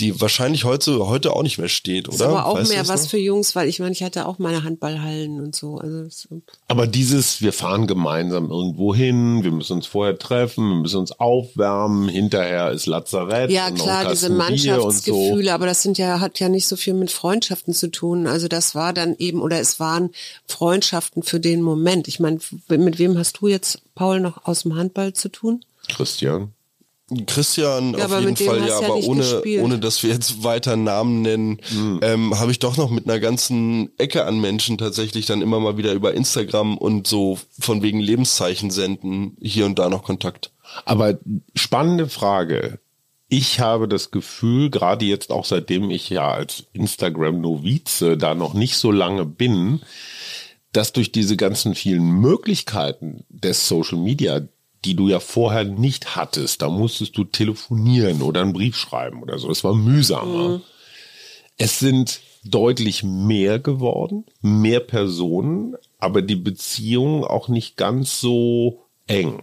die 0.00 0.20
wahrscheinlich 0.20 0.64
heute, 0.64 1.06
heute 1.06 1.32
auch 1.34 1.42
nicht 1.42 1.58
mehr 1.58 1.68
steht, 1.68 2.08
ist 2.08 2.16
oder? 2.16 2.30
aber 2.30 2.46
auch 2.46 2.56
Weißt 2.56 2.70
mehr 2.70 2.88
was 2.88 3.04
noch? 3.04 3.10
für 3.10 3.18
Jungs, 3.18 3.54
weil 3.56 3.68
ich 3.68 3.78
meine, 3.80 3.92
ich 3.92 4.02
hatte 4.02 4.26
auch 4.26 4.38
meine 4.38 4.64
Handballhallen 4.64 5.40
und 5.40 5.54
so. 5.54 5.78
Also 5.78 6.08
Aber 6.68 6.86
dieses, 6.86 7.40
wir 7.40 7.52
fahren 7.52 7.86
gemeinsam 7.86 8.50
irgendwo 8.50 8.94
hin, 8.94 9.42
wir 9.44 9.52
müssen 9.52 9.74
uns 9.74 9.86
vorher 9.86 10.18
treffen, 10.18 10.68
wir 10.68 10.76
müssen 10.76 10.98
uns 10.98 11.12
aufwärmen, 11.12 12.08
hinterher 12.08 12.70
ist 12.70 12.86
Lazarett. 12.86 13.50
ja 13.50 13.70
klar, 13.70 14.08
diese 14.10 14.30
Mannschaftsgefühle, 14.30 15.52
aber 15.52 15.66
das 15.66 15.82
sind 15.82 15.98
ja 15.98 16.20
hat 16.20 16.40
ja 16.40 16.48
nicht 16.48 16.66
so 16.66 16.76
viel 16.76 16.94
mit 16.94 17.10
Freundschaften 17.10 17.74
zu 17.74 17.90
tun. 17.90 18.26
Also 18.26 18.48
das 18.48 18.74
war 18.74 18.92
dann 18.92 19.16
eben 19.18 19.42
oder 19.42 19.60
es 19.60 19.80
waren 19.80 20.10
Freundschaften 20.46 21.22
für 21.22 21.40
den 21.40 21.62
Moment. 21.62 22.08
Ich 22.08 22.20
meine, 22.20 22.38
mit 22.68 22.98
wem 22.98 23.18
hast 23.18 23.38
du 23.40 23.48
jetzt 23.48 23.80
Paul 23.94 24.20
noch 24.20 24.44
aus 24.46 24.62
dem 24.62 24.76
Handball 24.76 25.12
zu 25.12 25.28
tun? 25.28 25.64
So. 25.82 25.94
Christian. 25.94 26.52
Christian 27.26 27.94
Ja, 27.96 28.06
auf 28.06 28.20
jeden 28.20 28.36
Fall, 28.36 28.60
ja, 28.60 28.66
ja 28.66 28.78
aber 28.78 28.96
nicht 28.96 29.08
ohne, 29.08 29.20
gespielt. 29.20 29.64
ohne 29.64 29.78
dass 29.78 30.02
wir 30.02 30.10
jetzt 30.10 30.44
weiter 30.44 30.76
Namen 30.76 31.22
nennen, 31.22 31.60
ähm, 32.02 32.38
habe 32.38 32.50
ich 32.50 32.58
doch 32.58 32.76
noch 32.76 32.90
mit 32.90 33.08
einer 33.08 33.18
ganzen 33.18 33.90
Ecke 33.98 34.26
an 34.26 34.40
Menschen 34.40 34.76
tatsächlich 34.76 35.24
dann 35.26 35.40
immer 35.40 35.58
mal 35.58 35.78
wieder 35.78 35.92
über 35.92 36.12
Instagram 36.14 36.76
und 36.76 37.06
so 37.06 37.38
von 37.58 37.82
wegen 37.82 38.00
Lebenszeichen 38.00 38.70
senden 38.70 39.36
hier 39.40 39.64
und 39.64 39.78
da 39.78 39.88
noch 39.88 40.02
Kontakt. 40.02 40.52
Aber 40.84 41.18
spannende 41.54 42.08
Frage. 42.08 42.78
Ich 43.30 43.60
habe 43.60 43.88
das 43.88 44.10
Gefühl, 44.10 44.70
gerade 44.70 45.04
jetzt 45.04 45.30
auch 45.30 45.44
seitdem 45.44 45.90
ich 45.90 46.08
ja 46.08 46.30
als 46.30 46.64
Instagram-Novize 46.72 48.16
da 48.16 48.34
noch 48.34 48.54
nicht 48.54 48.76
so 48.76 48.90
lange 48.90 49.26
bin, 49.26 49.80
dass 50.72 50.92
durch 50.92 51.12
diese 51.12 51.36
ganzen 51.36 51.74
vielen 51.74 52.10
Möglichkeiten 52.20 53.24
des 53.28 53.68
Social 53.68 53.98
Media, 53.98 54.42
die 54.88 54.96
du 54.96 55.10
ja 55.10 55.20
vorher 55.20 55.64
nicht 55.64 56.16
hattest, 56.16 56.62
da 56.62 56.70
musstest 56.70 57.18
du 57.18 57.24
telefonieren 57.24 58.22
oder 58.22 58.40
einen 58.40 58.54
Brief 58.54 58.74
schreiben 58.74 59.22
oder 59.22 59.38
so. 59.38 59.50
Es 59.50 59.62
war 59.62 59.74
mühsamer. 59.74 60.62
Es 61.58 61.78
sind 61.78 62.20
deutlich 62.42 63.02
mehr 63.02 63.58
geworden, 63.58 64.24
mehr 64.40 64.80
Personen, 64.80 65.76
aber 65.98 66.22
die 66.22 66.36
Beziehung 66.36 67.22
auch 67.22 67.48
nicht 67.48 67.76
ganz 67.76 68.18
so 68.18 68.86
eng. 69.06 69.42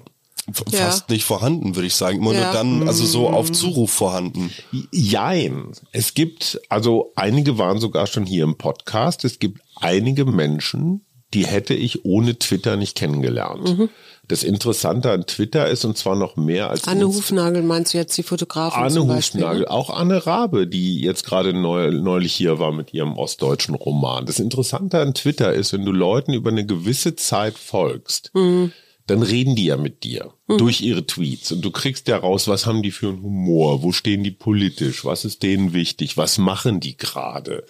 Ja. 0.71 0.79
Fast 0.79 1.09
nicht 1.09 1.25
vorhanden, 1.25 1.75
würde 1.75 1.87
ich 1.87 1.95
sagen. 1.95 2.17
Immer 2.17 2.33
ja. 2.33 2.45
nur 2.45 2.53
dann, 2.53 2.87
also 2.87 3.05
so 3.05 3.29
auf 3.29 3.51
Zuruf 3.51 3.91
vorhanden. 3.91 4.49
Jein. 4.91 5.73
Es 5.91 6.15
gibt, 6.15 6.59
also 6.69 7.11
einige 7.15 7.59
waren 7.59 7.79
sogar 7.79 8.07
schon 8.07 8.25
hier 8.25 8.43
im 8.43 8.55
Podcast. 8.55 9.25
Es 9.25 9.37
gibt 9.37 9.61
einige 9.75 10.25
Menschen, 10.25 11.05
die 11.35 11.45
hätte 11.45 11.73
ich 11.73 12.05
ohne 12.05 12.39
Twitter 12.39 12.77
nicht 12.77 12.95
kennengelernt. 12.95 13.77
Mhm. 13.77 13.89
Das 14.27 14.43
Interessante 14.43 15.11
an 15.11 15.25
Twitter 15.25 15.69
ist, 15.69 15.85
und 15.85 15.97
zwar 15.97 16.15
noch 16.15 16.35
mehr 16.35 16.69
als. 16.69 16.87
Anne 16.87 17.07
Hufnagel 17.07 17.61
meinst 17.61 17.93
du 17.93 17.97
jetzt 17.97 18.17
die 18.17 18.23
Fotografin? 18.23 18.83
Anne 18.83 18.93
zum 18.93 19.07
Beispiel, 19.07 19.41
Hufnagel, 19.41 19.61
ne? 19.61 19.69
auch 19.69 19.89
Anne 19.89 20.25
Rabe, 20.25 20.67
die 20.67 21.01
jetzt 21.01 21.25
gerade 21.25 21.53
neu, 21.53 21.91
neulich 21.91 22.33
hier 22.33 22.59
war 22.59 22.71
mit 22.71 22.93
ihrem 22.93 23.17
ostdeutschen 23.17 23.75
Roman. 23.75 24.25
Das 24.25 24.39
Interessante 24.39 24.99
an 24.99 25.13
Twitter 25.13 25.53
ist, 25.53 25.73
wenn 25.73 25.85
du 25.85 25.91
Leuten 25.91 26.33
über 26.33 26.49
eine 26.49 26.65
gewisse 26.65 27.15
Zeit 27.15 27.57
folgst, 27.57 28.31
mhm 28.33 28.71
dann 29.07 29.21
reden 29.21 29.55
die 29.55 29.65
ja 29.65 29.77
mit 29.77 30.03
dir 30.03 30.33
mhm. 30.47 30.57
durch 30.57 30.81
ihre 30.81 31.05
Tweets 31.05 31.51
und 31.51 31.63
du 31.63 31.71
kriegst 31.71 32.07
ja 32.07 32.17
raus, 32.17 32.47
was 32.47 32.65
haben 32.65 32.81
die 32.81 32.91
für 32.91 33.09
einen 33.09 33.21
Humor, 33.21 33.83
wo 33.83 33.91
stehen 33.91 34.23
die 34.23 34.31
politisch, 34.31 35.05
was 35.05 35.25
ist 35.25 35.43
denen 35.43 35.73
wichtig, 35.73 36.17
was 36.17 36.37
machen 36.37 36.79
die 36.79 36.97
gerade 36.97 37.65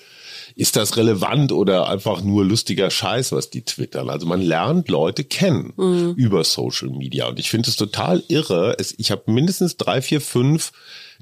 ist 0.55 0.77
das 0.77 0.95
relevant 0.95 1.51
oder 1.51 1.89
einfach 1.89 2.21
nur 2.21 2.45
lustiger 2.45 2.89
Scheiß, 2.89 3.33
was 3.33 3.49
die 3.49 3.63
twittern? 3.63 4.09
Also 4.09 4.25
man 4.25 4.41
lernt 4.41 4.87
Leute 4.87 5.23
kennen 5.23 5.73
mhm. 5.75 6.13
über 6.15 6.43
Social 6.43 6.89
Media 6.89 7.27
und 7.27 7.39
ich 7.39 7.49
finde 7.49 7.69
es 7.69 7.75
total 7.75 8.23
irre. 8.29 8.75
Es, 8.79 8.93
ich 8.97 9.11
habe 9.11 9.31
mindestens 9.31 9.75
drei, 9.75 10.01
vier, 10.01 10.21
fünf 10.21 10.71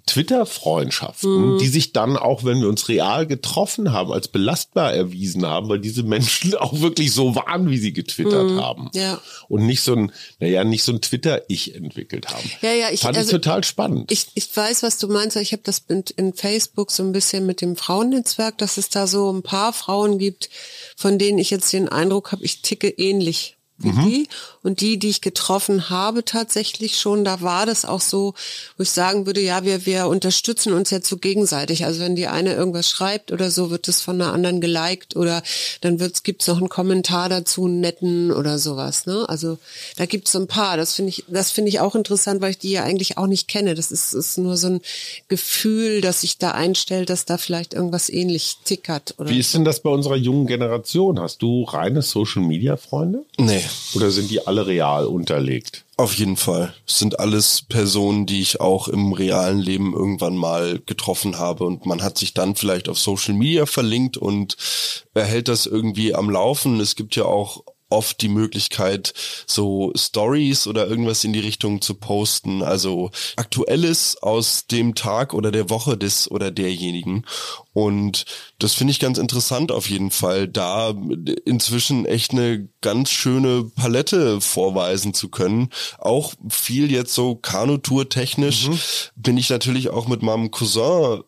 Twitter-Freundschaften, 0.06 1.54
mhm. 1.54 1.58
die 1.60 1.68
sich 1.68 1.94
dann 1.94 2.18
auch, 2.18 2.44
wenn 2.44 2.60
wir 2.60 2.68
uns 2.68 2.89
real 2.89 3.26
getroffen 3.26 3.94
haben, 3.94 4.12
als 4.12 4.28
belastbar 4.28 4.94
erwiesen 4.94 5.46
haben, 5.46 5.70
weil 5.70 5.80
diese 5.80 6.04
Menschen 6.04 6.56
auch 6.60 6.82
wirklich 6.82 7.13
so 7.13 7.36
waren, 7.36 7.70
wie 7.70 7.78
sie 7.78 7.94
getwittert 7.94 8.52
mhm. 8.52 8.62
haben. 8.62 8.89
Ja. 8.94 9.22
Und 9.48 9.66
nicht 9.66 9.82
so 9.82 9.94
ein, 9.94 10.12
naja, 10.39 10.63
nicht 10.63 10.84
so 10.84 10.92
ein 10.92 11.02
Twitter-Ich 11.02 11.76
entwickelt 11.76 12.28
haben. 12.30 12.52
Ja, 12.62 12.74
ja, 12.74 12.88
ich 12.92 13.00
fand 13.00 13.18
also, 13.18 13.30
ich 13.30 13.42
total 13.42 13.63
spannend. 13.63 14.12
Ich, 14.12 14.28
ich 14.34 14.56
weiß, 14.56 14.84
was 14.84 14.98
du 14.98 15.08
meinst. 15.08 15.38
Ich 15.38 15.54
habe 15.54 15.63
das 15.63 15.84
in, 15.88 16.04
in 16.18 16.34
Facebook 16.34 16.92
so 16.92 17.04
ein 17.04 17.13
bisschen 17.13 17.46
mit 17.46 17.62
dem 17.62 17.78
Frauennetzwerk, 17.78 18.58
dass 18.58 18.78
es 18.78 18.89
da 18.89 19.08
so 19.08 19.32
ein 19.32 19.42
paar 19.42 19.72
Frauen 19.72 20.18
gibt, 20.18 20.50
von 20.98 21.18
denen 21.18 21.38
ich 21.38 21.50
jetzt 21.50 21.72
den 21.72 21.88
Eindruck 21.88 22.32
habe, 22.32 22.44
ich 22.44 22.62
ticke 22.62 22.89
ähnlich 22.89 23.56
wie 23.78 23.90
mhm. 23.90 24.10
die. 24.10 24.28
Und 24.62 24.80
die, 24.82 24.98
die 24.98 25.10
ich 25.10 25.22
getroffen 25.22 25.90
habe, 25.90 26.24
tatsächlich 26.24 26.98
schon, 26.98 27.26
da 27.26 27.42
war 27.42 27.66
das 27.66 27.86
auch 27.86 28.02
so, 28.02 28.34
wo 28.78 28.84
ich 28.84 28.92
sagen 28.92 29.26
würde, 29.26 29.42
ja, 29.42 29.66
wir, 29.66 29.86
wir 29.86 30.08
unterstützen 30.08 30.74
uns 30.74 30.90
jetzt 30.90 31.10
so 31.10 31.18
gegenseitig. 31.18 31.86
Also 31.86 32.00
wenn 32.00 32.16
die 32.16 32.28
eine 32.28 32.54
irgendwas 32.54 32.90
schreibt 32.90 33.32
oder 33.32 33.52
so, 33.52 33.72
wird 33.72 33.88
es 33.88 34.02
von 34.02 34.22
einer 34.22 34.32
anderen 34.32 34.62
geliked 34.62 35.16
oder 35.16 35.44
dann 35.82 36.00
wird's, 36.00 36.24
gibt's 36.24 36.48
noch 36.48 36.58
einen 36.58 36.70
Kommentar 36.70 37.30
dazu, 37.30 37.66
einen 37.66 37.82
netten 37.82 38.32
oder 38.32 38.58
sowas. 38.60 39.06
Ne? 39.06 39.26
Also 39.28 39.58
da 39.98 40.06
gibt's 40.06 40.32
so 40.32 40.40
ein 40.40 40.48
paar. 40.48 40.78
Das 40.78 40.94
finde 40.94 41.10
ich, 41.10 41.26
das 41.28 41.52
finde 41.52 41.70
ich 41.70 41.80
auch 41.80 41.96
interessant, 41.96 42.42
weil 42.42 42.52
ich 42.52 42.60
die 42.60 42.72
ja 42.72 42.84
eigentlich 42.84 43.18
auch 43.18 43.28
nicht 43.28 43.48
kenne. 43.48 43.76
Das 43.76 43.92
ist, 43.92 44.14
ist 44.14 44.38
nur 44.38 44.56
so 44.56 44.68
ein 44.68 44.82
Gefühl, 45.28 46.02
dass 46.02 46.22
sich 46.22 46.38
da 46.38 46.52
einstellt, 46.52 47.10
dass 47.10 47.26
da 47.26 47.38
vielleicht 47.38 47.74
irgendwas 47.74 48.10
ähnlich 48.10 48.58
tickert. 48.64 49.16
Oder 49.18 49.30
Wie 49.30 49.40
ist 49.40 49.54
denn 49.54 49.66
das 49.66 49.82
bei 49.82 49.90
unserer 49.90 50.16
jungen 50.16 50.48
Generation? 50.48 51.20
Hast 51.20 51.42
du 51.42 51.64
reine 51.64 52.02
Social 52.02 52.44
Media 52.44 52.78
Freunde? 52.78 53.26
Nee. 53.38 53.62
Oder 53.95 54.12
sind 54.12 54.30
die 54.32 54.45
alle 54.45 54.67
real 54.67 55.06
unterlegt? 55.06 55.86
Auf 55.95 56.15
jeden 56.15 56.38
Fall. 56.38 56.73
Es 56.88 56.97
sind 56.99 57.19
alles 57.19 57.62
Personen, 57.62 58.26
die 58.26 58.41
ich 58.41 58.60
auch 58.60 58.88
im 58.88 59.13
realen 59.13 59.60
Leben 59.60 59.93
irgendwann 59.93 60.36
mal 60.36 60.82
getroffen 60.86 61.38
habe 61.38 61.65
und 61.65 61.86
man 61.86 62.02
hat 62.02 62.17
sich 62.17 62.34
dann 62.34 62.56
vielleicht 62.56 62.89
auf 62.89 62.97
Social 62.97 63.36
Media 63.36 63.65
verlinkt 63.65 64.17
und 64.17 64.58
erhält 65.13 65.47
das 65.47 65.65
irgendwie 65.67 66.15
am 66.15 66.30
Laufen. 66.30 66.80
Es 66.80 66.95
gibt 66.95 67.15
ja 67.15 67.26
auch 67.26 67.63
oft 67.94 68.22
die 68.22 68.30
Möglichkeit, 68.30 69.14
so 69.46 69.92
Stories 69.96 70.68
oder 70.68 70.88
irgendwas 70.88 71.24
in 71.24 71.32
die 71.32 71.40
Richtung 71.40 71.82
zu 71.82 71.94
posten, 71.94 72.64
also 72.64 73.12
Aktuelles 73.36 74.18
aus 74.22 74.68
dem 74.68 74.96
Tag 74.96 75.34
oder 75.34 75.52
der 75.52 75.70
Woche 75.70 75.98
des 75.98 76.30
oder 76.30 76.52
derjenigen. 76.52 77.26
Und 77.72 78.26
das 78.60 78.74
finde 78.74 78.92
ich 78.92 79.00
ganz 79.00 79.18
interessant 79.18 79.72
auf 79.72 79.90
jeden 79.90 80.12
Fall, 80.12 80.48
da 80.48 80.94
inzwischen 81.46 82.06
echt 82.06 82.32
eine 82.32 82.68
ganz 82.82 83.10
schöne 83.10 83.64
Palette 83.76 84.42
vorweisen 84.42 85.14
zu 85.14 85.30
können. 85.30 85.70
Auch 86.00 86.34
viel 86.50 86.92
jetzt 86.92 87.14
so 87.14 87.36
Kanutour 87.36 88.10
technisch 88.10 88.68
mhm. 88.68 88.80
bin 89.16 89.38
ich 89.38 89.50
natürlich 89.50 89.90
auch 89.90 90.08
mit 90.08 90.22
meinem 90.22 90.52
Cousin 90.52 91.24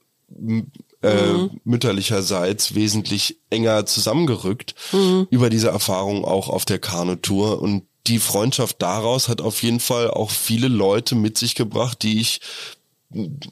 äh, 1.06 1.34
mhm. 1.34 1.62
mütterlicherseits 1.64 2.76
wesentlich 2.76 3.38
enger 3.50 3.86
zusammengerückt 3.86 4.76
mhm. 4.92 5.28
über 5.30 5.50
diese 5.50 5.70
Erfahrung 5.70 6.26
auch 6.26 6.50
auf 6.50 6.66
der 6.66 6.80
Kanutour 6.80 7.62
und 7.62 7.84
die 8.08 8.20
Freundschaft 8.20 8.82
daraus 8.82 9.30
hat 9.30 9.42
auf 9.42 9.64
jeden 9.64 9.80
Fall 9.80 10.12
auch 10.12 10.30
viele 10.30 10.68
Leute 10.68 11.16
mit 11.16 11.38
sich 11.38 11.56
gebracht, 11.56 12.04
die 12.04 12.22
ich 12.22 12.40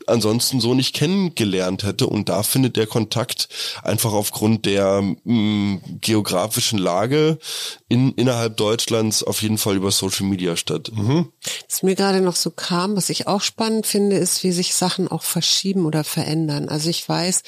ansonsten 0.08 0.60
so 0.60 0.73
nicht 0.73 0.93
kennengelernt 0.93 1.84
hätte. 1.84 2.08
Und 2.08 2.30
da 2.30 2.43
findet 2.43 2.76
der 2.76 2.88
Kontakt 2.88 3.49
einfach 3.84 4.13
aufgrund 4.13 4.65
der 4.65 5.02
mh, 5.02 5.15
mm, 5.23 5.82
geografischen 6.02 6.80
Lage 6.80 7.38
in, 7.88 8.12
innerhalb 8.13 8.58
Deutschlands 8.58 9.23
auf 9.23 9.41
jeden 9.41 9.58
Fall 9.58 9.76
über 9.76 9.91
Social 9.91 10.26
Media 10.26 10.56
statt. 10.58 10.91
Mhm. 10.93 11.32
Was 11.69 11.84
mir 11.84 11.95
gerade 11.95 12.21
noch 12.21 12.36
so 12.36 12.52
kam, 12.52 12.95
was 12.95 13.10
ich 13.10 13.28
auch 13.28 13.41
spannend 13.41 13.86
finde, 13.86 14.17
ist, 14.17 14.43
wie 14.43 14.52
sich 14.52 14.73
Sachen 14.73 15.08
auch 15.08 15.23
verschieben 15.23 15.86
oder 15.86 16.04
verändern. 16.04 16.69
Also 16.69 16.89
ich 16.89 17.08
weiß, 17.08 17.43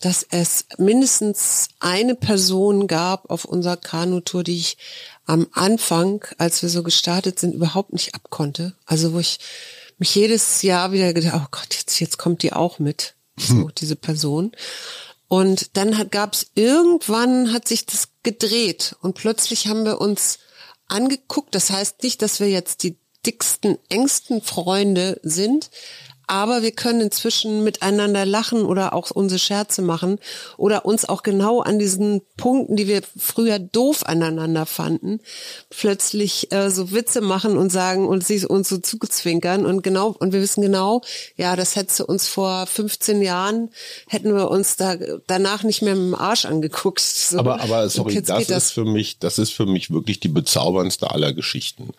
dass 0.00 0.24
es 0.30 0.66
mindestens 0.76 1.70
eine 1.80 2.14
Person 2.14 2.86
gab 2.86 3.30
auf 3.30 3.44
unserer 3.44 3.76
Kanutour, 3.76 4.44
die 4.44 4.56
ich 4.56 4.76
am 5.26 5.46
Anfang, 5.52 6.24
als 6.38 6.62
wir 6.62 6.68
so 6.68 6.82
gestartet 6.82 7.38
sind, 7.38 7.54
überhaupt 7.54 7.92
nicht 7.92 8.14
abkonnte. 8.14 8.74
Also 8.86 9.12
wo 9.12 9.18
ich 9.18 9.38
mich 9.98 10.14
jedes 10.14 10.62
Jahr 10.62 10.92
wieder 10.92 11.12
gedacht, 11.12 11.34
oh 11.36 11.48
Gott, 11.50 11.74
jetzt, 11.74 12.00
jetzt 12.00 12.18
kommt 12.18 12.42
die 12.42 12.52
auch 12.52 12.78
mit, 12.78 13.14
so 13.36 13.54
hm. 13.54 13.72
diese 13.76 13.96
Person. 13.96 14.52
Und 15.28 15.76
dann 15.76 15.98
hat, 15.98 16.10
gab's 16.10 16.50
irgendwann 16.54 17.52
hat 17.52 17.68
sich 17.68 17.84
das 17.84 18.08
gedreht 18.22 18.96
und 19.02 19.14
plötzlich 19.14 19.66
haben 19.66 19.84
wir 19.84 20.00
uns 20.00 20.38
angeguckt. 20.88 21.54
Das 21.54 21.70
heißt 21.70 22.02
nicht, 22.02 22.22
dass 22.22 22.40
wir 22.40 22.48
jetzt 22.48 22.82
die 22.82 22.96
dicksten, 23.26 23.78
engsten 23.90 24.40
Freunde 24.40 25.20
sind, 25.22 25.70
aber 26.28 26.62
wir 26.62 26.72
können 26.72 27.00
inzwischen 27.00 27.64
miteinander 27.64 28.24
lachen 28.24 28.62
oder 28.62 28.92
auch 28.92 29.10
unsere 29.10 29.38
Scherze 29.38 29.82
machen 29.82 30.18
oder 30.56 30.84
uns 30.84 31.08
auch 31.08 31.22
genau 31.22 31.60
an 31.60 31.78
diesen 31.78 32.20
Punkten, 32.36 32.76
die 32.76 32.86
wir 32.86 33.02
früher 33.16 33.58
doof 33.58 34.06
aneinander 34.06 34.66
fanden, 34.66 35.20
plötzlich 35.70 36.52
äh, 36.52 36.70
so 36.70 36.92
Witze 36.92 37.20
machen 37.20 37.56
und 37.56 37.70
sagen 37.70 38.06
und 38.06 38.26
sie 38.26 38.44
uns 38.46 38.68
so 38.68 38.78
zuzwinkern 38.78 39.66
und 39.66 39.82
genau 39.82 40.14
und 40.18 40.32
wir 40.32 40.40
wissen 40.40 40.62
genau, 40.62 41.02
ja, 41.36 41.56
das 41.56 41.76
hätte 41.76 42.06
uns 42.06 42.28
vor 42.28 42.66
15 42.66 43.22
Jahren 43.22 43.70
hätten 44.06 44.34
wir 44.34 44.50
uns 44.50 44.76
da 44.76 44.96
danach 45.26 45.62
nicht 45.62 45.82
mehr 45.82 45.94
mit 45.94 46.12
dem 46.12 46.14
Arsch 46.14 46.44
angeguckt. 46.44 47.00
So. 47.00 47.38
Aber 47.38 47.60
aber 47.60 47.88
sorry, 47.88 48.22
das 48.22 48.42
ist 48.42 48.50
das. 48.50 48.70
für 48.70 48.84
mich, 48.84 49.18
das 49.18 49.38
ist 49.38 49.52
für 49.52 49.66
mich 49.66 49.90
wirklich 49.90 50.20
die 50.20 50.28
bezauberndste 50.28 51.10
aller 51.10 51.32
Geschichten. 51.32 51.90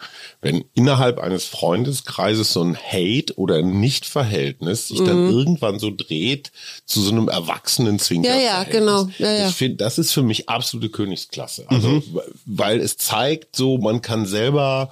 Wenn 0.42 0.66
innerhalb 0.74 1.20
eines 1.20 1.46
Freundeskreises 1.46 2.54
so 2.54 2.64
ein 2.64 2.78
Hate 2.78 3.34
oder 3.38 3.56
ein 3.58 3.80
nicht 3.80 4.06
Verhältnis 4.20 4.90
sich 4.90 5.00
mhm. 5.00 5.06
dann 5.06 5.30
irgendwann 5.30 5.80
so 5.80 5.92
dreht 5.96 6.52
zu 6.86 7.02
so 7.02 7.12
einem 7.12 7.30
erwachsenen 7.30 8.00
Zwinker. 8.00 8.36
Ja, 8.36 8.42
ja, 8.42 8.64
genau. 8.64 9.08
Ja, 9.18 9.32
ja. 9.32 9.48
Ich 9.48 9.56
finde, 9.56 9.78
das 9.78 9.98
ist 9.98 10.12
für 10.12 10.24
mich 10.24 10.50
absolute 10.50 10.90
Königsklasse. 10.90 11.66
Also, 11.68 11.88
mhm. 11.88 12.04
weil 12.46 12.82
es 12.82 12.98
zeigt 12.98 13.56
so, 13.56 13.78
man 13.78 14.02
kann 14.02 14.26
selber 14.26 14.92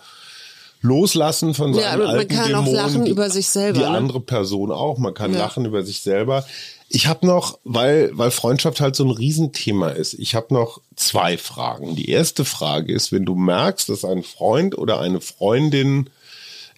loslassen 0.81 1.53
von 1.53 1.73
seinen 1.73 1.83
ja, 1.83 1.97
man 1.97 2.07
alten 2.07 2.33
kann 2.33 2.47
Dämonen, 2.47 2.69
auch 2.69 2.73
lachen 2.73 3.05
die, 3.05 3.11
über 3.11 3.29
sich 3.29 3.49
selber. 3.49 3.79
Die 3.79 3.85
ne? 3.85 3.89
andere 3.89 4.21
Person 4.21 4.71
auch. 4.71 4.97
Man 4.97 5.13
kann 5.13 5.33
ja. 5.33 5.39
lachen 5.39 5.65
über 5.65 5.83
sich 5.83 6.01
selber. 6.01 6.45
Ich 6.87 7.07
habe 7.07 7.27
noch, 7.27 7.59
weil, 7.65 8.11
weil 8.13 8.31
Freundschaft 8.31 8.79
halt 8.79 8.95
so 8.95 9.03
ein 9.03 9.11
Riesenthema 9.11 9.89
ist, 9.89 10.13
ich 10.13 10.35
habe 10.35 10.53
noch 10.53 10.79
zwei 10.95 11.37
Fragen. 11.37 11.97
Die 11.97 12.09
erste 12.09 12.45
Frage 12.45 12.93
ist, 12.93 13.11
wenn 13.11 13.25
du 13.25 13.35
merkst, 13.35 13.89
dass 13.89 14.05
ein 14.05 14.23
Freund 14.23 14.77
oder 14.77 15.01
eine 15.01 15.19
Freundin 15.19 16.09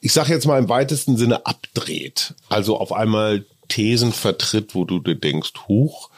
ich 0.01 0.13
sage 0.13 0.33
jetzt 0.33 0.45
mal 0.45 0.59
im 0.59 0.69
weitesten 0.69 1.17
Sinne 1.17 1.45
abdreht. 1.45 2.33
Also 2.49 2.77
auf 2.77 2.93
einmal 2.93 3.45
Thesen 3.67 4.11
vertritt, 4.11 4.75
wo 4.75 4.83
du 4.83 4.99
dir 4.99 5.15
denkst, 5.15 5.53
huch, 5.67 6.09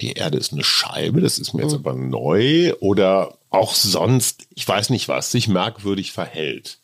die 0.00 0.12
Erde 0.12 0.38
ist 0.38 0.52
eine 0.52 0.64
Scheibe, 0.64 1.20
das 1.20 1.38
ist 1.38 1.52
mir 1.52 1.62
jetzt 1.62 1.72
mhm. 1.72 1.78
aber 1.78 1.94
neu 1.94 2.74
oder 2.80 3.36
auch 3.50 3.74
sonst, 3.74 4.46
ich 4.54 4.66
weiß 4.66 4.90
nicht 4.90 5.08
was, 5.08 5.30
sich 5.30 5.48
merkwürdig 5.48 6.12
verhält. 6.12 6.78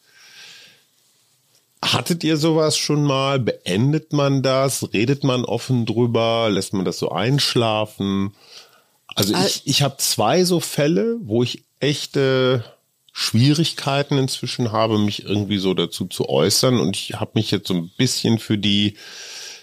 Hattet 1.80 2.24
ihr 2.24 2.36
sowas 2.36 2.76
schon 2.76 3.04
mal? 3.04 3.38
Beendet 3.38 4.12
man 4.12 4.42
das? 4.42 4.92
Redet 4.92 5.22
man 5.22 5.44
offen 5.44 5.86
drüber? 5.86 6.48
Lässt 6.50 6.72
man 6.72 6.84
das 6.84 6.98
so 6.98 7.10
einschlafen? 7.10 8.34
Also 9.14 9.34
ich, 9.34 9.62
ich 9.64 9.82
habe 9.82 9.96
zwei 9.98 10.44
so 10.44 10.58
Fälle, 10.58 11.16
wo 11.20 11.44
ich 11.44 11.62
echte 11.78 12.64
Schwierigkeiten 13.20 14.16
inzwischen 14.16 14.70
habe, 14.70 14.96
mich 14.96 15.24
irgendwie 15.24 15.58
so 15.58 15.74
dazu 15.74 16.06
zu 16.06 16.28
äußern. 16.28 16.78
Und 16.78 16.96
ich 16.96 17.14
habe 17.14 17.32
mich 17.34 17.50
jetzt 17.50 17.66
so 17.66 17.74
ein 17.74 17.90
bisschen 17.96 18.38
für 18.38 18.56
die, 18.56 18.94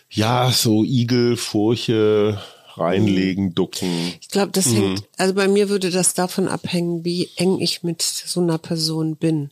ja, 0.09 0.51
so 0.51 0.83
Igel, 0.83 1.37
Furche, 1.37 2.37
reinlegen, 2.73 3.55
ducken. 3.55 4.13
Ich 4.19 4.27
glaube, 4.27 4.51
das 4.51 4.65
hängt, 4.65 5.03
also 5.15 5.33
bei 5.33 5.47
mir 5.47 5.69
würde 5.69 5.89
das 5.89 6.13
davon 6.13 6.49
abhängen, 6.49 7.05
wie 7.05 7.29
eng 7.37 7.61
ich 7.61 7.81
mit 7.81 8.01
so 8.01 8.41
einer 8.41 8.57
Person 8.57 9.15
bin. 9.15 9.51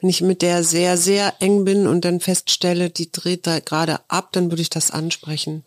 Wenn 0.00 0.10
ich 0.10 0.22
mit 0.22 0.42
der 0.42 0.64
sehr, 0.64 0.96
sehr 0.96 1.34
eng 1.38 1.64
bin 1.64 1.86
und 1.86 2.04
dann 2.04 2.18
feststelle, 2.18 2.90
die 2.90 3.12
dreht 3.12 3.46
da 3.46 3.60
gerade 3.60 4.00
ab, 4.08 4.30
dann 4.32 4.50
würde 4.50 4.62
ich 4.62 4.70
das 4.70 4.90
ansprechen. 4.90 5.62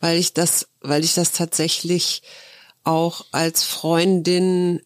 Weil 0.00 0.16
ich 0.16 0.32
das, 0.32 0.68
weil 0.80 1.02
ich 1.02 1.14
das 1.14 1.32
tatsächlich 1.32 2.22
auch 2.84 3.24
als 3.32 3.64
Freundin 3.64 4.80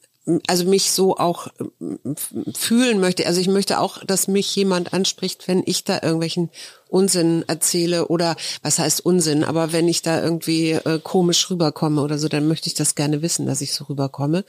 also 0.46 0.64
mich 0.64 0.92
so 0.92 1.16
auch 1.16 1.48
äh, 1.48 2.14
fühlen 2.54 3.00
möchte. 3.00 3.26
Also 3.26 3.40
ich 3.40 3.48
möchte 3.48 3.80
auch, 3.80 4.04
dass 4.04 4.28
mich 4.28 4.54
jemand 4.54 4.92
anspricht, 4.92 5.48
wenn 5.48 5.62
ich 5.64 5.84
da 5.84 6.00
irgendwelchen 6.02 6.50
Unsinn 6.88 7.44
erzähle 7.46 8.08
oder 8.08 8.36
was 8.62 8.78
heißt 8.78 9.04
Unsinn, 9.04 9.44
aber 9.44 9.72
wenn 9.72 9.88
ich 9.88 10.02
da 10.02 10.22
irgendwie 10.22 10.72
äh, 10.72 10.98
komisch 11.02 11.50
rüberkomme 11.50 12.02
oder 12.02 12.18
so, 12.18 12.28
dann 12.28 12.48
möchte 12.48 12.68
ich 12.68 12.74
das 12.74 12.94
gerne 12.94 13.22
wissen, 13.22 13.46
dass 13.46 13.60
ich 13.60 13.72
so 13.72 13.84
rüberkomme. 13.84 14.44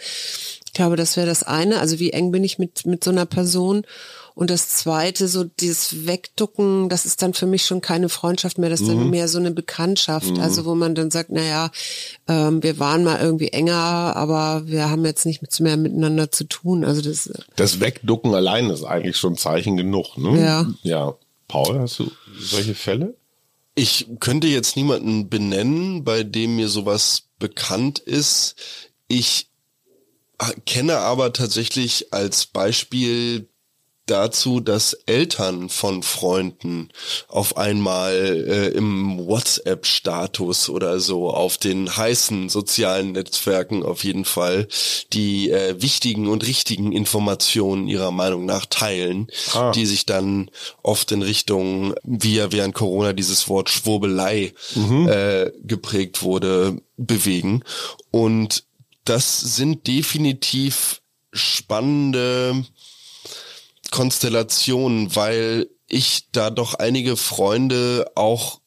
Ich 0.66 0.74
glaube, 0.74 0.96
das 0.96 1.18
wäre 1.18 1.28
das 1.28 1.44
eine. 1.44 1.80
Also 1.80 2.00
wie 2.00 2.12
eng 2.12 2.32
bin 2.32 2.44
ich 2.44 2.58
mit, 2.58 2.86
mit 2.86 3.04
so 3.04 3.12
einer 3.12 3.26
Person? 3.26 3.86
Und 4.42 4.50
das 4.50 4.70
zweite, 4.70 5.28
so 5.28 5.44
dieses 5.44 6.08
Wegducken, 6.08 6.90
das 6.90 7.06
ist 7.06 7.22
dann 7.22 7.36
für 7.36 7.46
mich 7.46 7.64
schon 7.64 7.80
keine 7.80 8.10
Freundschaft 8.10 8.58
mehr, 8.58 8.72
das 8.72 8.82
ist 8.82 8.90
dann 8.90 9.12
mehr 9.12 9.28
so 9.28 9.38
eine 9.38 9.52
Bekanntschaft. 9.52 10.40
Also 10.40 10.66
wo 10.66 10.74
man 10.74 10.96
dann 10.96 11.12
sagt, 11.12 11.30
na 11.32 11.44
ja, 11.44 11.70
ähm, 12.28 12.64
wir 12.64 12.80
waren 12.80 13.04
mal 13.04 13.22
irgendwie 13.22 13.50
enger, 13.50 14.16
aber 14.16 14.64
wir 14.66 14.90
haben 14.90 15.06
jetzt 15.06 15.28
nicht 15.28 15.44
mehr 15.60 15.78
miteinander 15.78 16.32
zu 16.32 16.46
tun. 16.46 16.84
Also 16.84 17.04
das, 17.04 17.32
Das 17.56 17.82
Wegducken 17.82 18.34
allein 18.34 18.72
ist 18.72 18.84
eigentlich 18.84 19.18
schon 19.18 19.38
Zeichen 19.38 19.78
genug, 19.78 20.18
ne? 20.18 20.42
Ja. 20.42 20.66
Ja. 20.82 21.14
Paul, 21.48 21.78
hast 21.78 22.00
du 22.00 22.10
solche 22.40 22.74
Fälle? 22.74 23.14
Ich 23.76 24.08
könnte 24.20 24.48
jetzt 24.48 24.76
niemanden 24.76 25.30
benennen, 25.30 26.04
bei 26.04 26.24
dem 26.24 26.56
mir 26.56 26.68
sowas 26.68 27.26
bekannt 27.38 28.00
ist. 28.00 28.56
Ich 29.08 29.52
kenne 30.66 30.98
aber 30.98 31.32
tatsächlich 31.32 32.12
als 32.12 32.48
Beispiel 32.48 33.51
dazu, 34.06 34.60
dass 34.60 34.94
Eltern 35.06 35.70
von 35.70 36.04
Freunden 36.04 36.90
auf 37.28 37.56
einmal 37.58 38.14
äh, 38.48 38.68
im 38.70 39.18
WhatsApp-Status 39.20 40.70
oder 40.70 41.00
so 41.00 41.30
auf 41.30 41.58
den 41.58 41.96
heißen 41.96 42.50
sozialen 42.50 43.14
Netzwerken 43.14 43.84
auf 43.84 44.04
jeden 44.04 44.26
Fall 44.26 44.68
die 45.14 45.50
äh, 45.52 45.82
wichtigen 45.82 46.28
und 46.28 46.46
richtigen 46.46 46.92
Informationen 46.92 47.88
ihrer 47.88 48.12
Meinung 48.12 48.46
nach 48.46 48.66
teilen, 48.66 49.28
Ah. 49.54 49.72
die 49.72 49.86
sich 49.86 50.06
dann 50.06 50.50
oft 50.84 51.12
in 51.12 51.22
Richtung, 51.22 51.94
wie 52.04 52.36
ja 52.36 52.52
während 52.52 52.74
Corona 52.74 53.14
dieses 53.14 53.48
Wort 53.50 53.70
Schwurbelei 53.70 54.54
äh, 55.08 55.52
geprägt 55.64 56.22
wurde, 56.24 56.82
bewegen. 56.98 57.64
Und 58.12 58.64
das 59.06 59.40
sind 59.40 59.88
definitiv 59.88 61.02
spannende 61.34 62.66
Konstellationen, 63.92 65.16
weil 65.16 65.70
ich 65.88 66.32
da 66.32 66.50
doch 66.50 66.74
einige 66.74 67.18
Freunde 67.18 68.12
auch 68.16 68.61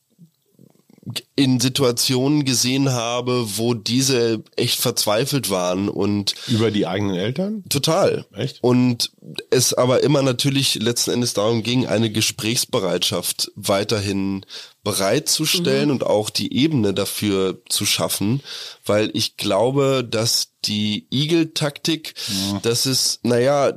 in 1.36 1.60
Situationen 1.60 2.44
gesehen 2.44 2.92
habe, 2.92 3.44
wo 3.56 3.74
diese 3.74 4.42
echt 4.56 4.80
verzweifelt 4.80 5.50
waren 5.50 5.88
und 5.88 6.34
Über 6.48 6.70
die 6.70 6.86
eigenen 6.86 7.16
Eltern? 7.16 7.64
total. 7.68 8.24
Echt? 8.34 8.62
Und 8.62 9.10
es 9.50 9.74
aber 9.74 10.02
immer 10.02 10.22
natürlich 10.22 10.76
letzten 10.76 11.10
Endes 11.10 11.34
darum 11.34 11.62
ging, 11.62 11.86
eine 11.86 12.10
Gesprächsbereitschaft 12.10 13.52
weiterhin 13.54 14.46
bereitzustellen 14.84 15.90
und 15.90 16.04
auch 16.04 16.28
die 16.28 16.54
Ebene 16.54 16.92
dafür 16.92 17.62
zu 17.70 17.86
schaffen, 17.86 18.42
weil 18.84 19.10
ich 19.14 19.38
glaube, 19.38 20.06
dass 20.08 20.52
die 20.66 21.06
Igel-Taktik, 21.10 22.14
das 22.62 22.84
ist, 22.84 23.24
naja, 23.24 23.72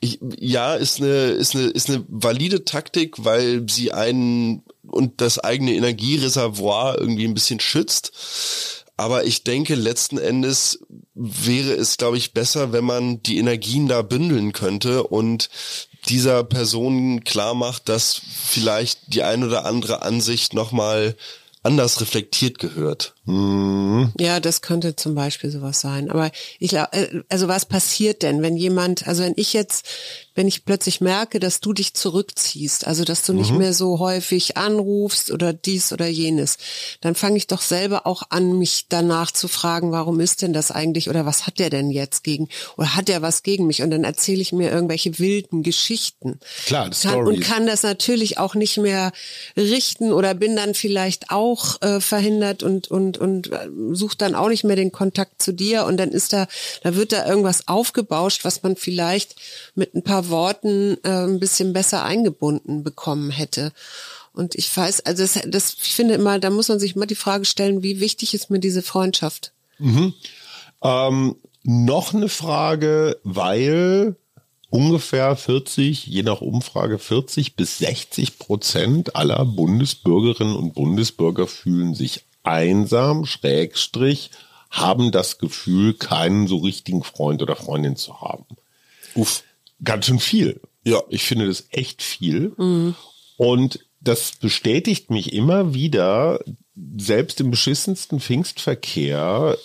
ich, 0.00 0.18
ja, 0.38 0.74
ist 0.74 1.00
eine, 1.00 1.30
ist 1.30 1.54
eine, 1.54 1.66
ist 1.66 1.88
eine 1.88 2.04
valide 2.08 2.64
Taktik, 2.64 3.24
weil 3.24 3.66
sie 3.68 3.92
einen 3.92 4.62
und 4.90 5.20
das 5.20 5.38
eigene 5.38 5.74
Energiereservoir 5.74 6.98
irgendwie 6.98 7.24
ein 7.24 7.34
bisschen 7.34 7.60
schützt. 7.60 8.12
Aber 8.96 9.24
ich 9.24 9.44
denke, 9.44 9.76
letzten 9.76 10.18
Endes 10.18 10.80
wäre 11.14 11.72
es, 11.72 11.96
glaube 11.96 12.18
ich, 12.18 12.34
besser, 12.34 12.72
wenn 12.72 12.84
man 12.84 13.22
die 13.22 13.38
Energien 13.38 13.88
da 13.88 14.02
bündeln 14.02 14.52
könnte 14.52 15.04
und 15.04 15.48
dieser 16.08 16.44
Person 16.44 17.24
klar 17.24 17.54
macht, 17.54 17.88
dass 17.88 18.20
vielleicht 18.44 19.14
die 19.14 19.22
ein 19.22 19.42
oder 19.44 19.64
andere 19.64 20.02
Ansicht 20.02 20.52
nochmal 20.52 21.16
anders 21.62 22.00
reflektiert 22.00 22.58
gehört. 22.58 23.14
Ja, 24.18 24.40
das 24.40 24.62
könnte 24.62 24.96
zum 24.96 25.14
Beispiel 25.14 25.50
sowas 25.50 25.80
sein. 25.80 26.10
Aber 26.10 26.30
ich 26.58 26.70
glaube, 26.70 27.24
also 27.28 27.48
was 27.48 27.66
passiert 27.66 28.22
denn, 28.22 28.40
wenn 28.40 28.56
jemand, 28.56 29.06
also 29.06 29.22
wenn 29.22 29.34
ich 29.36 29.52
jetzt, 29.52 29.86
wenn 30.34 30.46
ich 30.46 30.64
plötzlich 30.64 31.00
merke, 31.00 31.40
dass 31.40 31.60
du 31.60 31.72
dich 31.72 31.94
zurückziehst, 31.94 32.86
also 32.86 33.04
dass 33.04 33.22
du 33.22 33.32
nicht 33.32 33.52
mehr 33.52 33.72
so 33.72 33.98
häufig 33.98 34.56
anrufst 34.56 35.30
oder 35.30 35.52
dies 35.52 35.92
oder 35.92 36.06
jenes, 36.06 36.56
dann 37.00 37.14
fange 37.14 37.36
ich 37.36 37.46
doch 37.46 37.60
selber 37.60 38.06
auch 38.06 38.22
an, 38.30 38.58
mich 38.58 38.86
danach 38.88 39.32
zu 39.32 39.48
fragen, 39.48 39.92
warum 39.92 40.20
ist 40.20 40.42
denn 40.42 40.52
das 40.52 40.70
eigentlich 40.70 41.10
oder 41.10 41.26
was 41.26 41.46
hat 41.46 41.58
der 41.58 41.70
denn 41.70 41.90
jetzt 41.90 42.22
gegen 42.22 42.48
oder 42.76 42.94
hat 42.94 43.08
er 43.08 43.22
was 43.22 43.42
gegen 43.42 43.66
mich? 43.66 43.82
Und 43.82 43.90
dann 43.90 44.04
erzähle 44.04 44.40
ich 44.40 44.52
mir 44.52 44.70
irgendwelche 44.70 45.18
wilden 45.18 45.62
Geschichten. 45.62 46.38
Klar, 46.66 46.84
kann, 46.84 46.92
Stories. 46.94 47.38
und 47.38 47.44
kann 47.44 47.66
das 47.66 47.82
natürlich 47.82 48.38
auch 48.38 48.54
nicht 48.54 48.78
mehr 48.78 49.12
richten 49.56 50.12
oder 50.12 50.34
bin 50.34 50.54
dann 50.56 50.74
vielleicht 50.74 51.30
auch 51.30 51.82
äh, 51.82 52.00
verhindert 52.00 52.62
und 52.62 52.88
und 52.88 53.18
und 53.18 53.52
äh, 53.52 53.68
sucht 53.92 54.22
dann 54.22 54.34
auch 54.34 54.48
nicht 54.48 54.64
mehr 54.64 54.76
den 54.76 54.92
Kontakt 54.92 55.42
zu 55.42 55.52
dir 55.52 55.86
und 55.86 55.96
dann 55.96 56.10
ist 56.10 56.32
da 56.32 56.46
da 56.82 56.94
wird 56.94 57.12
da 57.12 57.26
irgendwas 57.26 57.66
aufgebauscht, 57.68 58.44
was 58.44 58.62
man 58.62 58.76
vielleicht 58.76 59.36
mit 59.74 59.94
ein 59.94 60.02
paar 60.02 60.19
Worten 60.28 60.98
äh, 61.02 61.24
ein 61.24 61.40
bisschen 61.40 61.72
besser 61.72 62.04
eingebunden 62.04 62.82
bekommen 62.82 63.30
hätte. 63.30 63.72
Und 64.32 64.54
ich 64.54 64.74
weiß, 64.74 65.06
also 65.06 65.22
das, 65.22 65.40
das 65.46 65.76
ich 65.82 65.94
finde 65.94 66.14
immer, 66.14 66.38
da 66.38 66.50
muss 66.50 66.68
man 66.68 66.78
sich 66.78 66.94
immer 66.94 67.06
die 67.06 67.14
Frage 67.14 67.44
stellen, 67.44 67.82
wie 67.82 68.00
wichtig 68.00 68.34
ist 68.34 68.50
mir 68.50 68.60
diese 68.60 68.82
Freundschaft? 68.82 69.52
Ähm, 70.82 71.36
noch 71.62 72.14
eine 72.14 72.28
Frage, 72.28 73.18
weil 73.24 74.16
ungefähr 74.70 75.34
40, 75.34 76.06
je 76.06 76.22
nach 76.22 76.40
Umfrage 76.40 76.98
40 76.98 77.56
bis 77.56 77.78
60 77.78 78.38
Prozent 78.38 79.16
aller 79.16 79.44
Bundesbürgerinnen 79.44 80.56
und 80.56 80.74
Bundesbürger 80.74 81.46
fühlen 81.46 81.94
sich 81.94 82.24
einsam, 82.42 83.26
Schrägstrich, 83.26 84.30
haben 84.70 85.10
das 85.10 85.38
Gefühl, 85.38 85.94
keinen 85.94 86.46
so 86.46 86.58
richtigen 86.58 87.02
Freund 87.02 87.42
oder 87.42 87.56
Freundin 87.56 87.96
zu 87.96 88.20
haben. 88.20 88.46
Uff. 89.14 89.42
Ganz 89.82 90.06
schön 90.06 90.18
viel. 90.18 90.60
Ja. 90.84 91.02
Ich 91.08 91.22
finde 91.22 91.46
das 91.46 91.68
echt 91.70 92.02
viel. 92.02 92.52
Und 93.36 93.80
das 94.00 94.32
bestätigt 94.36 95.10
mich 95.10 95.32
immer 95.32 95.74
wieder, 95.74 96.40
selbst 96.96 97.40
im 97.40 97.50
beschissensten 97.50 98.20
Pfingstverkehr 98.20 99.58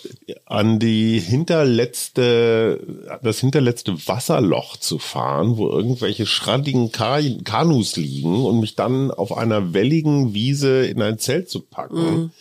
an 0.44 0.78
die 0.78 1.18
hinterletzte, 1.18 3.18
das 3.22 3.40
hinterletzte 3.40 4.06
Wasserloch 4.06 4.76
zu 4.76 4.98
fahren, 4.98 5.56
wo 5.56 5.68
irgendwelche 5.68 6.26
schraddigen 6.26 6.92
Ka 6.92 7.20
Kanus 7.44 7.96
liegen 7.96 8.44
und 8.44 8.60
mich 8.60 8.76
dann 8.76 9.10
auf 9.10 9.36
einer 9.36 9.72
welligen 9.72 10.34
Wiese 10.34 10.86
in 10.86 11.00
ein 11.00 11.18
Zelt 11.18 11.48
zu 11.48 11.60
packen, 11.60 12.32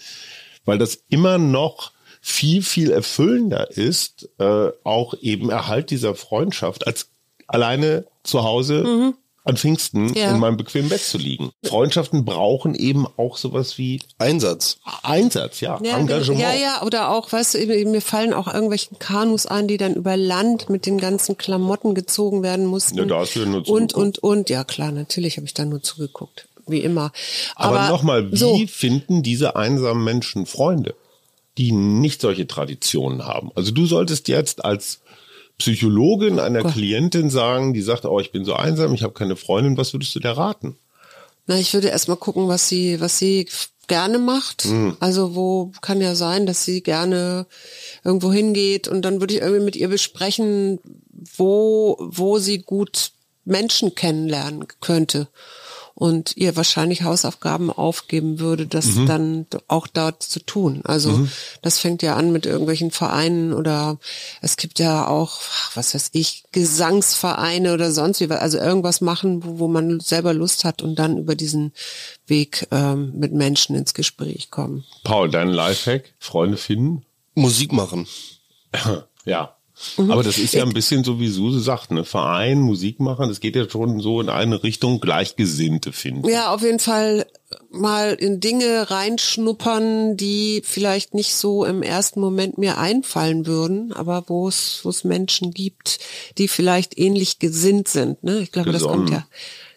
weil 0.66 0.78
das 0.78 1.04
immer 1.10 1.38
noch 1.38 1.92
viel, 2.20 2.64
viel 2.64 2.92
erfüllender 2.92 3.72
ist, 3.72 4.30
äh, 4.40 4.70
auch 4.84 5.14
eben 5.22 5.52
Erhalt 5.52 5.92
dieser 5.92 6.16
Freundschaft, 6.16 6.88
als 6.88 7.12
alleine 7.48 8.06
zu 8.24 8.44
Hause 8.44 9.14
an 9.48 9.58
Pfingsten 9.58 10.12
Ja. 10.16 10.32
in 10.32 10.40
meinem 10.40 10.58
bequemen 10.58 10.90
Bett 10.90 11.02
zu 11.02 11.20
liegen. 11.20 11.52
Freundschaften 11.64 12.26
brauchen 12.26 12.74
eben 12.74 13.06
auch 13.18 13.38
sowas 13.38 13.78
wie 13.78 14.02
Einsatz. 14.18 14.78
Einsatz, 15.04 15.62
ja, 15.62 15.80
Ja, 15.84 15.98
Engagement. 16.00 16.42
ja, 16.42 16.52
ja, 16.54 16.82
oder 16.82 17.12
auch, 17.12 17.32
weißt 17.32 17.54
du, 17.54 17.86
mir 17.86 18.02
fallen 18.02 18.34
auch 18.34 18.52
irgendwelche 18.52 18.96
Kanus 18.98 19.46
ein, 19.46 19.68
die 19.68 19.78
dann 19.78 19.94
über 19.94 20.18
Land 20.18 20.70
mit 20.72 20.88
den 20.88 20.98
ganzen 20.98 21.38
Klamotten 21.38 21.94
gezogen 21.94 22.42
werden 22.42 22.66
mussten. 22.66 22.98
Ja, 22.98 23.06
da 23.06 23.20
hast 23.20 23.36
du 23.36 23.42
ja 23.42 23.46
nur 23.46 23.58
Und, 23.58 23.66
zugeguckt. 23.92 23.94
und, 23.96 24.18
und, 24.20 24.50
ja 24.50 24.64
klar, 24.64 24.92
natürlich 24.92 25.38
habe 25.38 25.46
ich 25.46 25.54
da 25.54 25.64
nur 25.64 25.84
zugeguckt. 25.84 26.48
Wie 26.66 26.80
immer. 26.80 27.12
Aber, 27.56 27.82
Aber, 27.82 27.90
nochmal, 27.90 28.32
wie 28.32 28.38
so, 28.38 28.60
finden 28.68 29.22
diese 29.22 29.56
einsamen 29.56 30.04
Menschen 30.04 30.48
Freunde, 30.48 30.96
die 31.60 31.72
nicht 31.72 32.20
solche 32.20 32.48
Traditionen 32.48 33.26
haben? 33.28 33.52
Also 33.54 33.72
du 33.72 33.86
solltest 33.86 34.28
jetzt 34.28 34.66
als 34.66 35.02
Psychologin 35.58 36.40
einer 36.40 36.64
Gott. 36.64 36.74
Klientin 36.74 37.30
sagen, 37.30 37.74
die 37.74 37.82
sagt, 37.82 38.06
oh, 38.06 38.20
ich 38.20 38.32
bin 38.32 38.44
so 38.44 38.54
einsam, 38.54 38.94
ich 38.94 39.04
habe 39.04 39.14
keine 39.14 39.36
Freundin, 39.36 39.78
was 39.78 39.94
würdest 39.94 40.14
du 40.16 40.20
dir 40.20 40.32
raten? 40.32 40.78
Na, 41.48 41.58
ich 41.58 41.74
würde 41.74 41.90
erstmal 41.90 42.18
gucken, 42.18 42.48
was 42.48 42.68
sie, 42.68 43.00
was 43.00 43.20
sie 43.20 43.48
gerne 43.88 44.20
macht. 44.20 44.66
Mhm. 44.66 44.98
Also 45.00 45.36
wo 45.36 45.72
kann 45.82 46.02
ja 46.02 46.16
sein, 46.16 46.46
dass 46.46 46.66
sie 46.66 46.82
gerne 46.82 47.46
irgendwo 48.04 48.32
hingeht 48.32 48.88
und 48.88 49.04
dann 49.04 49.20
würde 49.20 49.36
ich 49.36 49.42
irgendwie 49.42 49.64
mit 49.64 49.76
ihr 49.76 49.88
besprechen, 49.88 50.80
wo, 51.38 51.98
wo 52.00 52.40
sie 52.40 52.60
gut 52.60 53.12
Menschen 53.46 53.96
kennenlernen 53.96 54.66
könnte. 54.82 55.28
Und 55.96 56.36
ihr 56.36 56.58
wahrscheinlich 56.58 57.04
Hausaufgaben 57.04 57.72
aufgeben 57.72 58.40
würde, 58.40 58.68
das 58.68 58.88
mhm. 58.88 59.06
dann 59.06 59.46
auch 59.70 59.88
dort 59.88 60.22
zu 60.22 60.42
tun. 60.42 60.82
Also 60.84 61.12
mhm. 61.12 61.32
das 61.62 61.80
fängt 61.80 62.04
ja 62.04 62.16
an 62.18 62.34
mit 62.34 62.46
irgendwelchen 62.46 62.92
Vereinen 62.92 63.54
oder 63.54 63.98
es 64.42 64.58
gibt 64.58 64.80
ja 64.80 65.08
auch, 65.08 65.40
was 65.74 65.96
weiß 65.96 66.10
ich, 66.12 66.44
Gesangsvereine 66.52 67.74
oder 67.74 67.92
sonst 67.92 68.20
wie, 68.20 68.30
also 68.30 68.58
irgendwas 68.58 69.00
machen, 69.00 69.44
wo, 69.46 69.60
wo 69.60 69.68
man 69.70 70.02
selber 70.02 70.34
Lust 70.34 70.66
hat 70.66 70.82
und 70.82 71.00
dann 71.00 71.18
über 71.18 71.36
diesen 71.36 71.72
Weg 72.28 72.68
ähm, 72.72 73.14
mit 73.16 73.32
Menschen 73.32 73.76
ins 73.76 73.94
Gespräch 73.94 74.52
kommen. 74.52 74.84
Paul, 75.06 75.32
dein 75.32 75.48
Lifehack, 75.48 76.14
Freunde 76.20 76.58
finden? 76.58 77.06
Musik 77.36 77.72
machen. 77.72 78.06
ja, 79.26 79.55
Mhm. 79.98 80.12
Aber 80.12 80.24
das 80.24 80.38
ist 80.38 80.54
ja 80.54 80.64
ein 80.64 80.74
bisschen 80.74 81.04
so, 81.04 81.20
wie 81.20 81.28
Suse 81.28 81.60
sagt, 81.60 81.92
ne? 81.92 82.06
Verein, 82.06 82.62
Musik 82.62 83.00
machen, 83.00 83.30
das 83.30 83.40
geht 83.40 83.56
ja 83.56 83.70
schon 83.70 84.00
so 84.00 84.22
in 84.22 84.30
eine 84.30 84.64
Richtung 84.64 85.00
Gleichgesinnte 85.00 85.92
finden. 85.92 86.28
Ja, 86.30 86.54
auf 86.54 86.62
jeden 86.62 86.80
Fall 86.80 87.26
mal 87.70 88.14
in 88.14 88.40
Dinge 88.40 88.90
reinschnuppern, 88.90 90.18
die 90.18 90.62
vielleicht 90.64 91.14
nicht 91.14 91.36
so 91.36 91.66
im 91.66 91.84
ersten 91.84 92.20
Moment 92.20 92.58
mir 92.58 92.78
einfallen 92.78 93.46
würden, 93.46 93.92
aber 93.92 94.24
wo 94.28 94.48
es, 94.48 94.82
wo 94.84 94.90
es 94.90 95.04
Menschen 95.04 95.52
gibt, 95.52 96.00
die 96.38 96.48
vielleicht 96.48 96.98
ähnlich 96.98 97.40
gesinnt 97.40 97.88
sind. 97.88 98.24
Ne? 98.24 98.40
Ich 98.40 98.52
glaube, 98.52 98.72
gesonnen. 98.72 99.06
das 99.06 99.12
kommt 99.12 99.12
ja 99.12 99.28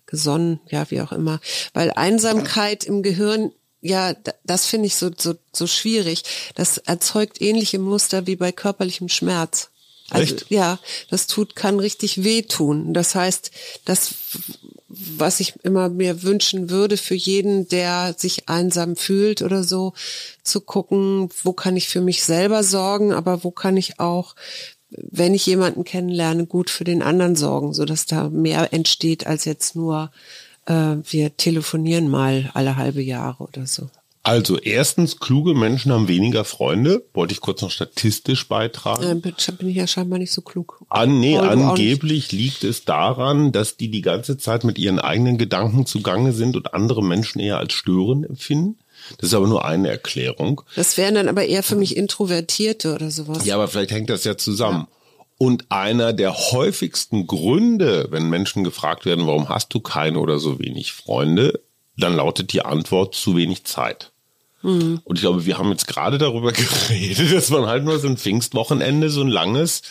gesonnen, 0.07 0.61
ja, 0.71 0.91
wie 0.91 1.03
auch 1.03 1.13
immer. 1.13 1.39
Weil 1.75 1.91
Einsamkeit 1.91 2.85
im 2.85 3.03
Gehirn 3.03 3.53
ja, 3.81 4.13
das 4.43 4.67
finde 4.67 4.87
ich 4.87 4.97
so, 4.97 5.11
so, 5.17 5.35
so 5.53 5.69
schwierig. 5.69 6.25
Das 6.57 6.79
erzeugt 6.79 7.41
ähnliche 7.41 7.79
Muster 7.79 8.27
wie 8.27 8.35
bei 8.35 8.51
körperlichem 8.51 9.09
Schmerz. 9.09 9.71
Also, 10.11 10.35
Echt? 10.35 10.47
ja, 10.49 10.79
das 11.11 11.27
tut, 11.27 11.55
kann 11.55 11.79
richtig 11.79 12.25
wehtun. 12.25 12.95
Das 12.95 13.15
heißt, 13.15 13.51
das, 13.85 14.15
was 14.89 15.41
ich 15.41 15.55
immer 15.65 15.91
mir 15.91 16.23
wünschen 16.23 16.71
würde 16.71 16.97
für 16.97 17.15
jeden, 17.15 17.69
der 17.69 18.15
sich 18.17 18.49
einsam 18.49 18.97
fühlt 18.97 19.43
oder 19.43 19.65
so, 19.65 19.93
zu 20.43 20.63
gucken, 20.63 21.29
wo 21.43 21.53
kann 21.53 21.77
ich 21.77 21.89
für 21.89 22.01
mich 22.01 22.25
selber 22.25 22.65
sorgen, 22.65 23.13
aber 23.13 23.45
wo 23.45 23.51
kann 23.51 23.77
ich 23.77 24.01
auch, 24.01 24.35
wenn 24.91 25.35
ich 25.35 25.45
jemanden 25.45 25.85
kennenlerne, 25.85 26.47
gut 26.47 26.71
für 26.71 26.85
den 26.85 27.03
anderen 27.03 27.37
sorgen, 27.37 27.75
so 27.75 27.85
dass 27.85 28.07
da 28.07 28.31
mehr 28.31 28.73
entsteht 28.73 29.27
als 29.27 29.45
jetzt 29.45 29.77
nur, 29.77 30.11
äh, 30.65 30.97
wir 31.05 31.37
telefonieren 31.37 32.09
mal 32.09 32.51
alle 32.55 32.77
halbe 32.77 33.03
Jahre 33.03 33.45
oder 33.45 33.67
so. 33.67 33.91
Also 34.29 34.59
erstens, 34.59 35.21
kluge 35.21 35.55
Menschen 35.55 35.91
haben 35.91 36.07
weniger 36.07 36.45
Freunde. 36.45 37.03
Wollte 37.15 37.33
ich 37.33 37.41
kurz 37.41 37.63
noch 37.63 37.71
statistisch 37.71 38.47
beitragen. 38.47 39.03
Äh, 39.03 39.15
bin 39.15 39.69
ich 39.69 39.77
ja 39.77 39.87
scheinbar 39.87 40.19
nicht 40.19 40.33
so 40.33 40.43
klug. 40.43 40.85
An, 40.91 41.19
nee, 41.19 41.39
angeblich 41.39 42.31
liegt 42.31 42.63
es 42.63 42.85
daran, 42.85 43.53
dass 43.53 43.79
die 43.79 43.91
die 43.91 44.03
ganze 44.03 44.37
Zeit 44.37 44.65
mit 44.65 44.79
ihren 44.79 44.99
eigenen 44.99 45.39
Gedanken 45.39 45.87
zugange 45.87 46.35
sind 46.35 46.57
und 46.57 46.75
andere 46.75 47.03
Menschen 47.03 47.41
eher 47.41 47.57
als 47.57 47.73
störend 47.73 48.29
empfinden. 48.29 48.77
Das 49.17 49.31
ist 49.31 49.35
aber 49.35 49.47
nur 49.47 49.65
eine 49.65 49.89
Erklärung. 49.89 50.61
Das 50.77 50.99
wären 50.99 51.15
dann 51.15 51.31
aber 51.31 51.47
eher 51.47 51.63
für 51.63 51.77
mich 51.77 51.97
Introvertierte 51.97 52.95
oder 52.95 53.11
sowas. 53.11 53.47
Ja, 53.47 53.55
aber 53.55 53.67
vielleicht 53.67 53.93
hängt 53.93 54.11
das 54.11 54.25
ja 54.25 54.37
zusammen. 54.37 54.89
Ja. 54.91 55.25
Und 55.39 55.71
einer 55.71 56.13
der 56.13 56.35
häufigsten 56.35 57.27
Gründe, 57.27 58.09
wenn 58.11 58.29
Menschen 58.29 58.63
gefragt 58.63 59.07
werden, 59.07 59.27
warum 59.27 59.49
hast 59.49 59.73
du 59.73 59.81
keine 59.81 60.19
oder 60.19 60.39
so 60.39 60.59
wenig 60.59 60.93
Freunde, 60.93 61.63
dann 61.97 62.15
lautet 62.15 62.53
die 62.53 62.61
Antwort 62.63 63.15
zu 63.15 63.35
wenig 63.35 63.65
Zeit. 63.65 64.13
Mhm. 64.63 65.01
Und 65.05 65.17
ich 65.17 65.23
glaube, 65.23 65.47
wir 65.47 65.59
haben 65.59 65.71
jetzt 65.71 65.87
gerade 65.87 66.19
darüber 66.19 66.53
geredet, 66.89 67.33
dass 67.33 67.51
man 67.51 67.67
halt 67.67 67.85
nur 67.85 67.99
so 67.99 68.09
ein 68.09 68.17
Pfingstwochenende, 68.17 69.11
so 69.11 69.23
ein 69.23 69.29
langes, 69.29 69.83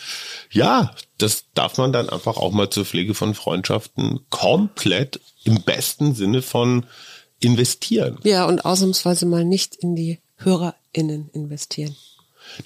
ja, 0.50 0.94
das 1.18 1.44
darf 1.54 1.78
man 1.78 1.92
dann 1.92 2.08
einfach 2.08 2.36
auch 2.36 2.52
mal 2.52 2.70
zur 2.70 2.84
Pflege 2.84 3.14
von 3.14 3.34
Freundschaften 3.34 4.20
komplett 4.30 5.20
im 5.44 5.62
besten 5.62 6.14
Sinne 6.14 6.42
von 6.42 6.86
investieren. 7.40 8.18
Ja, 8.24 8.46
und 8.46 8.64
ausnahmsweise 8.64 9.26
mal 9.26 9.44
nicht 9.44 9.74
in 9.76 9.96
die 9.96 10.18
HörerInnen 10.36 11.30
investieren. 11.32 11.96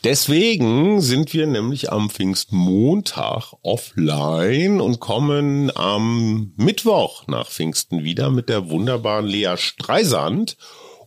Deswegen 0.05 1.00
sind 1.00 1.32
wir 1.32 1.46
nämlich 1.46 1.92
am 1.92 2.09
Pfingstmontag 2.09 3.53
offline 3.62 4.80
und 4.80 5.00
kommen 5.00 5.76
am 5.76 6.53
Mittwoch 6.57 7.26
nach 7.26 7.48
Pfingsten 7.48 8.05
wieder 8.05 8.30
mit 8.30 8.48
der 8.48 8.70
wunderbaren 8.70 9.26
Lea 9.26 9.57
Streisand 9.57 10.57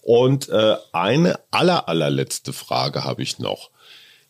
und 0.06 0.50
äh, 0.50 0.76
eine 0.92 1.40
aller, 1.50 1.90
allerletzte 1.90 2.54
Frage 2.54 3.04
habe 3.04 3.24
ich 3.24 3.40
noch. 3.40 3.72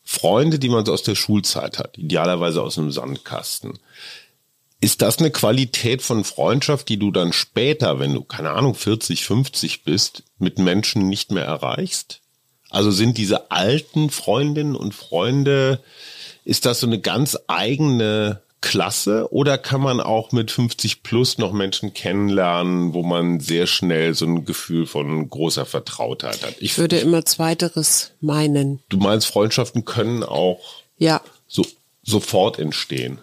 Freunde, 0.05 0.57
die 0.57 0.69
man 0.69 0.85
so 0.85 0.93
aus 0.93 1.03
der 1.03 1.15
Schulzeit 1.15 1.79
hat, 1.79 1.97
idealerweise 1.97 2.61
aus 2.63 2.77
einem 2.77 2.93
Sandkasten. 2.93 3.77
Ist 4.79 5.01
das 5.01 5.19
eine 5.19 5.31
Qualität 5.31 6.01
von 6.01 6.23
Freundschaft, 6.23 6.87
die 6.87 6.95
du 6.95 7.11
dann 7.11 7.33
später, 7.33 7.99
wenn 7.99 8.13
du, 8.13 8.23
keine 8.23 8.51
Ahnung, 8.51 8.73
40, 8.73 9.25
50 9.25 9.83
bist, 9.83 10.23
mit 10.39 10.59
Menschen 10.59 11.09
nicht 11.09 11.31
mehr 11.31 11.43
erreichst? 11.43 12.21
Also 12.69 12.89
sind 12.89 13.17
diese 13.17 13.51
alten 13.51 14.09
Freundinnen 14.09 14.77
und 14.77 14.93
Freunde, 14.93 15.83
ist 16.45 16.65
das 16.65 16.79
so 16.79 16.87
eine 16.87 17.01
ganz 17.01 17.37
eigene 17.47 18.41
Klasse 18.65 19.31
oder 19.31 19.59
kann 19.59 19.79
man 19.79 20.01
auch 20.01 20.31
mit 20.31 20.49
50 20.49 21.03
plus 21.03 21.37
noch 21.37 21.53
Menschen 21.53 21.93
kennenlernen, 21.93 22.95
wo 22.95 23.03
man 23.03 23.39
sehr 23.39 23.67
schnell 23.67 24.15
so 24.15 24.25
ein 24.25 24.43
Gefühl 24.43 24.87
von 24.87 25.29
großer 25.29 25.67
Vertrautheit 25.67 26.41
hat? 26.43 26.55
Ich, 26.57 26.63
ich 26.63 26.77
würde 26.79 26.97
immer 26.97 27.23
zweiteres 27.25 28.13
meinen. 28.21 28.81
Du 28.89 28.97
meinst, 28.97 29.27
Freundschaften 29.27 29.85
können 29.85 30.23
auch 30.23 30.81
ja. 30.97 31.21
so 31.47 31.63
sofort 32.01 32.57
entstehen? 32.57 33.19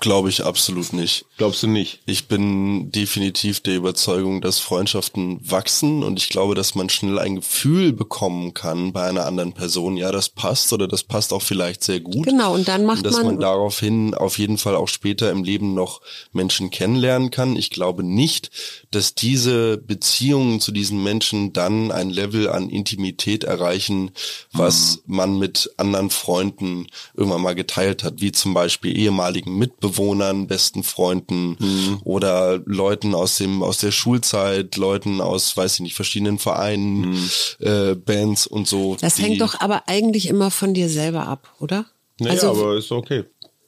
Glaube 0.00 0.28
ich 0.28 0.44
absolut 0.44 0.92
nicht. 0.92 1.24
Glaubst 1.36 1.62
du 1.62 1.68
nicht? 1.68 2.00
Ich 2.04 2.26
bin 2.26 2.90
definitiv 2.90 3.60
der 3.60 3.76
Überzeugung, 3.76 4.40
dass 4.40 4.58
Freundschaften 4.58 5.38
wachsen 5.48 6.02
und 6.02 6.18
ich 6.18 6.30
glaube, 6.30 6.56
dass 6.56 6.74
man 6.74 6.88
schnell 6.88 7.20
ein 7.20 7.36
Gefühl 7.36 7.92
bekommen 7.92 8.54
kann 8.54 8.92
bei 8.92 9.04
einer 9.04 9.24
anderen 9.24 9.52
Person, 9.52 9.96
ja, 9.96 10.10
das 10.10 10.28
passt 10.28 10.72
oder 10.72 10.88
das 10.88 11.04
passt 11.04 11.32
auch 11.32 11.42
vielleicht 11.42 11.84
sehr 11.84 12.00
gut. 12.00 12.26
Genau, 12.26 12.54
und 12.54 12.66
dann 12.66 12.84
macht 12.84 12.98
und 12.98 13.06
dass 13.06 13.18
man, 13.18 13.26
man 13.26 13.38
daraufhin 13.40 14.14
auf 14.14 14.36
jeden 14.36 14.58
Fall 14.58 14.74
auch 14.74 14.88
später 14.88 15.30
im 15.30 15.44
Leben 15.44 15.74
noch 15.74 16.00
Menschen 16.32 16.70
kennenlernen 16.70 17.30
kann. 17.30 17.54
Ich 17.54 17.70
glaube 17.70 18.02
nicht, 18.02 18.50
dass 18.92 19.14
diese 19.14 19.78
Beziehungen 19.78 20.60
zu 20.60 20.70
diesen 20.70 21.02
Menschen 21.02 21.52
dann 21.52 21.90
ein 21.90 22.10
Level 22.10 22.48
an 22.48 22.70
Intimität 22.70 23.44
erreichen, 23.44 24.12
was 24.52 25.02
mhm. 25.06 25.16
man 25.16 25.38
mit 25.38 25.70
anderen 25.76 26.10
Freunden 26.10 26.86
irgendwann 27.14 27.42
mal 27.42 27.54
geteilt 27.54 28.04
hat, 28.04 28.20
wie 28.20 28.32
zum 28.32 28.54
Beispiel 28.54 28.96
ehemaligen 28.96 29.58
Mitbewohnern, 29.58 30.46
besten 30.46 30.82
Freunden 30.82 31.56
mhm. 31.58 32.00
oder 32.04 32.60
Leuten 32.64 33.14
aus 33.14 33.36
dem 33.36 33.62
aus 33.62 33.78
der 33.78 33.90
Schulzeit, 33.90 34.76
Leuten 34.76 35.20
aus, 35.20 35.56
weiß 35.56 35.74
ich 35.74 35.80
nicht, 35.80 35.94
verschiedenen 35.94 36.38
Vereinen, 36.38 37.10
mhm. 37.10 37.30
äh, 37.60 37.94
Bands 37.94 38.46
und 38.46 38.68
so. 38.68 38.96
Das 39.00 39.18
hängt 39.18 39.40
doch 39.40 39.60
aber 39.60 39.88
eigentlich 39.88 40.28
immer 40.28 40.50
von 40.50 40.74
dir 40.74 40.88
selber 40.88 41.26
ab, 41.26 41.54
oder? 41.58 41.86
Nee, 42.20 42.30
also, 42.30 42.50
aber 42.50 42.76
ist 42.76 42.92
okay. 42.92 43.24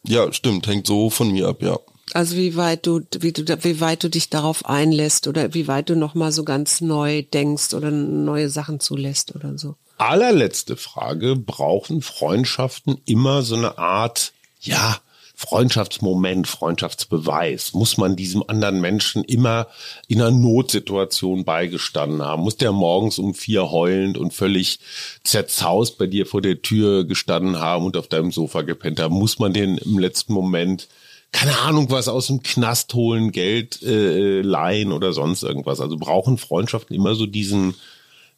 Ja, 0.06 0.30
stimmt, 0.32 0.66
hängt 0.66 0.86
so 0.86 1.08
von 1.08 1.30
mir 1.30 1.48
ab, 1.48 1.62
ja. 1.62 1.78
Also 2.14 2.36
wie 2.36 2.54
weit 2.54 2.86
du, 2.86 3.00
wie 3.18 3.32
du, 3.32 3.44
wie 3.64 3.80
weit 3.80 4.04
du 4.04 4.08
dich 4.08 4.30
darauf 4.30 4.66
einlässt 4.66 5.26
oder 5.26 5.52
wie 5.52 5.66
weit 5.66 5.90
du 5.90 5.96
noch 5.96 6.14
mal 6.14 6.30
so 6.30 6.44
ganz 6.44 6.80
neu 6.80 7.22
denkst 7.22 7.74
oder 7.74 7.90
neue 7.90 8.48
Sachen 8.48 8.78
zulässt 8.78 9.34
oder 9.34 9.58
so. 9.58 9.74
Allerletzte 9.98 10.76
Frage: 10.76 11.34
Brauchen 11.34 12.02
Freundschaften 12.02 13.00
immer 13.04 13.42
so 13.42 13.56
eine 13.56 13.78
Art, 13.78 14.32
ja, 14.60 14.96
Freundschaftsmoment, 15.34 16.46
Freundschaftsbeweis? 16.46 17.74
Muss 17.74 17.98
man 17.98 18.14
diesem 18.14 18.44
anderen 18.46 18.80
Menschen 18.80 19.24
immer 19.24 19.66
in 20.06 20.22
einer 20.22 20.30
Notsituation 20.30 21.44
beigestanden 21.44 22.22
haben? 22.22 22.44
Muss 22.44 22.56
der 22.56 22.70
morgens 22.70 23.18
um 23.18 23.34
vier 23.34 23.72
heulend 23.72 24.18
und 24.18 24.32
völlig 24.32 24.78
zerzaust 25.24 25.98
bei 25.98 26.06
dir 26.06 26.26
vor 26.26 26.42
der 26.42 26.62
Tür 26.62 27.02
gestanden 27.02 27.58
haben 27.58 27.84
und 27.84 27.96
auf 27.96 28.06
deinem 28.06 28.30
Sofa 28.30 28.62
gepennt 28.62 29.00
haben? 29.00 29.16
Muss 29.16 29.40
man 29.40 29.52
den 29.52 29.78
im 29.78 29.98
letzten 29.98 30.32
Moment 30.32 30.86
keine 31.34 31.58
Ahnung 31.58 31.90
was 31.90 32.06
aus 32.06 32.28
dem 32.28 32.44
Knast 32.44 32.94
holen, 32.94 33.32
Geld 33.32 33.82
äh, 33.82 34.40
leihen 34.40 34.92
oder 34.92 35.12
sonst 35.12 35.42
irgendwas. 35.42 35.80
Also 35.80 35.96
brauchen 35.96 36.38
Freundschaften 36.38 36.94
immer 36.94 37.16
so 37.16 37.26
diesen, 37.26 37.74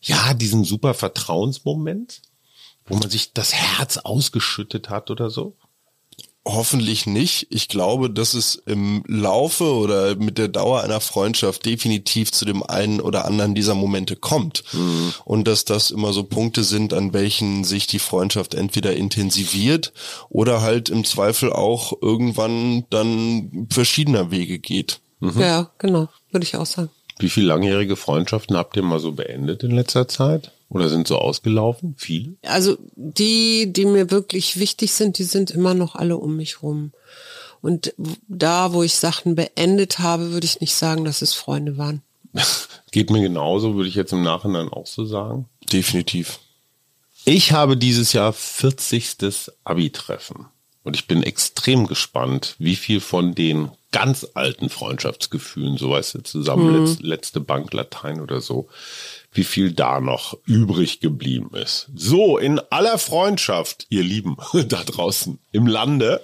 ja, 0.00 0.32
diesen 0.32 0.64
super 0.64 0.94
Vertrauensmoment, 0.94 2.22
wo 2.86 2.96
man 2.96 3.10
sich 3.10 3.34
das 3.34 3.52
Herz 3.52 3.98
ausgeschüttet 3.98 4.88
hat 4.88 5.10
oder 5.10 5.28
so. 5.28 5.54
Hoffentlich 6.48 7.06
nicht. 7.06 7.48
Ich 7.50 7.66
glaube, 7.66 8.08
dass 8.08 8.32
es 8.32 8.54
im 8.54 9.02
Laufe 9.08 9.64
oder 9.64 10.14
mit 10.14 10.38
der 10.38 10.46
Dauer 10.46 10.82
einer 10.82 11.00
Freundschaft 11.00 11.66
definitiv 11.66 12.30
zu 12.30 12.44
dem 12.44 12.62
einen 12.62 13.00
oder 13.00 13.24
anderen 13.24 13.56
dieser 13.56 13.74
Momente 13.74 14.14
kommt. 14.14 14.62
Mhm. 14.72 15.12
Und 15.24 15.48
dass 15.48 15.64
das 15.64 15.90
immer 15.90 16.12
so 16.12 16.22
Punkte 16.22 16.62
sind, 16.62 16.94
an 16.94 17.12
welchen 17.12 17.64
sich 17.64 17.88
die 17.88 17.98
Freundschaft 17.98 18.54
entweder 18.54 18.94
intensiviert 18.94 19.92
oder 20.28 20.62
halt 20.62 20.88
im 20.88 21.04
Zweifel 21.04 21.52
auch 21.52 21.94
irgendwann 22.00 22.84
dann 22.90 23.66
verschiedener 23.68 24.30
Wege 24.30 24.60
geht. 24.60 25.00
Mhm. 25.18 25.40
Ja, 25.40 25.70
genau. 25.78 26.08
Würde 26.30 26.44
ich 26.44 26.54
auch 26.54 26.66
sagen. 26.66 26.90
Wie 27.18 27.28
viele 27.28 27.48
langjährige 27.48 27.96
Freundschaften 27.96 28.56
habt 28.56 28.76
ihr 28.76 28.82
mal 28.82 29.00
so 29.00 29.10
beendet 29.10 29.64
in 29.64 29.72
letzter 29.72 30.06
Zeit? 30.06 30.52
Oder 30.68 30.88
sind 30.88 31.06
so 31.06 31.18
ausgelaufen? 31.18 31.94
Viele? 31.96 32.34
Also 32.42 32.76
die, 32.96 33.72
die 33.72 33.84
mir 33.84 34.10
wirklich 34.10 34.58
wichtig 34.58 34.92
sind, 34.92 35.18
die 35.18 35.24
sind 35.24 35.50
immer 35.50 35.74
noch 35.74 35.94
alle 35.94 36.16
um 36.16 36.36
mich 36.36 36.62
rum. 36.62 36.92
Und 37.62 37.94
da, 38.28 38.72
wo 38.72 38.82
ich 38.82 38.94
Sachen 38.94 39.34
beendet 39.34 39.98
habe, 39.98 40.32
würde 40.32 40.44
ich 40.44 40.60
nicht 40.60 40.74
sagen, 40.74 41.04
dass 41.04 41.22
es 41.22 41.34
Freunde 41.34 41.78
waren. 41.78 42.02
Geht 42.90 43.10
mir 43.10 43.22
genauso, 43.22 43.74
würde 43.76 43.88
ich 43.88 43.94
jetzt 43.94 44.12
im 44.12 44.22
Nachhinein 44.22 44.68
auch 44.68 44.86
so 44.86 45.04
sagen. 45.04 45.46
Definitiv. 45.72 46.38
Ich 47.24 47.52
habe 47.52 47.76
dieses 47.76 48.12
Jahr 48.12 48.32
40. 48.32 49.50
Abi-Treffen. 49.64 50.46
Und 50.84 50.94
ich 50.94 51.08
bin 51.08 51.24
extrem 51.24 51.88
gespannt, 51.88 52.54
wie 52.58 52.76
viel 52.76 53.00
von 53.00 53.34
den 53.34 53.72
ganz 53.90 54.28
alten 54.34 54.68
Freundschaftsgefühlen, 54.68 55.78
so 55.78 55.90
weißt 55.90 56.14
du, 56.14 56.22
zusammen 56.22 56.82
mhm. 56.82 56.96
letzte 57.00 57.40
Bank 57.40 57.72
Latein 57.72 58.20
oder 58.20 58.40
so, 58.40 58.68
wie 59.36 59.44
viel 59.44 59.72
da 59.72 60.00
noch 60.00 60.36
übrig 60.46 61.00
geblieben 61.00 61.50
ist. 61.54 61.88
So, 61.94 62.38
in 62.38 62.60
aller 62.70 62.98
Freundschaft, 62.98 63.86
ihr 63.90 64.02
Lieben 64.02 64.36
da 64.68 64.82
draußen 64.84 65.38
im 65.52 65.66
Lande, 65.66 66.22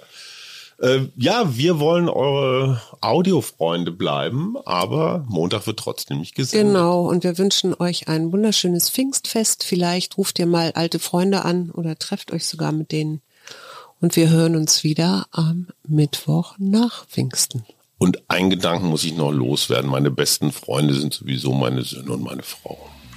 äh, 0.79 1.07
ja, 1.15 1.55
wir 1.55 1.79
wollen 1.79 2.09
eure 2.09 2.81
Audiofreunde 2.99 3.91
bleiben, 3.91 4.55
aber 4.65 5.23
Montag 5.27 5.67
wird 5.67 5.79
trotzdem 5.79 6.19
nicht 6.19 6.35
gesendet. 6.35 6.73
Genau, 6.73 7.07
und 7.07 7.23
wir 7.23 7.37
wünschen 7.37 7.73
euch 7.73 8.07
ein 8.07 8.31
wunderschönes 8.31 8.89
Pfingstfest. 8.89 9.63
Vielleicht 9.63 10.17
ruft 10.17 10.39
ihr 10.39 10.45
mal 10.45 10.71
alte 10.73 10.99
Freunde 10.99 11.45
an 11.45 11.71
oder 11.71 11.97
trefft 11.97 12.31
euch 12.31 12.45
sogar 12.47 12.71
mit 12.71 12.91
denen. 12.91 13.21
Und 14.01 14.17
wir 14.17 14.29
hören 14.29 14.57
uns 14.57 14.83
wieder 14.83 15.27
am 15.31 15.67
Mittwoch 15.87 16.55
nach 16.57 17.07
Pfingsten. 17.07 17.63
Und 17.97 18.21
ein 18.27 18.49
Gedanken 18.49 18.87
muss 18.87 19.05
ich 19.05 19.15
noch 19.15 19.31
loswerden. 19.31 19.89
Meine 19.89 20.11
besten 20.11 20.51
Freunde 20.51 20.93
sind 20.93 21.13
sowieso 21.13 21.53
meine 21.53 21.83
Söhne 21.83 22.11
und 22.11 22.23
meine 22.23 22.43
Frau. 22.43 22.77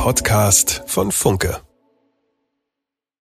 Podcast 0.00 0.82
von 0.86 1.12
Funke. 1.12 1.60